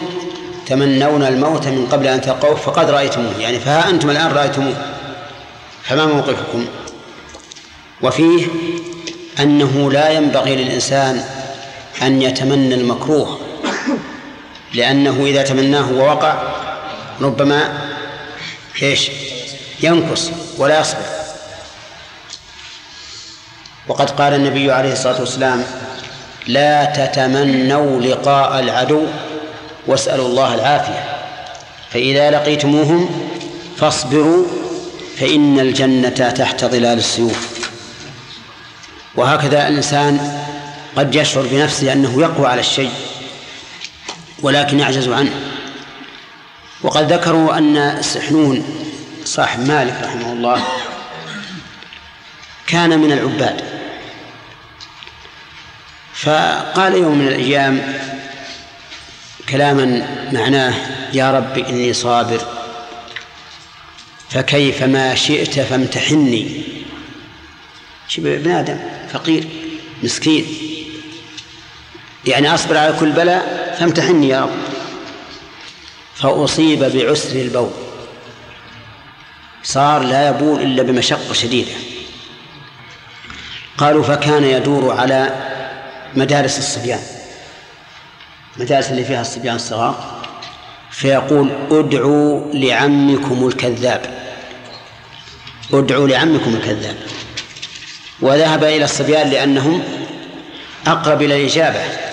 [0.68, 4.76] تمنون الموت من قبل أن تلقوه فقد رأيتموه يعني فها أنتم الآن رأيتموه.
[5.84, 6.66] فما موقفكم؟
[8.02, 8.48] وفيه
[9.40, 11.24] أنه لا ينبغي للإنسان
[12.02, 13.40] أن يتمنى المكروه.
[14.78, 16.42] لأنه إذا تمناه ووقع
[17.22, 17.90] ربما
[18.82, 19.12] إيش؟
[19.84, 21.06] ينقص ولا يصبر.
[23.88, 25.64] وقد قال النبي عليه الصلاة والسلام
[26.48, 29.06] لا تتمنوا لقاء العدو
[29.88, 31.04] واسألوا الله العافية.
[31.90, 33.30] فإذا لقيتموهم
[33.78, 34.46] فاصبروا
[35.20, 37.70] فإن الجنة تحت ظلال السيوف.
[39.16, 40.42] وهكذا الإنسان
[40.98, 42.92] قد يشعر بنفسه أنه يقوى على الشيء.
[44.42, 45.42] ولكن يعجز عنه.
[46.82, 48.86] وقد ذكروا أن سحنون
[49.26, 50.64] صاحب مالك رحمه الله
[52.68, 53.62] كان من العباد.
[56.14, 57.94] فقال يوم من الأيام
[59.50, 60.74] كلاما معناه
[61.14, 62.42] يا رب إني صابر
[64.30, 66.64] فكيف ما شئت فامتحني
[68.08, 68.80] شبه ابن آدم
[69.14, 69.48] فقير
[70.04, 70.46] مسكين.
[72.26, 74.50] يعني أصبر على كل بلاء فامتحني يا رب.
[76.16, 77.70] فأصيب بعسر البول.
[79.64, 81.72] صار لا يبول إلا بمشقة شديدة.
[83.78, 85.30] قالوا فكان يدور على
[86.16, 87.00] مدارس الصبيان.
[88.58, 90.22] مدارس اللي فيها الصبيان الصغار.
[90.92, 94.02] فيقول ادعوا لعمكم الكذاب.
[95.74, 96.96] ادعوا لعمكم الكذاب.
[98.22, 99.84] وذهب إلى الصبيان لأنهم
[100.88, 102.07] أقرب إلى الإجابة.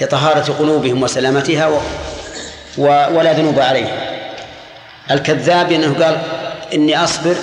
[0.00, 1.80] لطهارة قلوبهم وسلامتها و...
[2.78, 2.86] و...
[2.86, 3.96] ولا ذنوب عليهم.
[5.10, 6.22] الكذاب لأنه قال
[6.74, 7.36] إني أصبر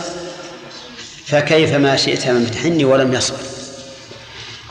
[1.26, 3.39] فكيف ما شئت من امتحني ولم يصبر.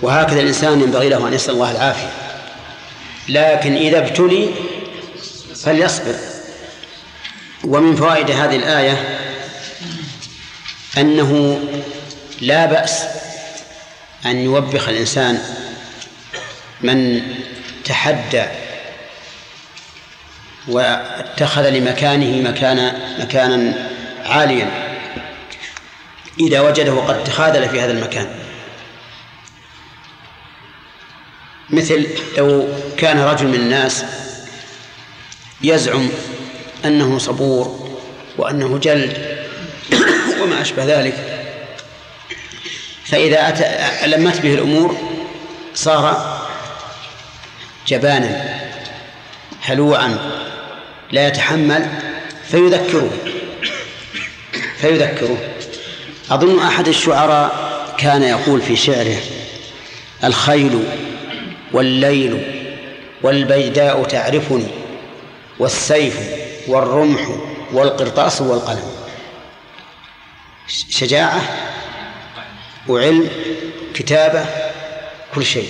[0.03, 2.11] وهكذا الإنسان ينبغي له أن يسأل الله العافية.
[3.29, 4.51] لكن إذا ابتلي
[5.65, 6.15] فليصبر.
[7.65, 9.19] ومن فوائد هذه الآية
[10.99, 11.61] أنه
[12.41, 13.05] لا بأس
[14.27, 15.39] أن يوبخ الإنسان
[16.81, 17.23] من
[17.85, 18.45] تحدى
[20.69, 23.91] واتخذ لمكانه مكان مكانا
[24.25, 24.71] عاليا
[26.41, 28.27] إذا وجده قد تخاذل في هذا المكان.
[31.71, 32.07] مثل
[32.39, 34.05] لو كان رجل من الناس
[35.63, 36.09] يزعم
[36.85, 37.91] أنه صبور
[38.39, 39.47] وأنه جلد
[40.43, 41.15] وما أشبه ذلك
[43.05, 44.97] فإذا أتى لمت به الأمور
[45.75, 46.40] صار
[47.91, 48.61] جبانا
[49.63, 50.19] هلوعا
[51.13, 51.89] لا يتحمل
[52.51, 53.11] فيذكره
[54.77, 55.37] فيذكره.
[56.31, 59.17] أظن أحد الشعراء كان يقول في شعره
[60.25, 60.85] الخيل
[61.73, 62.61] والليل
[63.23, 64.67] والبيداء تعرفني
[65.59, 66.19] والسيف
[66.67, 67.21] والرمح
[67.73, 68.93] والقرطاس والقلم.
[70.91, 71.41] شجاعة
[72.89, 73.31] وعلم
[73.95, 74.45] كتابة
[75.35, 75.69] كل شيء.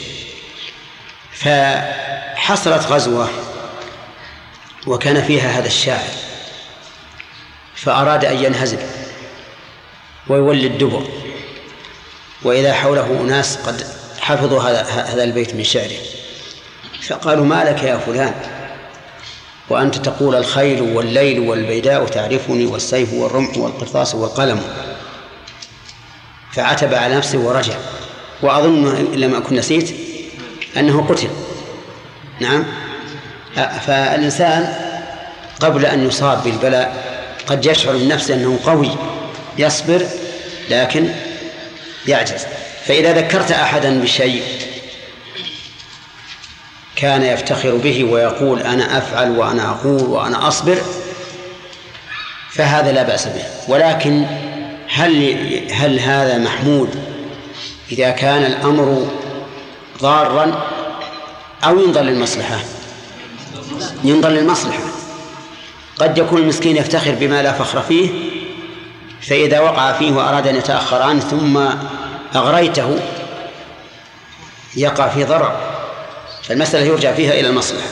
[2.51, 3.29] فحصلت غزوة
[4.87, 6.09] وكان فيها هذا الشاعر
[7.75, 8.79] فأراد أن ينهزم
[10.29, 11.07] ويولي الدبر
[12.43, 13.87] وإذا حوله أناس قد
[14.21, 15.99] حفظوا هذا هذا البيت من شعره
[17.09, 18.35] فقالوا ما لك يا فلان؟
[19.69, 24.63] وأنت تقول الخيل والليل والبيداء تعرفني والسيف والرمح والقرطاس والقلم.
[26.53, 27.75] فعتب على نفسه ورجع
[28.43, 29.95] وأظن إن لم أكن نسيت
[30.77, 31.29] أنه قتل.
[32.41, 32.65] نعم.
[33.87, 34.75] فالإنسان
[35.61, 37.05] قبل أن يصاب بالبلاء
[37.47, 38.91] قد يشعر من نفسه أنه قوي
[39.59, 40.07] يصبر
[40.71, 41.09] لكن
[42.07, 42.47] يعجز.
[42.85, 44.43] فإذا ذكرت أحدا بشيء
[46.97, 50.79] كان يفتخر به ويقول أنا أفعل وأنا أقول وأنا أصبر
[52.51, 53.45] فهذا لا بأس به.
[53.69, 54.27] ولكن
[54.89, 55.37] هل
[55.73, 56.89] هل هذا محمود
[57.93, 59.07] إذا كان الأمر
[60.03, 60.67] ضارا
[61.65, 62.59] أو ينظر للمصلحة.
[64.05, 64.83] ينظر للمصلحة.
[65.99, 68.11] قد يكون المسكين يفتخر بما لا فخر فيه
[69.23, 71.61] فإذا وقع فيه وأراد أن يتأخر عنه ثم
[72.37, 72.99] أغريته
[74.77, 75.61] يقع في ضرر
[76.43, 77.89] فالمسألة يرجع فيها إلى المصلحة.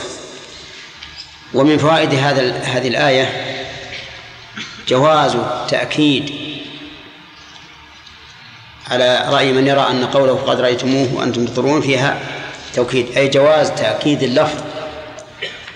[1.53, 3.55] ومن فوائد هذا هذه الآية
[4.87, 6.33] جواز تأكيد
[8.91, 12.19] على رأي من يرى أن قوله قد رأيتموه وأنتم تضرون فيها
[12.75, 14.57] توكيد أي جواز تأكيد اللفظ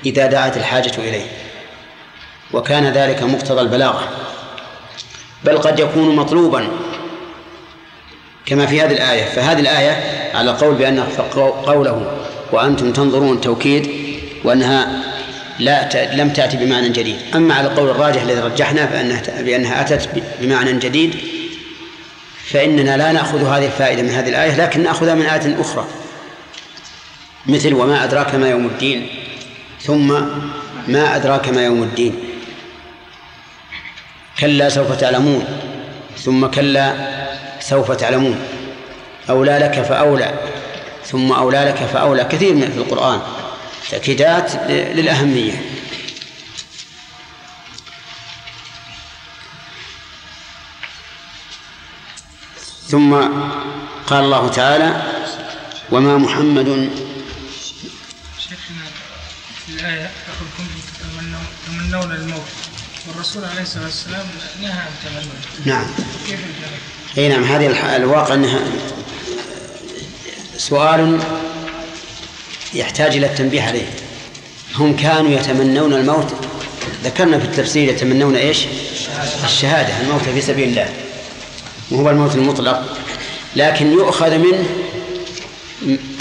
[0.06, 1.26] إذا دعت الحاجة إليه.
[2.54, 4.10] وكان ذلك مقتضى البلاغة.
[5.44, 6.68] بل قد يكون مطلوبا
[8.46, 9.24] كما في هذه الآية.
[9.24, 10.04] فهذه الآية
[10.36, 11.00] على قول بأن
[11.66, 12.12] قوله
[12.52, 13.90] وأنتم تنظرون توكيد
[14.44, 15.04] وأنها
[15.60, 15.96] لا ت...
[15.96, 17.16] لم تأتي بمعنى جديد.
[17.36, 20.10] أما على القول الراجح الذي رجحنا بأنها, بأنها أتت
[20.42, 21.16] بمعنى جديد
[22.46, 25.86] فإننا لا نأخذ هذه الفائدة من هذه الآية لكن نأخذها من آية أخرى.
[27.46, 29.08] مثل وما أدراك ما يوم الدين
[29.82, 30.08] ثم
[30.88, 32.16] ما أدراك ما يوم الدين.
[34.40, 35.46] كلا سوف تعلمون
[36.18, 36.96] ثم كلا
[37.60, 38.40] سوف تعلمون.
[39.30, 40.34] أولى لك فأولى
[41.06, 42.24] ثم أولى لك فأولى.
[42.24, 43.22] كثير من في القرآن
[43.90, 45.62] تأكيدات للأهمية.
[52.88, 53.16] ثم
[54.08, 55.02] قال الله تعالى
[55.92, 56.90] وما محمد
[59.84, 62.42] الآية يقول كنتم تتمنون تمنون الموت.
[63.08, 64.26] والرسول عليه الصلاة والسلام
[64.62, 65.34] نهى عن تمنى
[65.66, 65.86] نعم.
[66.28, 66.40] كيف؟
[67.18, 68.60] أي نعم هذه الواقع أنها
[70.58, 71.20] سؤال
[72.74, 73.86] يحتاج إلى التنبيه عليه.
[74.76, 76.34] هم كانوا يتمنون الموت.
[77.04, 78.66] ذكرنا في التفسير يتمنون إيش؟
[79.44, 80.02] الشهادة.
[80.02, 80.90] الموت في سبيل الله.
[81.92, 82.98] وهو الموت المطلق
[83.56, 84.66] لكن يؤخذ منه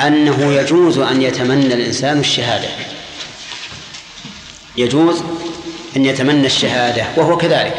[0.07, 2.69] أنه يجوز أن يتمنى الإنسان الشهادة.
[4.77, 5.23] يجوز
[5.97, 7.75] أن يتمنى الشهادة وهو كذلك.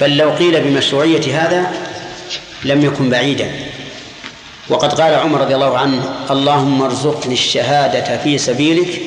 [0.00, 1.72] بل لو قيل بمشروعية هذا
[2.64, 3.50] لم يكن بعيدا.
[4.68, 9.00] وقد قال عمر رضي الله عنه اللهم ارزقني الشهادة في سبيلك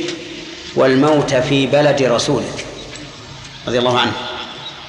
[0.76, 2.66] والموت في بلد رسولك.
[3.68, 4.14] رضي الله عنه.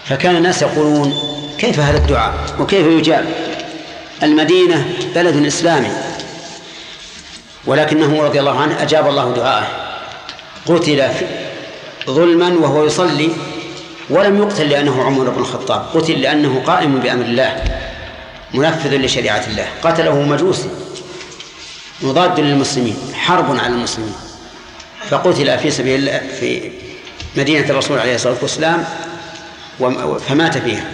[0.04, 1.14] فكان الناس يقولون
[1.58, 3.26] كيف هذا الدعاء؟ وكيف يجاب؟
[4.22, 5.90] المدينة بلد إسلامي.
[7.66, 9.66] ولكنه رضي الله عنه أجاب الله دعاءه.
[10.66, 11.10] قتل
[12.08, 13.30] ظلما وهو يصلي
[14.10, 17.64] ولم يقتل لأنه عمر بن الخطاب قتل لأنه قائم بأمر الله
[18.54, 20.70] منفذ لشريعة الله قتله مجوسي
[22.02, 24.14] مضاد للمسلمين حرب على المسلمين.
[25.10, 26.70] فقتل في سبيل الله في
[27.36, 28.84] مدينة الرسول عليه الصلاة والسلام
[30.28, 30.84] فمات فيها.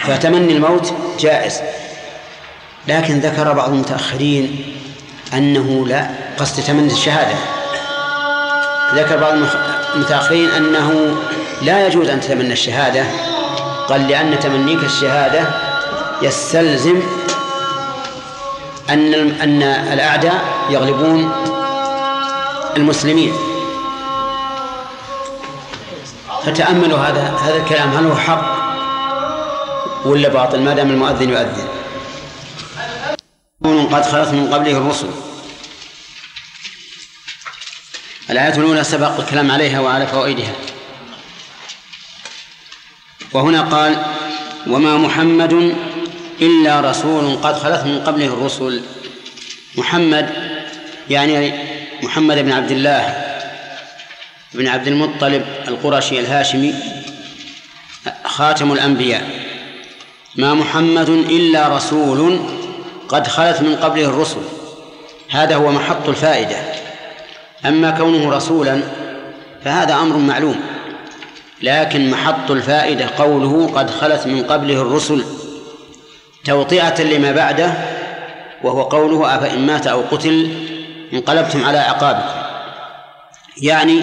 [0.00, 1.60] فتمني الموت جائز.
[2.88, 4.64] لكن ذكر بعض المتأخرين
[5.34, 7.34] أنه لا قصد تمني الشهادة.
[8.94, 9.32] ذكر بعض
[9.94, 11.16] المتأخرين أنه
[11.62, 13.04] لا يجوز أن تتمنى الشهادة.
[13.88, 15.40] قال لأن تمنيك الشهادة
[16.22, 17.02] يستلزم
[18.90, 21.32] أن أن الأعداء يغلبون
[22.76, 23.32] المسلمين.
[26.44, 28.52] فتأملوا هذا هذا الكلام هل هو حق
[30.06, 31.68] ولا باطل؟ ما دام المؤذن يؤذن.
[33.92, 35.06] قد خلت من قبله الرسل.
[38.32, 40.52] الآية الأولى سبق الكلام عليها وعلى فوائدها.
[43.32, 44.02] وهنا قال
[44.66, 45.74] وما محمد
[46.40, 48.82] إلا رسول قد خلت من قبله الرسل.
[49.76, 50.30] محمد
[51.10, 51.52] يعني
[52.02, 53.24] محمد بن عبد الله
[54.54, 56.74] بن عبد المطلب القرشي الهاشمي
[58.24, 59.30] خاتم الأنبياء.
[60.36, 62.40] ما محمد إلا رسول
[63.08, 64.42] قد خلت من قبله الرسل.
[65.30, 66.71] هذا هو محط الفائدة.
[67.66, 68.80] أما كونه رسولا
[69.64, 70.60] فهذا أمر معلوم.
[71.62, 75.24] لكن محط الفائدة قوله قد خلت من قبله الرسل
[76.44, 77.74] توطئة لما بعده
[78.62, 80.50] وهو قوله أفإن مات أو قتل
[81.12, 82.42] انقلبتم على أعقابكم.
[83.62, 84.00] يعني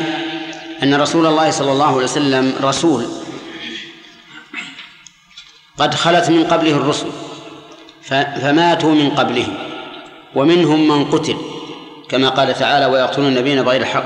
[0.84, 3.06] أن رسول الله صلى الله عليه وسلم رسول
[5.78, 7.08] قد خلت من قبله الرسل
[8.42, 9.48] فماتوا من قبله
[10.36, 11.36] ومنهم من قتل.
[12.10, 14.04] كما قال تعالى ويقتلون النبيين بغير حق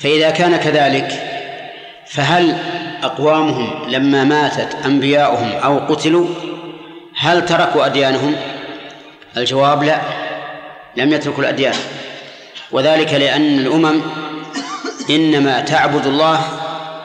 [0.00, 1.08] فإذا كان كذلك
[2.06, 2.56] فهل
[3.02, 6.26] أقوامهم لما ماتت أنبياؤهم أو قتلوا
[7.18, 8.36] هل تركوا أديانهم؟
[9.36, 10.00] الجواب لا
[10.96, 11.74] لم يتركوا الأديان.
[12.72, 14.00] وذلك لأن الأمم
[15.10, 16.40] إنما تعبد الله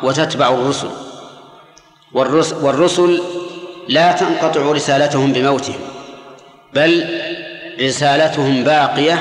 [0.03, 0.89] وتتبع الرسل
[2.11, 3.21] والرسل, والرسل
[3.87, 5.79] لا تنقطع رسالتهم بموتهم
[6.73, 7.19] بل
[7.81, 9.19] رسالتهم باقية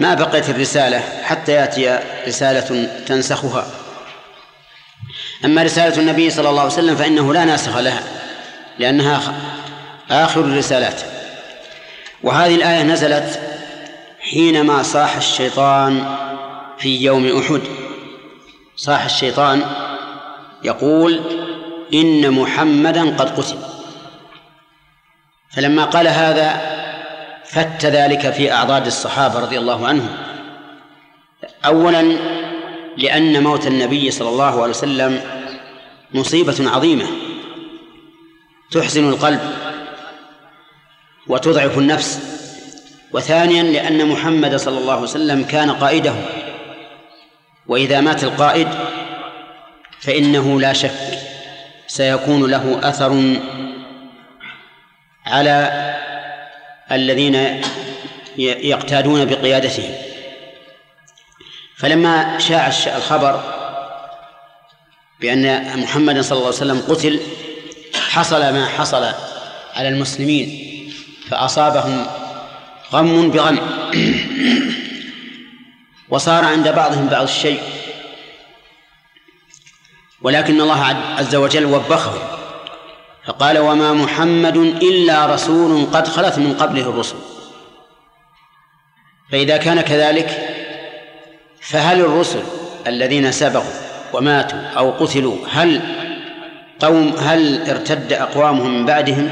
[0.00, 3.66] ما بقيت الرسالة حتى يأتي رسالة تنسخها.
[5.44, 8.02] أما رسالة النبي صلى الله عليه وسلم فإنه لا ناسخ لها
[8.78, 9.34] لأنها
[10.10, 11.00] آخر الرسالات.
[12.22, 13.40] وهذه الآية نزلت
[14.20, 16.16] حينما صاح الشيطان
[16.78, 17.60] في يوم أحد.
[18.76, 19.64] صاح الشيطان
[20.64, 21.20] يقول
[21.94, 23.58] إن محمدا قد قتل.
[25.56, 26.77] فلما قال هذا
[27.50, 30.16] فت ذلك في أعضاد الصحابة رضي الله عنهم.
[31.64, 32.02] أولا
[32.96, 35.20] لأن موت النبي صلى الله عليه وسلم
[36.14, 37.06] مصيبة عظيمة
[38.70, 39.40] تحزن القلب
[41.26, 42.38] وتضعف النفس.
[43.12, 46.14] وثانيا لأن محمد صلى الله عليه وسلم كان قائده.
[47.66, 48.68] وإذا مات القائد
[50.00, 51.18] فإنه لا شك
[51.86, 53.36] سيكون له أثر
[55.26, 55.94] على
[56.92, 57.62] الذين
[58.38, 59.98] يقتادون بقيادته
[61.76, 62.66] فلما شاع
[62.96, 63.42] الخبر
[65.20, 67.20] بأن محمدا صلى الله عليه وسلم قتل
[67.94, 69.04] حصل ما حصل
[69.74, 70.68] على المسلمين
[71.28, 72.06] فأصابهم
[72.92, 73.58] غم بغم.
[76.08, 77.60] وصار عند بعضهم بعض الشيء
[80.22, 80.84] ولكن الله
[81.18, 82.37] عز وجل وبخه.
[83.28, 87.16] فقال وما محمد إلا رسول قد خلت من قبله الرسل.
[89.32, 90.48] فإذا كان كذلك
[91.60, 92.42] فهل الرسل
[92.86, 93.72] الذين سبقوا
[94.12, 95.80] وماتوا أو قتلوا هل
[96.80, 99.30] قوم هل ارتد أقوامهم من بعدهم؟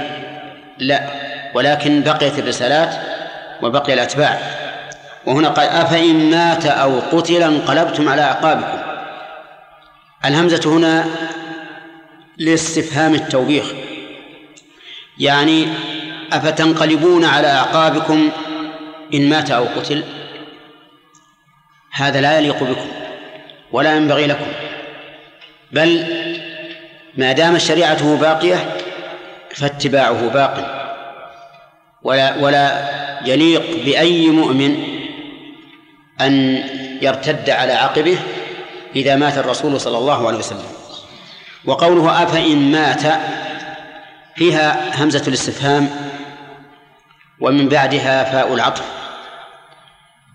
[0.79, 1.11] لا
[1.55, 2.95] ولكن بقيت الرسالات
[3.63, 4.41] وبقي الأتباع.
[5.27, 8.79] وهنا قال أفإن مات أو قتل انقلبتم على أعقابكم.
[10.25, 11.05] الهمزة هنا
[12.39, 13.86] لاستفهام التوبيخ.
[15.19, 15.69] يعني
[16.33, 18.31] أفتنقلبون على أعقابكم
[19.15, 20.05] إن مات أو قتل؟
[21.93, 22.89] هذا لا يليق بكم
[23.73, 24.47] ولا ينبغي لكم.
[25.73, 26.05] بل
[27.17, 28.77] ما دامت شريعته باقية
[29.55, 30.83] فاتباعه باق
[32.03, 32.89] ولا ولا
[33.27, 34.85] يليق بأي مؤمن
[36.21, 36.65] أن
[37.03, 38.19] يرتد على عقبه
[38.97, 40.69] إذا مات الرسول صلى الله عليه وسلم.
[41.65, 43.03] وقوله أفإن مات
[44.37, 45.91] فيها همزة الاستفهام
[47.41, 48.97] ومن بعدها فاء العطف.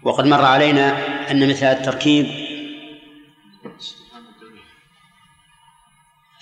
[0.04, 0.98] وقد مر علينا
[1.32, 2.26] أن مثل هذا التركيب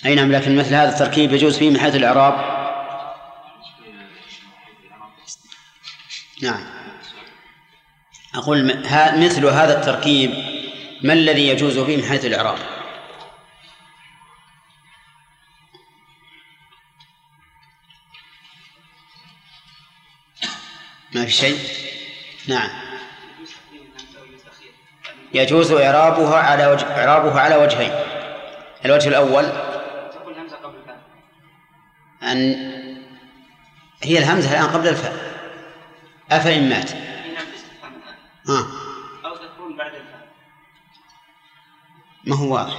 [0.05, 2.59] أي نعم لكن مثل هذا التركيب يجوز فيه من حيث الإعراب.
[6.41, 6.63] نعم.
[8.35, 8.65] أقول
[9.17, 10.31] مثل هذا التركيب
[11.03, 12.78] ما الذي يجوز فيه من حيث الإعراب؟
[21.15, 21.59] ما في شيء؟
[22.47, 22.69] نعم.
[25.33, 27.91] يجوز إعرابها على وجه إعرابها على وجهين.
[28.85, 29.45] الوجه الأول
[32.23, 32.69] أن
[34.03, 35.39] هي الهمزة الآن قبل الفاء.
[36.31, 36.91] أفإن مات.
[38.47, 38.67] ها
[39.25, 40.27] أو تكون بعد الفاء.
[42.23, 42.77] ما هو واضح؟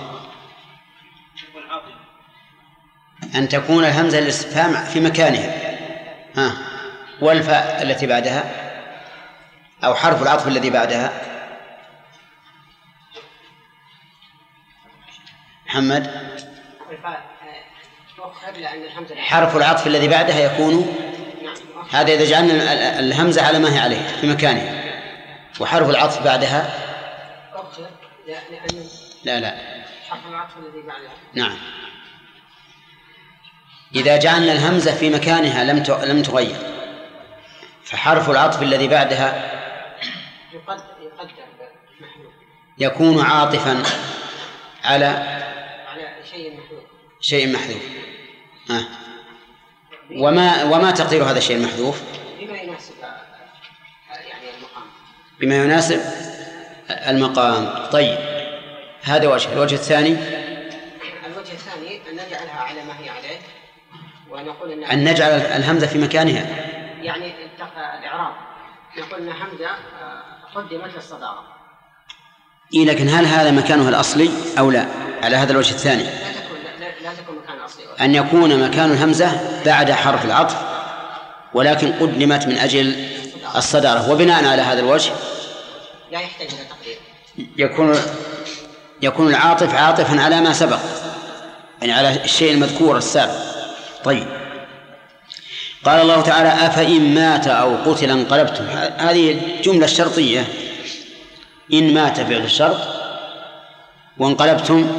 [3.34, 5.78] أن تكون الهمزة الاستفهام في مكانها.
[6.36, 6.69] ها
[7.20, 8.44] والفاء التي بعدها
[9.84, 11.12] أو حرف العطف الذي بعدها.
[15.66, 16.30] محمد.
[19.18, 20.96] حرف العطف الذي بعدها يكون
[21.90, 24.80] هذا إذا جعلنا ال- ال- الهمزة على ما هي عليه في مكانها
[25.60, 26.70] وحرف العطف بعدها.
[29.24, 29.54] لا لا.
[30.10, 31.58] حرف العطف الذي بعدها نعم.
[33.94, 36.79] إذا جعلنا الهمزة في مكانها لم لم تغير.
[37.90, 39.50] فحرف العطف الذي بعدها
[42.78, 43.82] يكون عاطفا
[44.84, 45.06] على
[45.86, 46.82] على شيء محذوف.
[47.20, 47.82] شيء محذوف
[48.70, 48.84] ها
[50.16, 52.02] وما وما تقدير هذا الشيء المحذوف؟
[52.40, 54.84] بما يناسب آه، يعني المقام.
[55.40, 56.00] بما يناسب
[56.90, 57.90] المقام.
[57.92, 58.18] طيب
[59.02, 59.52] هذا وجه.
[59.52, 60.16] الوجه الثاني؟
[61.26, 63.38] الوجه الثاني أن نجعلها على ما هي عليه
[64.30, 66.69] ونقول أن أن نجعل الهمزة في مكانها.
[67.04, 67.34] يعني
[67.98, 68.34] الإعراب.
[68.98, 70.22] نقول أن حمزة آه،
[70.54, 71.44] قدمت للصدارة.
[72.74, 74.86] إيه لكن هل هذا مكانها الأصلي أو لا؟
[75.22, 76.02] على هذا الوجه الثاني.
[76.02, 80.56] لا تكون لا, لا, لا تكون مكان أصلي أن يكون مكان الهمزة بعد حرف العطف
[81.54, 83.08] ولكن قدمت من أجل
[83.56, 84.10] الصدارة.
[84.10, 85.12] وبناء على هذا الوجه
[86.10, 86.98] لا يحتاج إلى تقدير.
[87.56, 87.96] يكون
[89.02, 90.78] يكون العاطف عاطفا على ما سبق
[91.82, 93.34] يعني على الشيء المذكور السابق.
[94.04, 94.39] طيب.
[95.84, 98.64] قال الله تعالى أفإن مات أو قتل انقلبتم؟
[98.96, 100.44] هذه جملة شرطية
[101.72, 102.80] إن مات فعل الشرط
[104.18, 104.98] وانقلبتم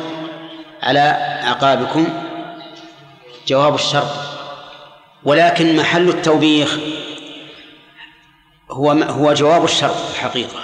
[0.83, 0.99] على
[1.43, 2.07] أعقابكم
[3.47, 4.11] جواب الشرط.
[5.23, 6.77] ولكن محل التوبيخ
[8.71, 10.59] هو هو جواب الشرط في الحقيقة.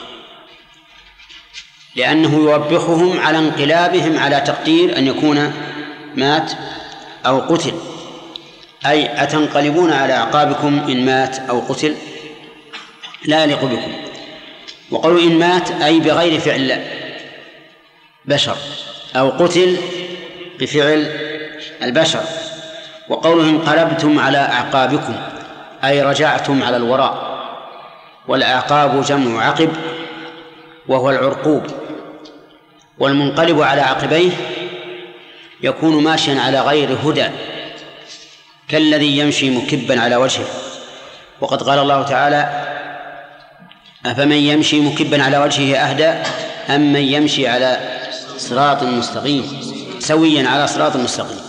[1.96, 5.54] لأنه يوبخهم على انقلابهم على تقدير أن يكون
[6.16, 6.52] مات
[7.26, 7.74] أو قتل.
[8.86, 11.96] أي أتنقلبون على أعقابكم إن مات أو قتل؟
[13.26, 13.92] لا يليق بكم.
[14.92, 16.84] وقالوا إن مات أي بغير فعل
[18.26, 18.58] بشر
[19.16, 19.78] أو قتل
[20.60, 21.08] بفعل
[21.84, 22.24] البشر.
[23.10, 25.16] وقوله انقلبتم على أعقابكم
[25.84, 27.38] أي رجعتم على الوراء.
[28.28, 29.70] والأعقاب جمع عقب
[30.88, 31.64] وهو العرقوب.
[33.00, 34.32] والمنقلب على عقبيه
[35.62, 37.28] يكون ماشيا على غير هدى.
[38.70, 40.46] كالذي يمشي مكبا على وجهه.
[41.42, 42.64] وقد قال الله تعالى
[44.06, 46.08] أفمن يمشي مكبا على وجهه أهدى
[46.70, 47.80] أم من يمشي على
[48.38, 49.62] صراط مستقيم
[50.00, 51.42] سويا على صراط مستقيم.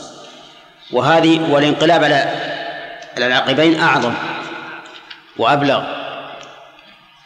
[0.93, 2.33] وهذه والانقلاب على
[3.17, 4.15] العقبين أعظم
[5.37, 5.83] وأبلغ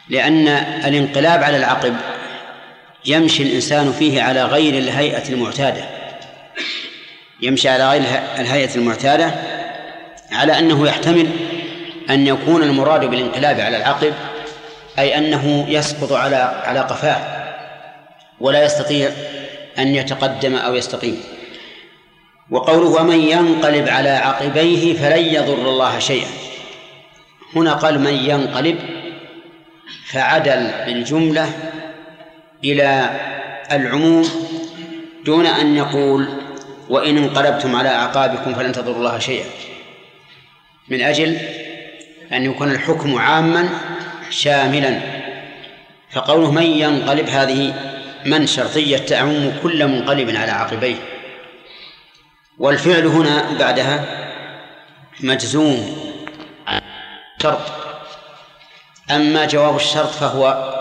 [0.09, 0.47] لأن
[0.85, 1.95] الانقلاب على العقب
[3.05, 5.85] يمشي الإنسان فيه على غير الهيئة المعتادة.
[7.41, 8.01] يمشي على غير
[8.39, 9.52] الهيئة المعتادة
[10.33, 11.29] على أنه يحتمل
[12.09, 14.13] أن يكون المراد بالانقلاب على العقب
[14.99, 17.43] أي أنه يسقط على على قفاه
[18.39, 19.09] ولا يستطيع
[19.79, 21.23] أن يتقدم أو يستقيم.
[22.51, 26.29] وقوله ومن ينقلب على عقبيه فلن يضر الله شيئا
[27.55, 28.79] هنا قال من ينقلب
[30.11, 31.49] فعدل بالجملة
[32.63, 33.09] إلى
[33.71, 34.29] العموم
[35.25, 36.27] دون أن يقول
[36.89, 39.45] وإن انقلبتم على أعقابكم فلن تضروا الله شيئا
[40.87, 41.37] من أجل
[42.33, 43.69] أن يكون الحكم عاما
[44.29, 44.99] شاملا.
[46.11, 47.75] فقوله من ينقلب هذه
[48.25, 50.95] من شرطية تعم كل منقلب على عقبيه.
[52.57, 54.05] والفعل هنا بعدها
[55.19, 56.03] مجزوم
[57.43, 57.71] شرط.
[59.11, 60.73] أما جواب الشرط فهو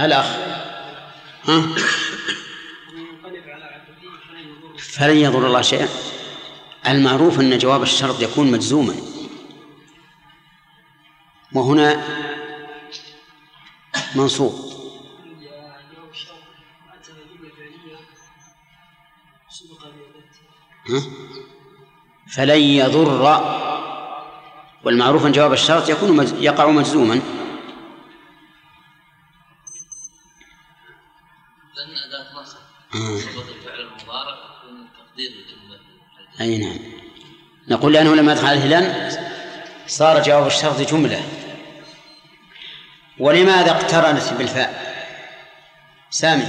[0.00, 0.26] الأخ.
[1.48, 1.62] ها؟
[4.96, 5.88] فلن يضر الله شيئا.
[6.86, 8.94] المعروف أن جواب الشرط يكون مجزوما.
[11.52, 12.04] وهنا
[14.14, 14.72] منصوب؟
[22.32, 23.22] فلن يضر
[24.84, 26.32] والمعروف أن جواب الشرط يكون مج...
[26.32, 27.14] يقع مجزوما.
[31.74, 32.58] لأن أداة نصب
[36.42, 36.78] أي نعم.
[37.68, 39.16] نقول لأنه لما دخل عليه لن
[39.86, 41.22] صار جواب الشرط جملة.
[43.18, 44.92] ولماذا اقترنت بالفاء؟
[46.10, 46.46] سامي.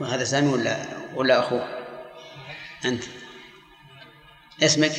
[0.00, 0.76] هذا سامي ولا
[1.14, 1.68] ولا أخوه؟
[2.84, 3.04] أنت.
[4.62, 4.92] اسمك؟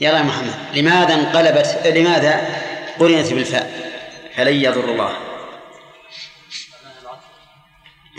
[0.00, 0.54] يلا يا محمد.
[0.74, 2.62] لماذا انقلبت لماذا
[2.98, 3.90] قرنت بالفاء؟
[4.36, 5.16] فلن يضر الله؟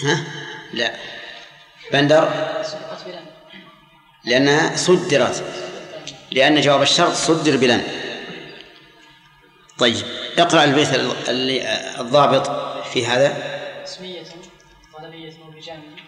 [0.04, 0.24] ها؟
[0.74, 0.96] لا.
[1.94, 2.52] بندر؟
[4.26, 5.44] لأنها صدرت.
[6.32, 7.82] لأن جواب الشرط صدر بلن.
[9.78, 10.06] طيب
[10.38, 10.94] اقرأ البيت
[11.30, 11.62] اللي
[12.00, 12.52] الضابط
[12.88, 13.38] في هذا.
[13.84, 14.24] اسمية
[14.94, 16.00] طلبية وبجامد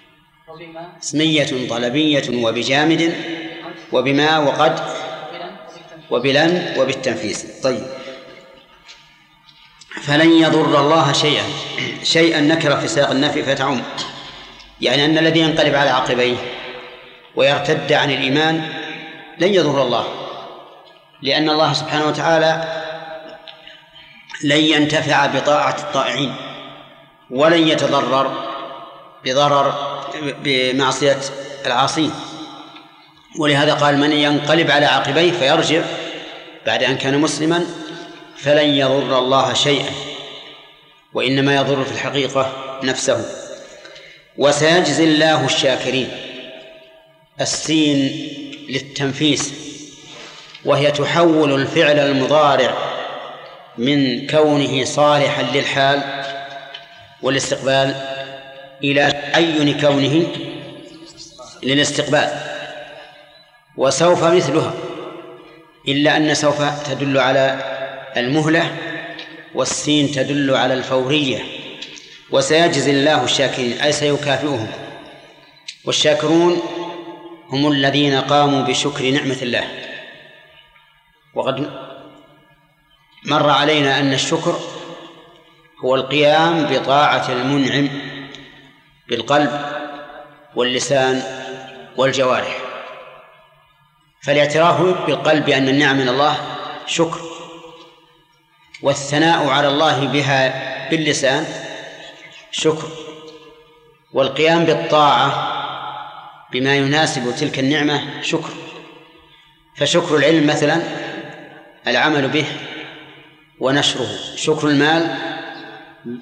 [0.48, 3.14] وبما؟ اسمية طلبية وبجامد
[3.92, 4.80] وبما وقد؟
[6.12, 7.88] وبلن وبالتنفيس طيب.
[10.02, 11.44] فلن يضر الله شيئا.
[12.04, 13.82] شيئا نكر في سياق النفي فتعم.
[14.82, 16.36] يعني أن الذي ينقلب على عقبيه
[17.36, 18.70] ويرتد عن الإيمان
[19.40, 20.06] لن يضر الله
[21.22, 22.64] لأن الله سبحانه وتعالى
[24.44, 26.36] لن ينتفع بطاعة الطائعين
[27.30, 28.50] ولن يتضرر
[29.26, 29.74] بضرر
[30.44, 31.20] بمعصية
[31.66, 32.12] العاصين.
[33.40, 35.82] ولهذا قال من ينقلب على عقبيه فيرجع
[36.66, 37.66] بعد أن كان مسلما
[38.38, 39.92] فلن يضر الله شيئا
[41.14, 42.52] وإنما يضر في الحقيقة
[42.84, 43.26] نفسه.
[44.38, 46.12] وسيجزي الله الشاكرين.
[47.42, 48.30] السين
[48.70, 49.54] للتنفيس
[50.66, 52.74] وهي تحول الفعل المضارع
[53.78, 56.24] من كونه صالحا للحال
[57.22, 57.96] والاستقبال
[58.84, 60.28] إلى تعين كونه
[61.64, 62.30] للاستقبال.
[63.78, 64.74] وسوف مثلها
[65.88, 67.60] إلا أن سوف تدل على
[68.18, 68.72] المهلة
[69.56, 71.44] والسين تدل على الفورية
[72.32, 74.68] وسيجزي الله الشاكرين أي سيكافئهم.
[75.86, 76.62] والشاكرون
[77.50, 79.68] هم الذين قاموا بشكر نعمة الله.
[81.36, 81.72] وقد
[83.26, 84.60] مر علينا أن الشكر
[85.86, 87.90] هو القيام بطاعة المنعم
[89.10, 89.66] بالقلب
[90.56, 91.24] واللسان
[91.98, 92.58] والجوارح.
[94.24, 96.38] فالاعتراف بالقلب بأن النعم من الله
[96.88, 97.20] شكر.
[98.82, 101.46] والثناء على الله بها باللسان
[102.52, 102.88] شكر.
[104.14, 105.53] والقيام بالطاعة
[106.54, 108.50] بما يناسب تلك النعمة شكر.
[109.78, 110.82] فشكر العلم مثلا
[111.88, 112.46] العمل به
[113.60, 114.08] ونشره.
[114.36, 115.16] شكر المال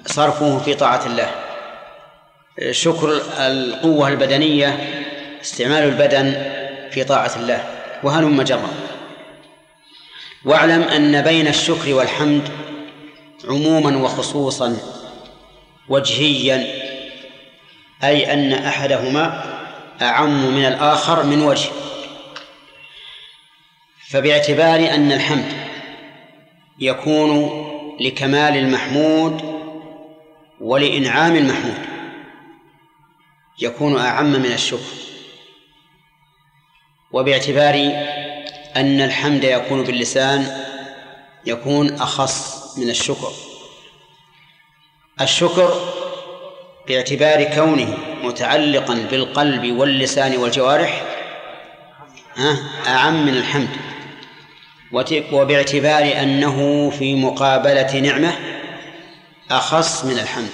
[0.06, 1.30] صرفه في طاعة الله.
[2.70, 4.78] شكر القوة البدنية
[5.42, 6.52] استعمال البدن
[6.90, 7.64] في طاعة الله.
[8.02, 8.68] وهلم جرا
[10.44, 12.48] واعلم أن بين الشكر والحمد
[13.48, 14.76] عموما وخصوصا
[15.88, 16.66] وجهيا
[18.04, 19.44] أي أن أحدهما
[20.02, 21.70] أعم من الآخر من وجه.
[24.10, 25.52] فباعتبار أن الحمد
[26.78, 27.62] يكون
[28.00, 29.62] لكمال المحمود
[30.60, 31.86] ولإنعام المحمود
[33.60, 34.92] يكون أعم من الشكر.
[37.12, 37.74] وباعتبار
[38.76, 40.64] أن الحمد يكون باللسان
[41.46, 43.32] يكون أخص من الشكر.
[45.20, 45.92] الشكر
[46.88, 51.02] باعتبار كونه متعلقا بالقلب واللسان والجوارح
[52.86, 53.68] أعم من الحمد.
[55.32, 58.32] وباعتبار أنه في مقابلة نعمة
[59.50, 60.50] أخص من الحمد.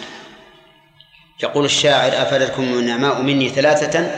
[1.42, 4.14] يقول الشاعر أفادتكم النعماء مني ثلاثة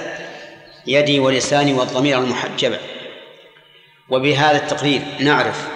[0.86, 2.78] يدي ولساني والضمير المحجبة
[4.08, 5.68] وبهذا التقرير نعرف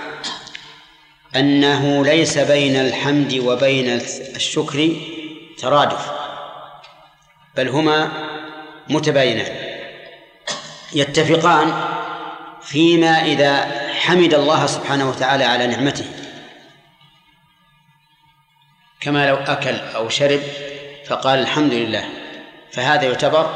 [1.36, 3.90] أنه ليس بين الحمد وبين
[4.36, 4.96] الشكر
[5.58, 6.13] ترادف.
[7.56, 8.12] بل هما
[8.88, 9.56] متباينان.
[10.92, 11.88] يتفقان
[12.62, 16.04] فيما إذا حمد الله سبحانه وتعالى على نعمته.
[19.00, 20.40] كما لو أكل أو شرب
[21.06, 22.04] فقال الحمد لله.
[22.72, 23.54] فهذا يعتبر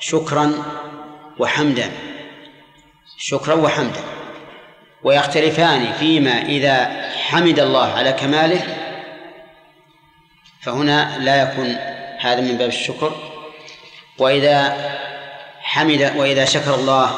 [0.00, 0.52] شكرا
[1.38, 1.90] وحمدا.
[3.18, 4.00] شكرا وحمدا.
[5.02, 8.76] ويختلفان فيما إذا حمد الله على كماله
[10.60, 11.91] فهنا لا يكون
[12.22, 13.12] هذا من باب الشكر.
[14.18, 14.76] وإذا
[15.60, 17.10] حمد وإذا شكر الله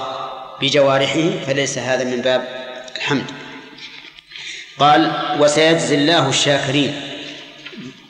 [0.60, 2.48] بجوارحه فليس هذا من باب
[2.96, 3.24] الحمد.
[4.78, 7.00] قال وسيجزي الله الشاكرين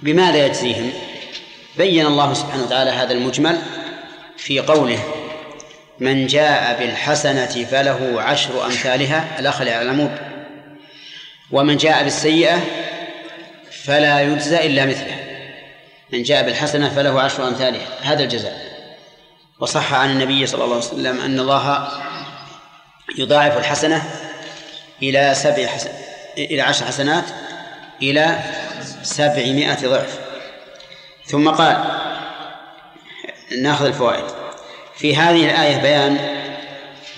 [0.03, 0.93] بماذا يجزيهم؟
[1.77, 3.59] بين الله سبحانه وتعالى هذا المجمل
[4.37, 4.99] في قوله
[6.01, 10.11] من جاء بالحسنة فله عشر أمثالها الأخ العمود
[11.51, 12.61] ومن جاء بالسيئة
[13.85, 15.24] فلا يجزى إلا مثله.
[16.15, 17.87] من جاء بالحسنة فله عشر أمثالها.
[18.03, 18.75] هذا الجزاء.
[19.61, 21.89] وصح عن النبي صلى الله عليه وسلم أن الله
[23.19, 24.03] يضاعف الحسنة
[25.03, 25.91] إلى سبع حسن
[26.39, 27.25] إلى عشر حسنات
[28.03, 28.39] إلى
[29.03, 30.19] سبعمائة ضعف.
[31.27, 31.85] ثم قال
[33.63, 34.25] ناخذ الفوائد.
[34.97, 36.19] في هذه الآية بيان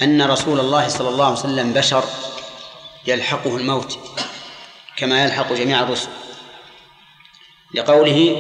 [0.03, 2.05] أن رسول الله صلى الله عليه وسلم بشر
[3.07, 3.99] يلحقه الموت
[4.97, 6.09] كما يلحق جميع الرسل.
[7.75, 8.37] لقوله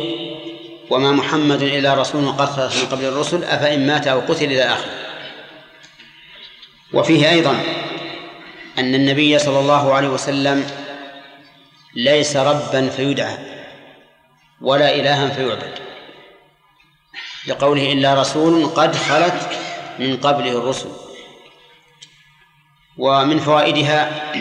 [0.90, 4.90] وما محمد إلا رسول قد خلت من قبل الرسل أفإن مات أو قتل إلى آخره.
[6.92, 7.60] وفيه أيضا
[8.78, 10.66] أن النبي صلى الله عليه وسلم
[11.94, 13.38] ليس ربا فيدعى
[14.60, 15.78] ولا إلها فيعبد.
[17.46, 19.58] لقوله إلا رسول قد خلت
[19.98, 20.88] من قبله الرسل.
[22.98, 24.32] ومن فوائدها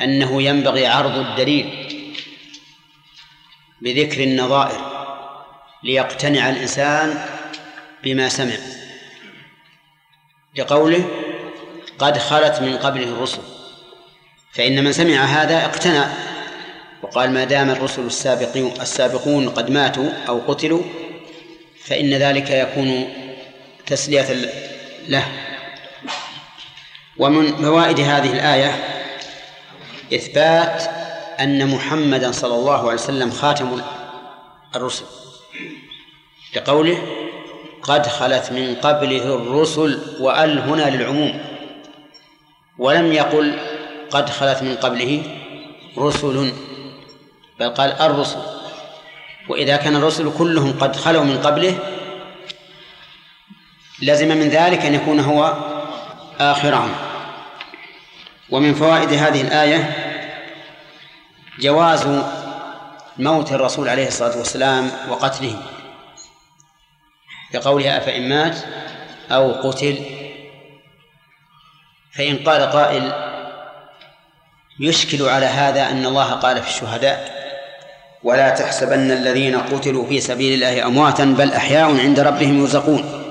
[0.00, 1.97] أنه ينبغي عرض الدليل
[3.80, 4.98] بذكر النظائر
[5.84, 7.24] ليقتنع الإنسان
[8.04, 8.56] بما سمع.
[10.58, 11.04] لقوله
[11.98, 13.42] قد خلت من قبله الرسل.
[14.52, 16.08] فإن من سمع هذا اقتنع.
[17.02, 20.82] وقال ما دام الرسل السابقون السابقون قد ماتوا أو قتلوا
[21.84, 23.14] فإن ذلك يكون
[23.86, 24.50] تسلية
[25.08, 25.28] له.
[27.18, 28.98] ومن فوائد هذه الآية
[30.14, 30.97] إثبات
[31.40, 33.80] أن محمدا صلى الله عليه وسلم خاتم
[34.76, 35.04] الرسل.
[36.56, 37.02] لقوله
[37.82, 41.40] قد خلت من قبله الرسل وأل هنا للعموم.
[42.78, 43.58] ولم يقل
[44.10, 45.22] قد خلت من قبله
[45.98, 46.52] رسل.
[47.60, 48.38] بل قال الرسل.
[49.48, 51.78] وإذا كان الرسل كلهم قد خلوا من قبله
[54.02, 55.56] لزم من ذلك أن يكون هو
[56.40, 56.94] آخرهم.
[58.50, 60.07] ومن فوائد هذه الآية
[61.60, 62.08] جواز
[63.18, 65.62] موت الرسول عليه الصلاة والسلام وقتله
[67.54, 68.56] لقولها أفإن مات
[69.30, 69.98] أو قتل
[72.12, 73.12] فإن قال قائل
[74.80, 77.38] يشكل على هذا أن الله قال في الشهداء
[78.22, 83.24] ولا تحسبن الذين قتلوا في سبيل الله أمواتا بل أحياء عند ربهم يرزقون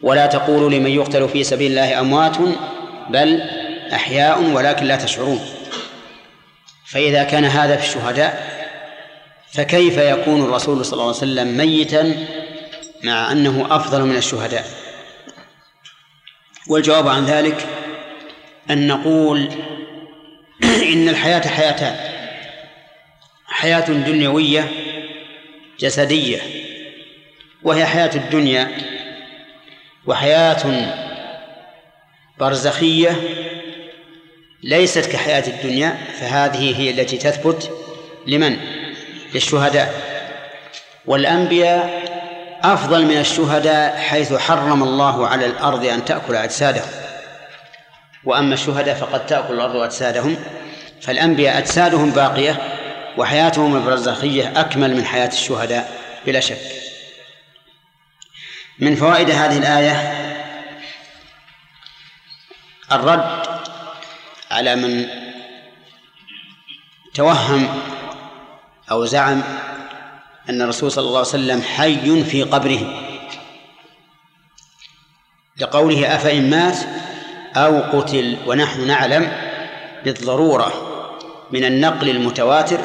[0.00, 2.36] ولا تقولوا لمن يقتل في سبيل الله أموات
[3.10, 3.40] بل
[3.92, 5.53] أحياء ولكن لا تشعرون
[6.94, 8.54] فإذا كان هذا في الشهداء
[9.52, 12.26] فكيف يكون الرسول صلى الله عليه وسلم ميتا
[13.04, 14.66] مع أنه أفضل من الشهداء؟
[16.68, 17.66] والجواب عن ذلك
[18.70, 19.48] أن نقول
[20.92, 21.96] إن الحياة حياتان.
[23.46, 24.70] حياة دنيوية
[25.80, 26.40] جسدية
[27.62, 28.70] وهي حياة الدنيا
[30.06, 30.92] وحياة
[32.38, 33.43] برزخية
[34.64, 37.70] ليست كحياة الدنيا فهذه هي التي تثبت
[38.26, 38.56] لمن؟
[39.34, 39.94] للشهداء.
[41.06, 42.02] والأنبياء
[42.62, 46.88] أفضل من الشهداء حيث حرم الله على الأرض أن تأكل أجسادهم.
[48.24, 50.36] وأما الشهداء فقد تأكل الأرض أجسادهم.
[51.00, 52.56] فالأنبياء أجسادهم باقية
[53.18, 56.58] وحياتهم البرزخية أكمل من حياة الشهداء بلا شك.
[58.78, 60.14] من فوائد هذه الآية
[62.92, 63.53] الرد
[64.54, 65.06] على من
[67.14, 67.68] توهم
[68.90, 69.42] أو زعم
[70.48, 73.00] أن الرسول صلى الله عليه وسلم حي في قبره
[75.60, 76.76] لقوله أفإن مات
[77.56, 79.32] أو قتل ونحن نعلم
[80.04, 80.72] بالضرورة
[81.50, 82.80] من النقل المتواتر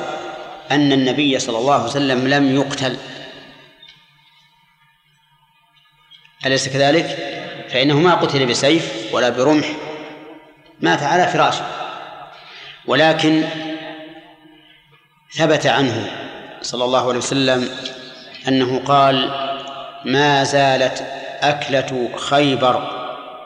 [0.72, 2.98] أن النبي صلى الله عليه وسلم لم يقتل
[6.46, 7.06] أليس كذلك؟
[7.70, 9.89] فإنه ما قتل بسيف ولا برمح
[10.82, 11.66] مات على فراشه.
[12.86, 13.44] ولكن
[15.38, 16.12] ثبت عنه
[16.62, 17.70] صلى الله عليه وسلم
[18.48, 19.30] أنه قال
[20.06, 21.02] ما زالت
[21.42, 23.00] أكلة خيبر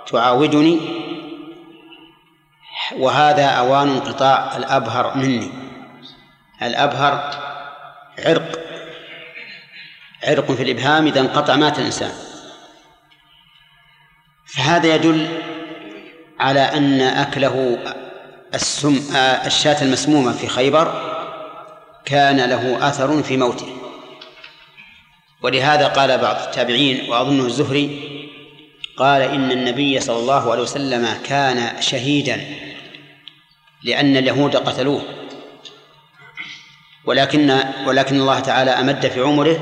[0.07, 0.79] تعاودني
[2.97, 5.51] وهذا أوان انقطاع الأبهر مني.
[6.61, 7.31] الأبهر
[8.25, 8.59] عرق
[10.23, 12.11] عرق في الإبهام إذا انقطع مات الإنسان.
[14.45, 15.52] فهذا يدل
[16.43, 17.77] على أن أكله
[18.53, 19.15] السم
[19.45, 21.13] الشاة المسمومة في خيبر
[22.05, 23.77] كان له أثر في موته.
[25.41, 28.09] ولهذا قال بعض التابعين وأظنه الزهري
[28.97, 32.41] قال إن النبي صلى الله عليه وسلم كان شهيدا
[33.83, 35.01] لأن اليهود قتلوه.
[37.05, 39.59] ولكن ولكن الله تعالى أمد في عمره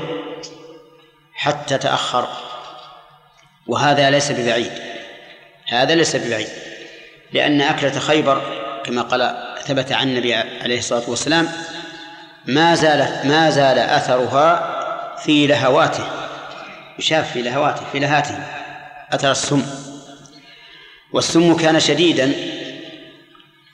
[1.34, 2.28] حتى تأخر.
[3.66, 4.72] وهذا ليس ببعيد.
[5.68, 6.71] هذا ليس ببعيد.
[7.32, 8.42] لأن أكلة خيبر
[8.84, 11.48] كما قال ثبت عن النبي عليه الصلاة والسلام
[12.46, 14.78] ما زالت ما زال أثرها
[15.24, 16.04] في لهواته
[16.98, 18.38] يشاف في لهواته في لهاته
[19.12, 19.62] أثر السم.
[21.12, 22.32] والسم كان شديدا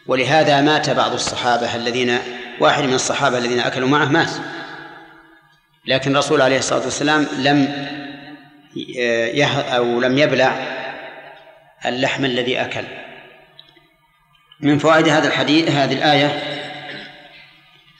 [0.06, 2.18] ولهذا مات بعض الصحابة الذين
[2.60, 4.30] واحد من الصحابة الذين أكلوا معه مات.
[5.86, 7.89] لكن الرسول عليه الصلاة والسلام لم
[8.76, 10.56] يه أو لم يبلع
[11.86, 12.85] اللحم الذي أكل.
[14.60, 16.43] من فوائد هذا الحديث هذه الآية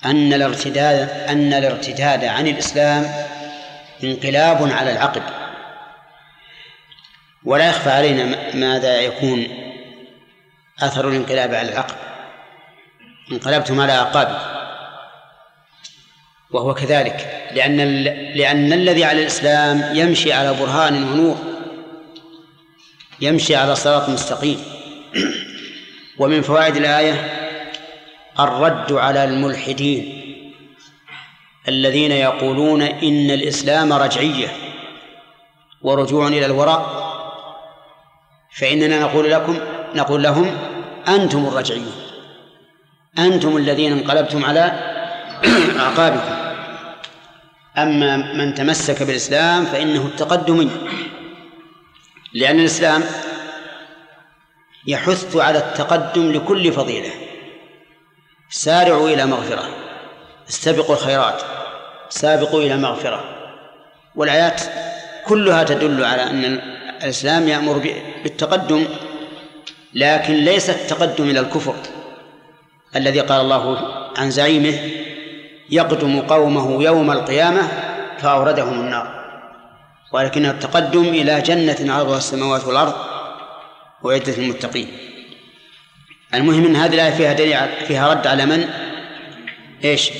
[0.05, 3.27] أن الارتداد أن الارتداد عن الإسلام
[4.05, 5.23] انقلاب على العقل
[7.45, 9.47] ولا يخفى علينا ماذا يكون
[10.81, 11.95] أثر الانقلاب على العقل
[13.33, 14.59] انقلبتم على أعقابكم
[16.51, 17.49] وهو كذلك.
[17.53, 17.77] لأن
[18.35, 21.39] لأن الذي على الإسلام يمشي على برهان ونور
[23.21, 24.65] يمشي على صراط مستقيم.
[26.19, 27.15] ومن فوائد الآية
[28.41, 30.15] الرد على الملحدين
[31.69, 34.49] الذين يقولون إن الإسلام رجعية
[35.83, 37.09] ورجوع إلى الوراء
[38.59, 39.59] فإننا نقول لكم
[39.95, 40.57] نقول لهم
[41.09, 41.93] أنتم الرجعيون
[43.19, 44.73] أنتم الذين انقلبتم على
[45.81, 46.49] أعقابكم.
[47.79, 50.71] أما من تمسك بالإسلام فإنه التقدمي
[52.35, 53.03] لأن الإسلام
[54.89, 57.11] يحث على التقدم لكل فضيلة.
[58.51, 59.69] سارعوا إلى مغفرة.
[60.49, 61.43] استبقوا الخيرات.
[62.09, 63.25] سابقوا إلى مغفرة.
[64.17, 64.63] والآيات
[65.27, 66.45] كلها تدل على أن
[67.03, 67.93] الإسلام يأمر
[68.23, 68.85] بالتقدم
[69.95, 71.75] لكن ليس التقدم إلى الكفر.
[72.97, 73.79] الذي قال الله
[74.19, 74.79] عن زعيمه
[75.71, 77.69] يقدم قومه يوم القيامة
[78.19, 79.19] فأوردهم النار.
[80.13, 83.08] ولكن التقدم إلى جنة عرضها السماوات والأرض
[84.03, 84.89] وعدة المتقين
[86.35, 88.69] المهم إن هذه الآية فيها دليل فيها رد على من؟
[89.85, 90.11] إيش؟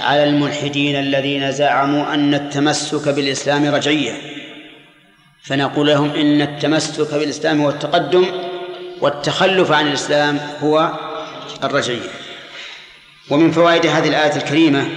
[0.00, 4.12] على الملحدين الذين زعموا أن التمسك بالإسلام رجعية
[5.42, 8.26] فنقول لهم إن التمسك بالإسلام هو التقدم
[9.00, 10.92] والتخلف عن الإسلام هو
[11.64, 12.10] الرجعية
[13.30, 14.88] ومن فوائد هذه الآية الكريمة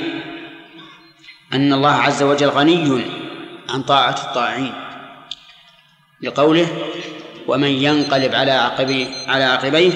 [1.54, 3.06] أن الله عز وجل غني
[3.70, 4.74] عن طاعة الطاعين
[6.22, 6.68] لقوله
[7.50, 9.92] ومن ينقلب على عقبيه على عقبيه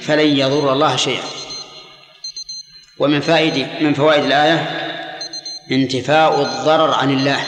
[0.00, 1.22] فلن يضر الله شيئا.
[2.98, 4.58] ومن فائد من فوائد الآية
[5.70, 7.40] انتفاء الضرر عن الله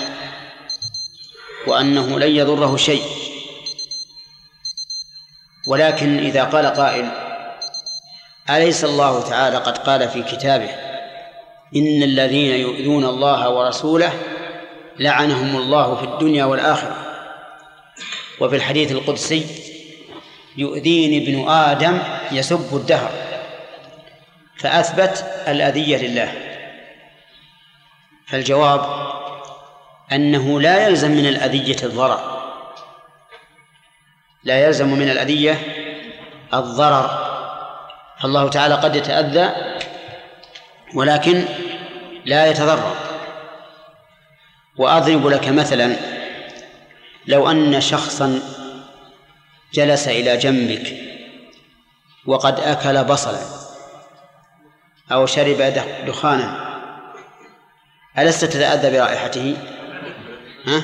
[1.67, 3.03] وأنه لن يضره شيء.
[5.69, 7.09] ولكن إذا قال قائل
[8.51, 10.71] أليس الله تعالى قد قال في كتابه
[11.77, 14.13] إن الذين يؤذون الله ورسوله
[14.99, 17.12] لعنهم الله في الدنيا والآخرة؟
[18.43, 19.47] وفي الحديث القدسي
[20.57, 21.99] يؤذيني ابن آدم
[22.33, 23.11] يسب الدهر
[24.57, 26.33] فأثبت الأذية لله.
[28.27, 29.13] فالجواب
[30.13, 32.43] أنه لا يلزم من الأذية الضرر.
[34.45, 35.59] لا يلزم من الأذية
[36.55, 37.09] الضرر.
[38.21, 39.51] فالله تعالى قد يتأذى
[40.95, 41.45] ولكن
[42.25, 42.97] لا يتضرر.
[44.77, 46.12] وأضرب لك مثلا
[47.27, 48.41] لو أن شخصا
[49.75, 50.97] جلس إلى جنبك
[52.27, 53.39] وقد أكل بصلا
[55.13, 55.75] أو شرب
[56.07, 56.73] دخانا
[58.19, 59.57] ألست تتأذى برائحته؟
[60.67, 60.83] ها؟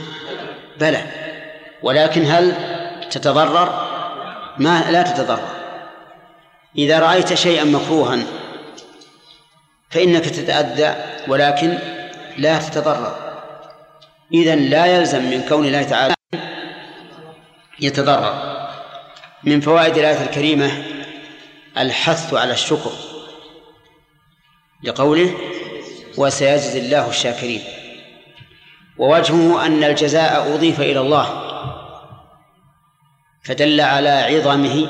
[0.81, 1.03] بلى
[1.83, 2.55] ولكن هل
[3.11, 3.89] تتضرر؟
[4.59, 5.49] ما لا تتضرر
[6.79, 8.19] إذا رأيت شيئا مكروها
[9.91, 10.95] فإنك تتأذى
[11.29, 11.79] ولكن
[12.37, 13.28] لا تتضرر
[14.35, 16.15] إذا لا يلزم من كون الله تعالى
[17.81, 18.59] يتضرر.
[19.45, 20.83] من فوائد الآية الكريمة
[21.79, 22.91] الحث على الشكر
[24.85, 25.35] لقوله
[26.19, 27.63] وسيجزي الله الشاكرين.
[28.99, 31.43] ووجهه أن الجزاء أضيف إلى الله
[33.45, 34.89] فدل على عظمه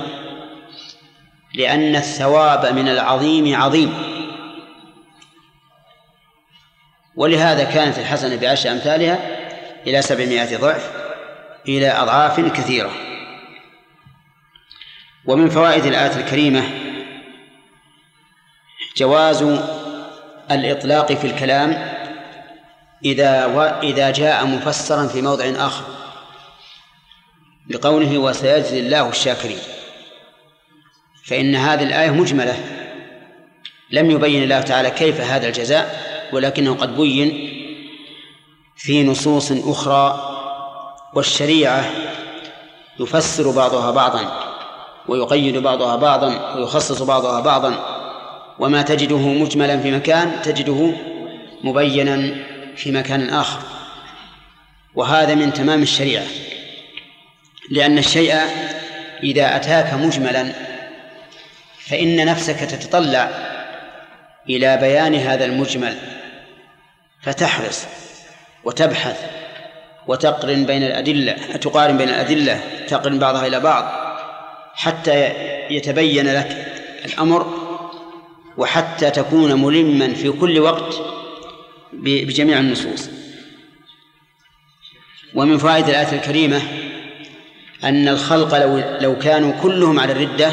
[1.54, 4.17] لأن الثواب من العظيم عظيم.
[7.18, 9.18] ولهذا كانت الحسنة بعشر أمثالها
[9.86, 10.90] إلى سبعمائة ضعف
[11.68, 12.90] إلى أضعاف كثيرة.
[15.26, 16.62] ومن فوائد الآية الكريمة
[18.96, 19.60] جواز
[20.50, 21.94] الإطلاق في الكلام
[23.04, 23.62] إذا و...
[23.62, 25.84] إذا جاء مفسرا في موضع آخر
[27.66, 29.58] بقوله وسيجزي الله الشاكرين.
[31.24, 32.56] فإن هذه الآية مجملة
[33.90, 37.54] لم يبين الله تعالى كيف هذا الجزاء ولكنه قد بين
[38.76, 40.34] في نصوص أخرى
[41.14, 41.90] والشريعة
[43.00, 44.48] يفسر بعضها بعضا
[45.08, 47.98] ويقيد بعضها بعضا ويخصص بعضها بعضا
[48.58, 50.92] وما تجده مجملا في مكان تجده
[51.64, 52.34] مبينا
[52.76, 53.60] في مكان آخر.
[54.94, 56.26] وهذا من تمام الشريعة
[57.70, 58.34] لأن الشيء
[59.22, 60.52] إذا أتاك مجملا
[61.78, 63.30] فإن نفسك تتطلع
[64.48, 66.17] إلى بيان هذا المجمل.
[67.22, 67.86] فتحرص
[68.64, 69.16] وتبحث
[70.06, 73.84] وتقرن بين الأدلة تقارن بين الأدلة تقرن بعضها إلى بعض
[74.74, 75.32] حتى
[75.70, 76.72] يتبين لك
[77.04, 77.68] الأمر
[78.56, 80.94] وحتى تكون ملما في كل وقت
[81.92, 83.10] بجميع النصوص.
[85.34, 86.62] ومن فوائد الآية الكريمة
[87.84, 90.52] أن الخلق لو لو كانوا كلهم على الردة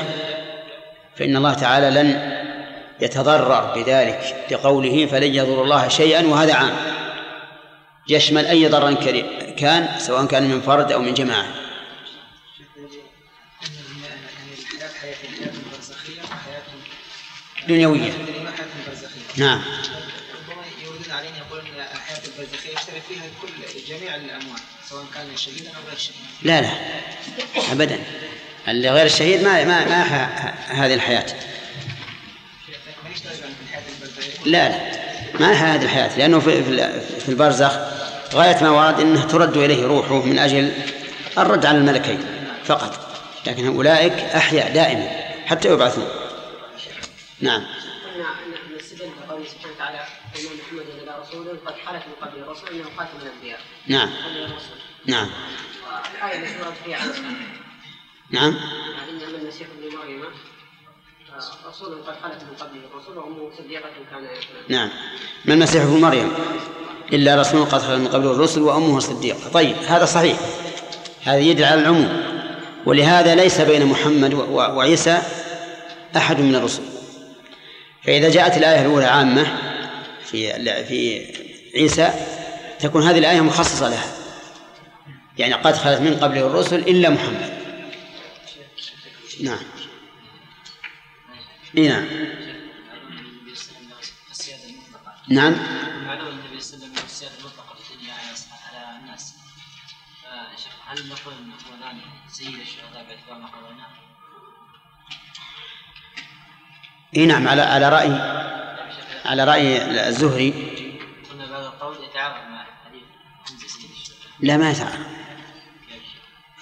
[1.16, 2.35] فإن الله تعالى لن
[3.02, 6.76] يتضرر بذلك لقوله فلن يضر الله شيئا وهذا عام.
[8.10, 8.94] يشمل أي ضرر
[9.58, 11.46] كان سواء كان من فرد أو من جماعة.
[17.68, 18.14] دنيوية.
[19.38, 19.62] نعم.
[20.84, 23.50] يردون علينا يقولون الحياة البرزخية يشترك فيها كل
[23.88, 24.60] جميع الأموات
[24.90, 26.70] سواء كان شهيدا أو غير شهيد لا لا.
[27.72, 28.00] أبدا.
[28.68, 30.04] اللي غير الشهيد ما ما ما
[30.68, 31.26] هذه الحياة.
[34.46, 34.96] لا لا.
[35.40, 36.18] ما هذه الحياة.
[36.18, 36.64] لأنه في
[37.20, 37.72] في البرزخ
[38.34, 40.72] غاية ما ورد أنه ترد إليه روحه من أجل
[41.38, 42.26] الرد على الملكين
[42.64, 43.00] فقط.
[43.48, 45.10] لكن أولئك أحياء دائما
[45.46, 46.08] حتى يبعثون.
[47.42, 47.64] نعم.
[53.88, 54.10] نعم.
[55.06, 55.30] نعم.
[56.16, 57.00] الآية التي ورد فيها
[58.30, 58.58] نعم.
[59.10, 60.24] إنما المسيح ابن مريم
[61.70, 62.82] رسول قد خلت من قبله.
[62.94, 64.28] الرسول وامه صديقة كان
[64.70, 64.90] نعم.
[65.46, 66.32] ما المسيح ابن مريم؟
[67.14, 69.50] إلا رسول قد خلت من قبله الرسل وأمه صديقة.
[69.54, 70.38] طيب هذا صحيح.
[71.24, 72.24] هذا يدل على العموم.
[72.86, 75.22] ولهذا ليس بين محمد وعيسى
[76.18, 76.84] أحد من الرسل.
[78.04, 79.46] فإذا جاءت الآية الأولى عامة
[80.26, 80.54] في
[80.86, 81.26] في
[81.76, 82.14] عيسى
[82.80, 84.12] تكون هذه الآية مخصصة لها.
[85.38, 87.54] يعني قد خلت من قبله الرسل إلا محمد.
[89.44, 89.75] نعم.
[91.78, 92.06] إيه نعم.
[95.30, 95.54] نعم.
[96.06, 99.34] معلوم النبي صلى الله عليه وسلم السيادة المطلقة الدنيا على الناس
[100.56, 101.98] شيخ هل نقول انه الان
[102.28, 103.88] سيد الشهداء باعتبار ما قرأناه؟
[107.18, 108.12] إي نعم على على رأي
[109.26, 110.52] على رأي الزهري.
[111.32, 115.06] قلنا بهذا القول يتعارض مع حديث سيد الشهداء لا ما يتعارض.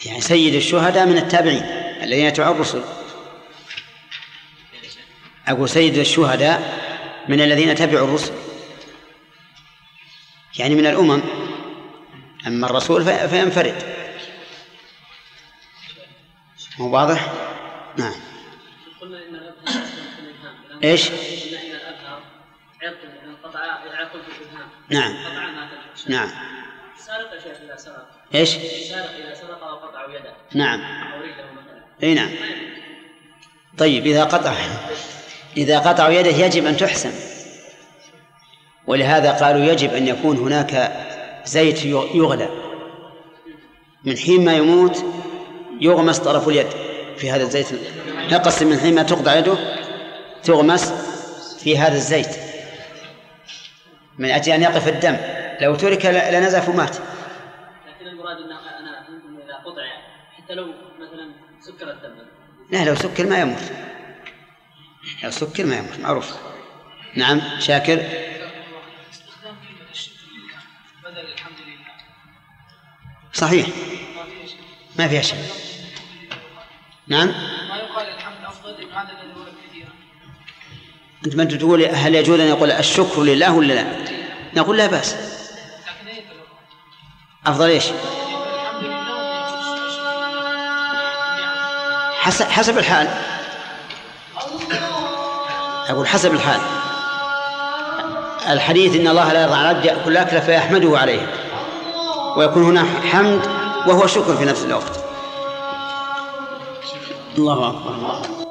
[0.06, 1.64] يعني سيد الشهداء من التابعين
[2.04, 2.84] الذين يتبعون الرسل
[5.48, 6.84] أقول سيد الشهداء
[7.30, 8.34] من الذين تبعوا الرسل.
[10.60, 11.22] يعني من الأمم.
[12.48, 13.94] أما الرسول في- فينفرد.
[16.80, 17.34] مو واضح؟
[17.98, 18.14] نعم.
[19.02, 19.26] قلنا في
[20.20, 20.84] الإبهام.
[20.84, 22.24] إيش؟ إن الأبهار
[22.84, 24.70] عرق انقطع عرق في الإبهام.
[24.90, 25.26] نعم.
[25.26, 25.70] قطع ما
[26.08, 26.30] نعم.
[26.98, 28.08] سارق يا شيخ إذا سرق.
[28.36, 28.50] إيش؟
[28.90, 30.34] سارق إذا سرق أو قطع يده.
[30.54, 30.82] نعم.
[30.82, 31.84] أو رجله مثلا.
[32.04, 32.30] إي نعم.
[33.78, 34.56] طيب إذا قطع.
[35.58, 37.12] إذا قطعوا يده يجب أن تحسن.
[38.88, 40.92] ولهذا قالوا يجب أن يكون هناك
[41.46, 42.50] زيت يغلى.
[44.06, 45.06] من حين ما يموت
[45.80, 46.68] يغمس طرف اليد.
[47.18, 47.68] في هذا الزيت
[48.32, 49.58] يقص من حين ما تقطع يده
[50.44, 50.92] تغمس
[51.64, 52.36] في هذا الزيت.
[54.18, 55.18] من أجل أن يقف الدم.
[55.62, 56.96] لو ترك لنزف ومات.
[56.96, 59.84] لكن المراد أن أنا إن إذا قطع
[60.38, 60.66] حتى لو
[61.00, 61.32] مثلا
[61.62, 62.16] سكر الدم.
[62.72, 63.62] لا لو سكر ما يموت.
[65.24, 66.34] لو سكر ما يموت معروف.
[67.16, 68.04] نعم شاكر.
[73.34, 73.68] صحيح.
[75.00, 75.44] ما فيها شيء.
[77.08, 77.28] نعم.
[77.28, 78.44] ما يقال الحمد
[79.38, 79.90] ورد كثيرا
[81.26, 83.86] أنت ما تقول هل يجوز أن يقول الشكر لله ولا لا؟
[84.56, 85.16] نقول لا بأس.
[87.46, 87.86] أفضل إيش؟
[92.20, 93.33] حسب حسب الحال.
[95.90, 96.62] أقول حسب الحال.
[98.50, 101.34] الحديث إن الله لا يرضى عن العبد ياكل اكله فيحمده عليه.
[102.38, 103.46] ويكون هنا حمد
[103.88, 105.04] وهو شكر في نفس الوقت.
[107.38, 108.44] الله اكبر الله أكبر.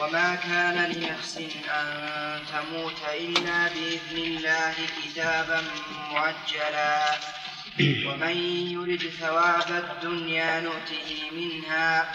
[0.00, 1.36] وما كان لنفس
[1.70, 4.74] أن تموت إلا بإذن الله
[5.04, 5.62] كتابا
[6.10, 6.98] مؤجلا.
[7.80, 8.36] ومن
[8.70, 12.12] يرد ثواب الدنيا نؤته منها.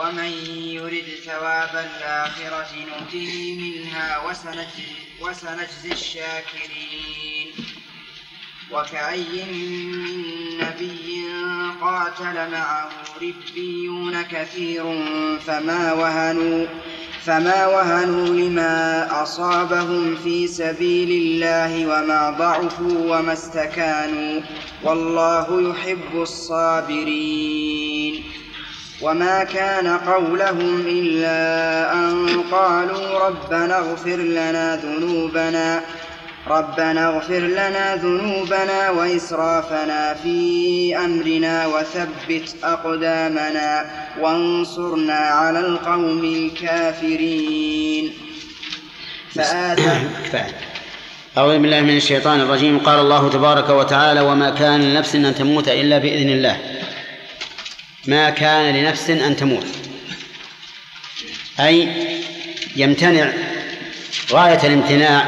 [0.00, 7.48] ومن يرد ثواب الآخرة نؤته منها وسنجزي, وسنجزي الشاكرين.
[8.72, 10.24] وكأي من
[10.58, 11.24] نبي
[11.80, 12.90] قاتل معه
[13.22, 14.82] ربيون كثير
[15.46, 16.66] فما وهنوا
[17.24, 24.40] فما وهنوا لما أصابهم في سبيل الله وما ضعفوا وما استكانوا.
[24.82, 27.73] والله يحب الصابرين.
[29.04, 35.80] وما كان قولهم إلا أن قالوا ربنا اغفر لنا ذنوبنا
[36.48, 43.84] ربنا اغفر لنا ذنوبنا وإسرافنا في أمرنا وثبت أقدامنا
[44.20, 48.12] وانصرنا على القوم الكافرين.
[51.38, 52.78] أعوذ بالله من الشيطان الرجيم.
[52.78, 56.73] قال الله تبارك وتعالى وما كان لنفس أن تموت إلا بإذن الله.
[58.06, 59.66] ما كان لنفس أن تموت.
[61.60, 61.88] أي
[62.76, 63.32] يمتنع
[64.32, 65.26] غاية الامتناع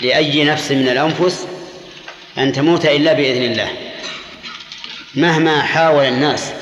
[0.00, 1.46] لأي نفس من الأنفس
[2.38, 3.68] أن تموت إلا بإذن الله.
[5.14, 6.52] مهما حاول الناس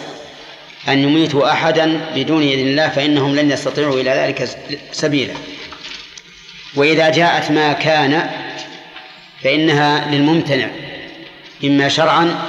[0.89, 4.49] أن يميتوا أحدا بدون إذن الله فإنهم لن يستطيعوا إلى ذلك
[4.93, 5.35] سبيلا.
[6.75, 8.31] وإذا جاءت ما كان
[9.45, 10.69] فإنها للممتنع
[11.65, 12.45] إما شرعا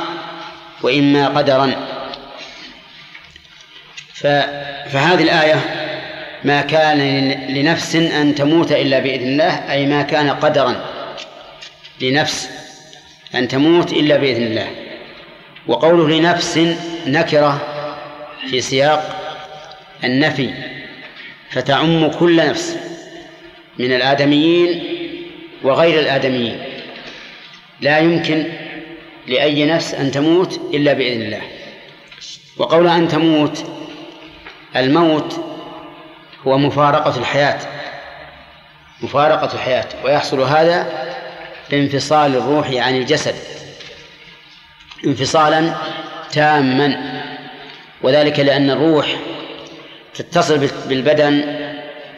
[0.81, 1.88] وإما قدرا.
[4.19, 5.55] فهذه الآية
[6.43, 10.75] ما كان لنفس أن تموت إلا بإذن الله أي ما كان قدرا
[12.01, 12.49] لنفس
[13.35, 14.67] أن تموت إلا بإذن الله.
[15.67, 16.59] وقوله لنفس
[17.07, 17.61] نكرة
[18.49, 19.15] في سياق
[20.03, 20.49] النفي
[21.49, 22.77] فتعم كل نفس
[23.79, 24.83] من الآدميين
[25.63, 26.59] وغير الآدميين.
[27.81, 28.43] لا يمكن
[29.27, 31.41] لأي نفس أن تموت إلا بإذن الله.
[32.57, 33.78] وقول أن تموت
[34.75, 35.39] الموت
[36.47, 37.59] هو مفارقة الحياة
[39.01, 40.87] مفارقة الحياة ويحصل هذا
[41.71, 43.35] بانفصال الروح عن الجسد
[45.05, 45.73] انفصالا
[46.31, 47.21] تاما
[48.01, 49.07] وذلك لأن الروح
[50.13, 51.55] تتصل بالبدن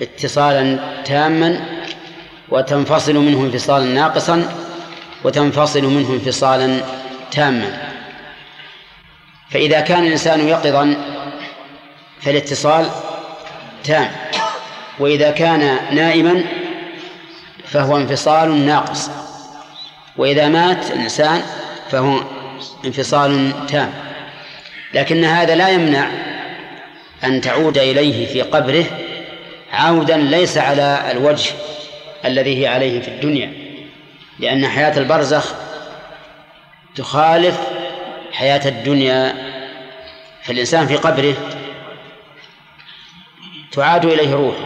[0.02, 1.65] اتصالا تاما
[2.49, 4.49] وتنفصل منه انفصالا ناقصا
[5.23, 6.82] وتنفصل منه انفصالا
[7.32, 7.91] تاما.
[9.49, 10.95] فإذا كان الإنسان يقظا
[12.22, 12.89] فالاتصال
[13.84, 14.11] تام.
[14.99, 16.43] وإذا كان نائما
[17.65, 19.11] فهو انفصال ناقص.
[20.18, 21.41] وإذا مات الإنسان
[21.91, 22.23] فهو
[22.85, 23.93] انفصال تام.
[24.93, 26.07] لكن هذا لا يمنع
[27.23, 28.85] أن تعود إليه في قبره
[29.73, 31.52] عودا ليس على الوجه
[32.26, 33.53] الذي هي عليه في الدنيا.
[34.39, 35.53] لأن حياة البرزخ
[36.95, 37.60] تخالف
[38.31, 39.34] حياة الدنيا
[40.43, 41.35] فالإنسان في قبره.
[43.72, 44.65] تعاد إليه روحه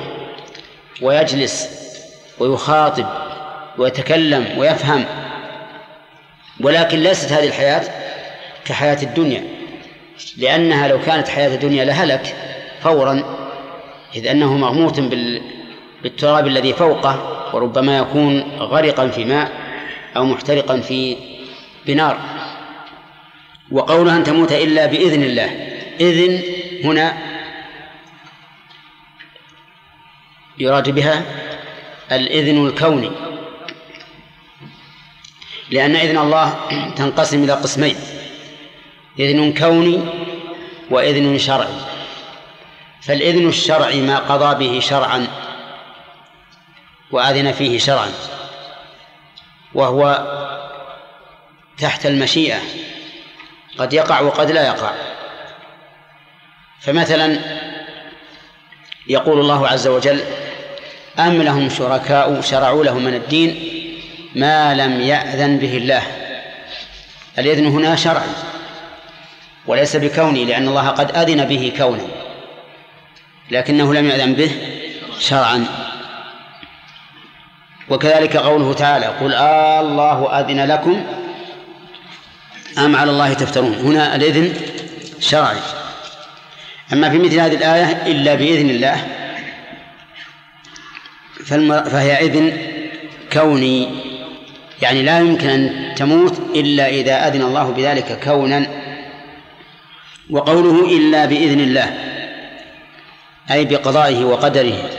[1.02, 1.70] ويجلس
[2.40, 3.06] ويخاطب
[3.78, 5.06] ويتكلم ويفهم
[6.60, 7.82] ولكن ليست هذه الحياة
[8.66, 9.44] كحياة الدنيا
[10.38, 12.36] لأنها لو كانت حياة الدنيا لهلك
[12.82, 13.24] فورا
[14.16, 15.42] إذ أنه مغموط بال
[16.04, 19.52] بالتراب الذي فوقه وربما يكون غرقا في ماء
[20.18, 21.18] أو محترقا في
[21.86, 22.18] بنار.
[23.72, 25.50] وقولها أن تموت إلا بإذن الله
[26.00, 26.42] إذن
[26.84, 27.14] هنا
[30.58, 31.24] يراد بها
[32.12, 33.12] الإذن الكوني.
[35.70, 36.56] لأن إذن الله
[36.96, 37.96] تنقسم إلى قسمين
[39.20, 40.00] إذن كوني
[40.90, 41.76] وإذن شرعي.
[43.02, 45.28] فالإذن الشرعي ما قضى به شرعا
[47.12, 48.12] وأذن فيه شرعا
[49.74, 50.28] وهو
[51.78, 52.60] تحت المشيئة
[53.78, 54.92] قد يقع وقد لا يقع.
[56.80, 57.40] فمثلا
[59.08, 60.45] يقول الله عز وجل
[61.20, 63.60] أم لهم شركاء شرعوا لهم من الدين
[64.36, 66.02] ما لم يأذن به الله؟
[67.40, 68.30] الإذن هنا شرعي
[69.68, 72.08] وليس بكوني لأن الله قد أذن به كونا
[73.52, 74.52] لكنه لم يأذن به
[75.20, 75.66] شرعا.
[77.90, 81.06] وكذلك قوله تعالى قل آه الله أذن لكم
[82.78, 84.54] أم على الله تفترون؟ هنا الإذن
[85.20, 85.58] شرعي.
[86.94, 89.25] أما في مثل هذه الآية إلا بإذن الله
[91.46, 92.58] فهي إذن
[93.34, 93.90] كوني.
[94.82, 98.68] يعني لا يمكن أن تموت إلا إذا أذن الله بذلك كونا.
[100.30, 101.94] وقوله إلا بإذن الله
[103.52, 104.90] أي بقضائه وقدره.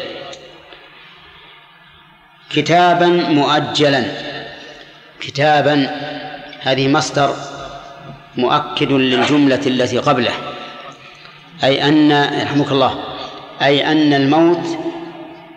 [2.50, 4.04] كتابا مؤجلا.
[5.20, 5.90] كتابا
[6.60, 7.36] هذه مصدر
[8.36, 10.32] مؤكد للجملة التي قبله.
[11.64, 13.04] أي أن يرحمك الله
[13.62, 14.85] أي أن الموت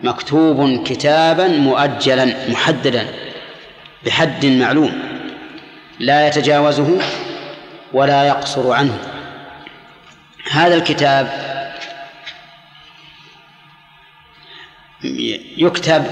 [0.04, 3.08] مكتوب كتابا مؤجلا محددا
[4.06, 5.02] بحد معلوم
[6.00, 7.00] لا يتجاوزه
[7.94, 9.00] ولا يقصر عنه.
[10.52, 11.50] هذا الكتاب
[15.58, 16.06] يكتب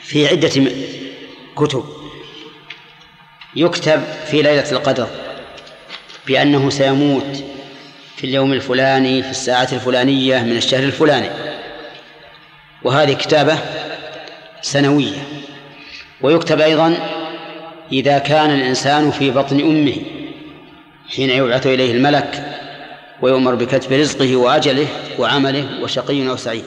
[0.00, 0.70] في عدة
[1.56, 1.84] كتب.
[3.56, 5.08] يكتب في ليلة القدر
[6.26, 7.44] بأنه سيموت
[8.16, 11.55] في اليوم الفلاني في الساعة الفلانية من الشهر الفلاني.
[12.86, 13.58] وهذه كتابة
[14.62, 15.18] سنوية.
[16.20, 16.96] ويكتب أيضا
[17.92, 19.96] إذا كان الإنسان في بطن أمه
[21.16, 22.44] حين يبعث إليه الملك
[23.22, 24.86] ويؤمر بكتب رزقه وأجله
[25.18, 26.64] وعمله وشقي أو سعيد.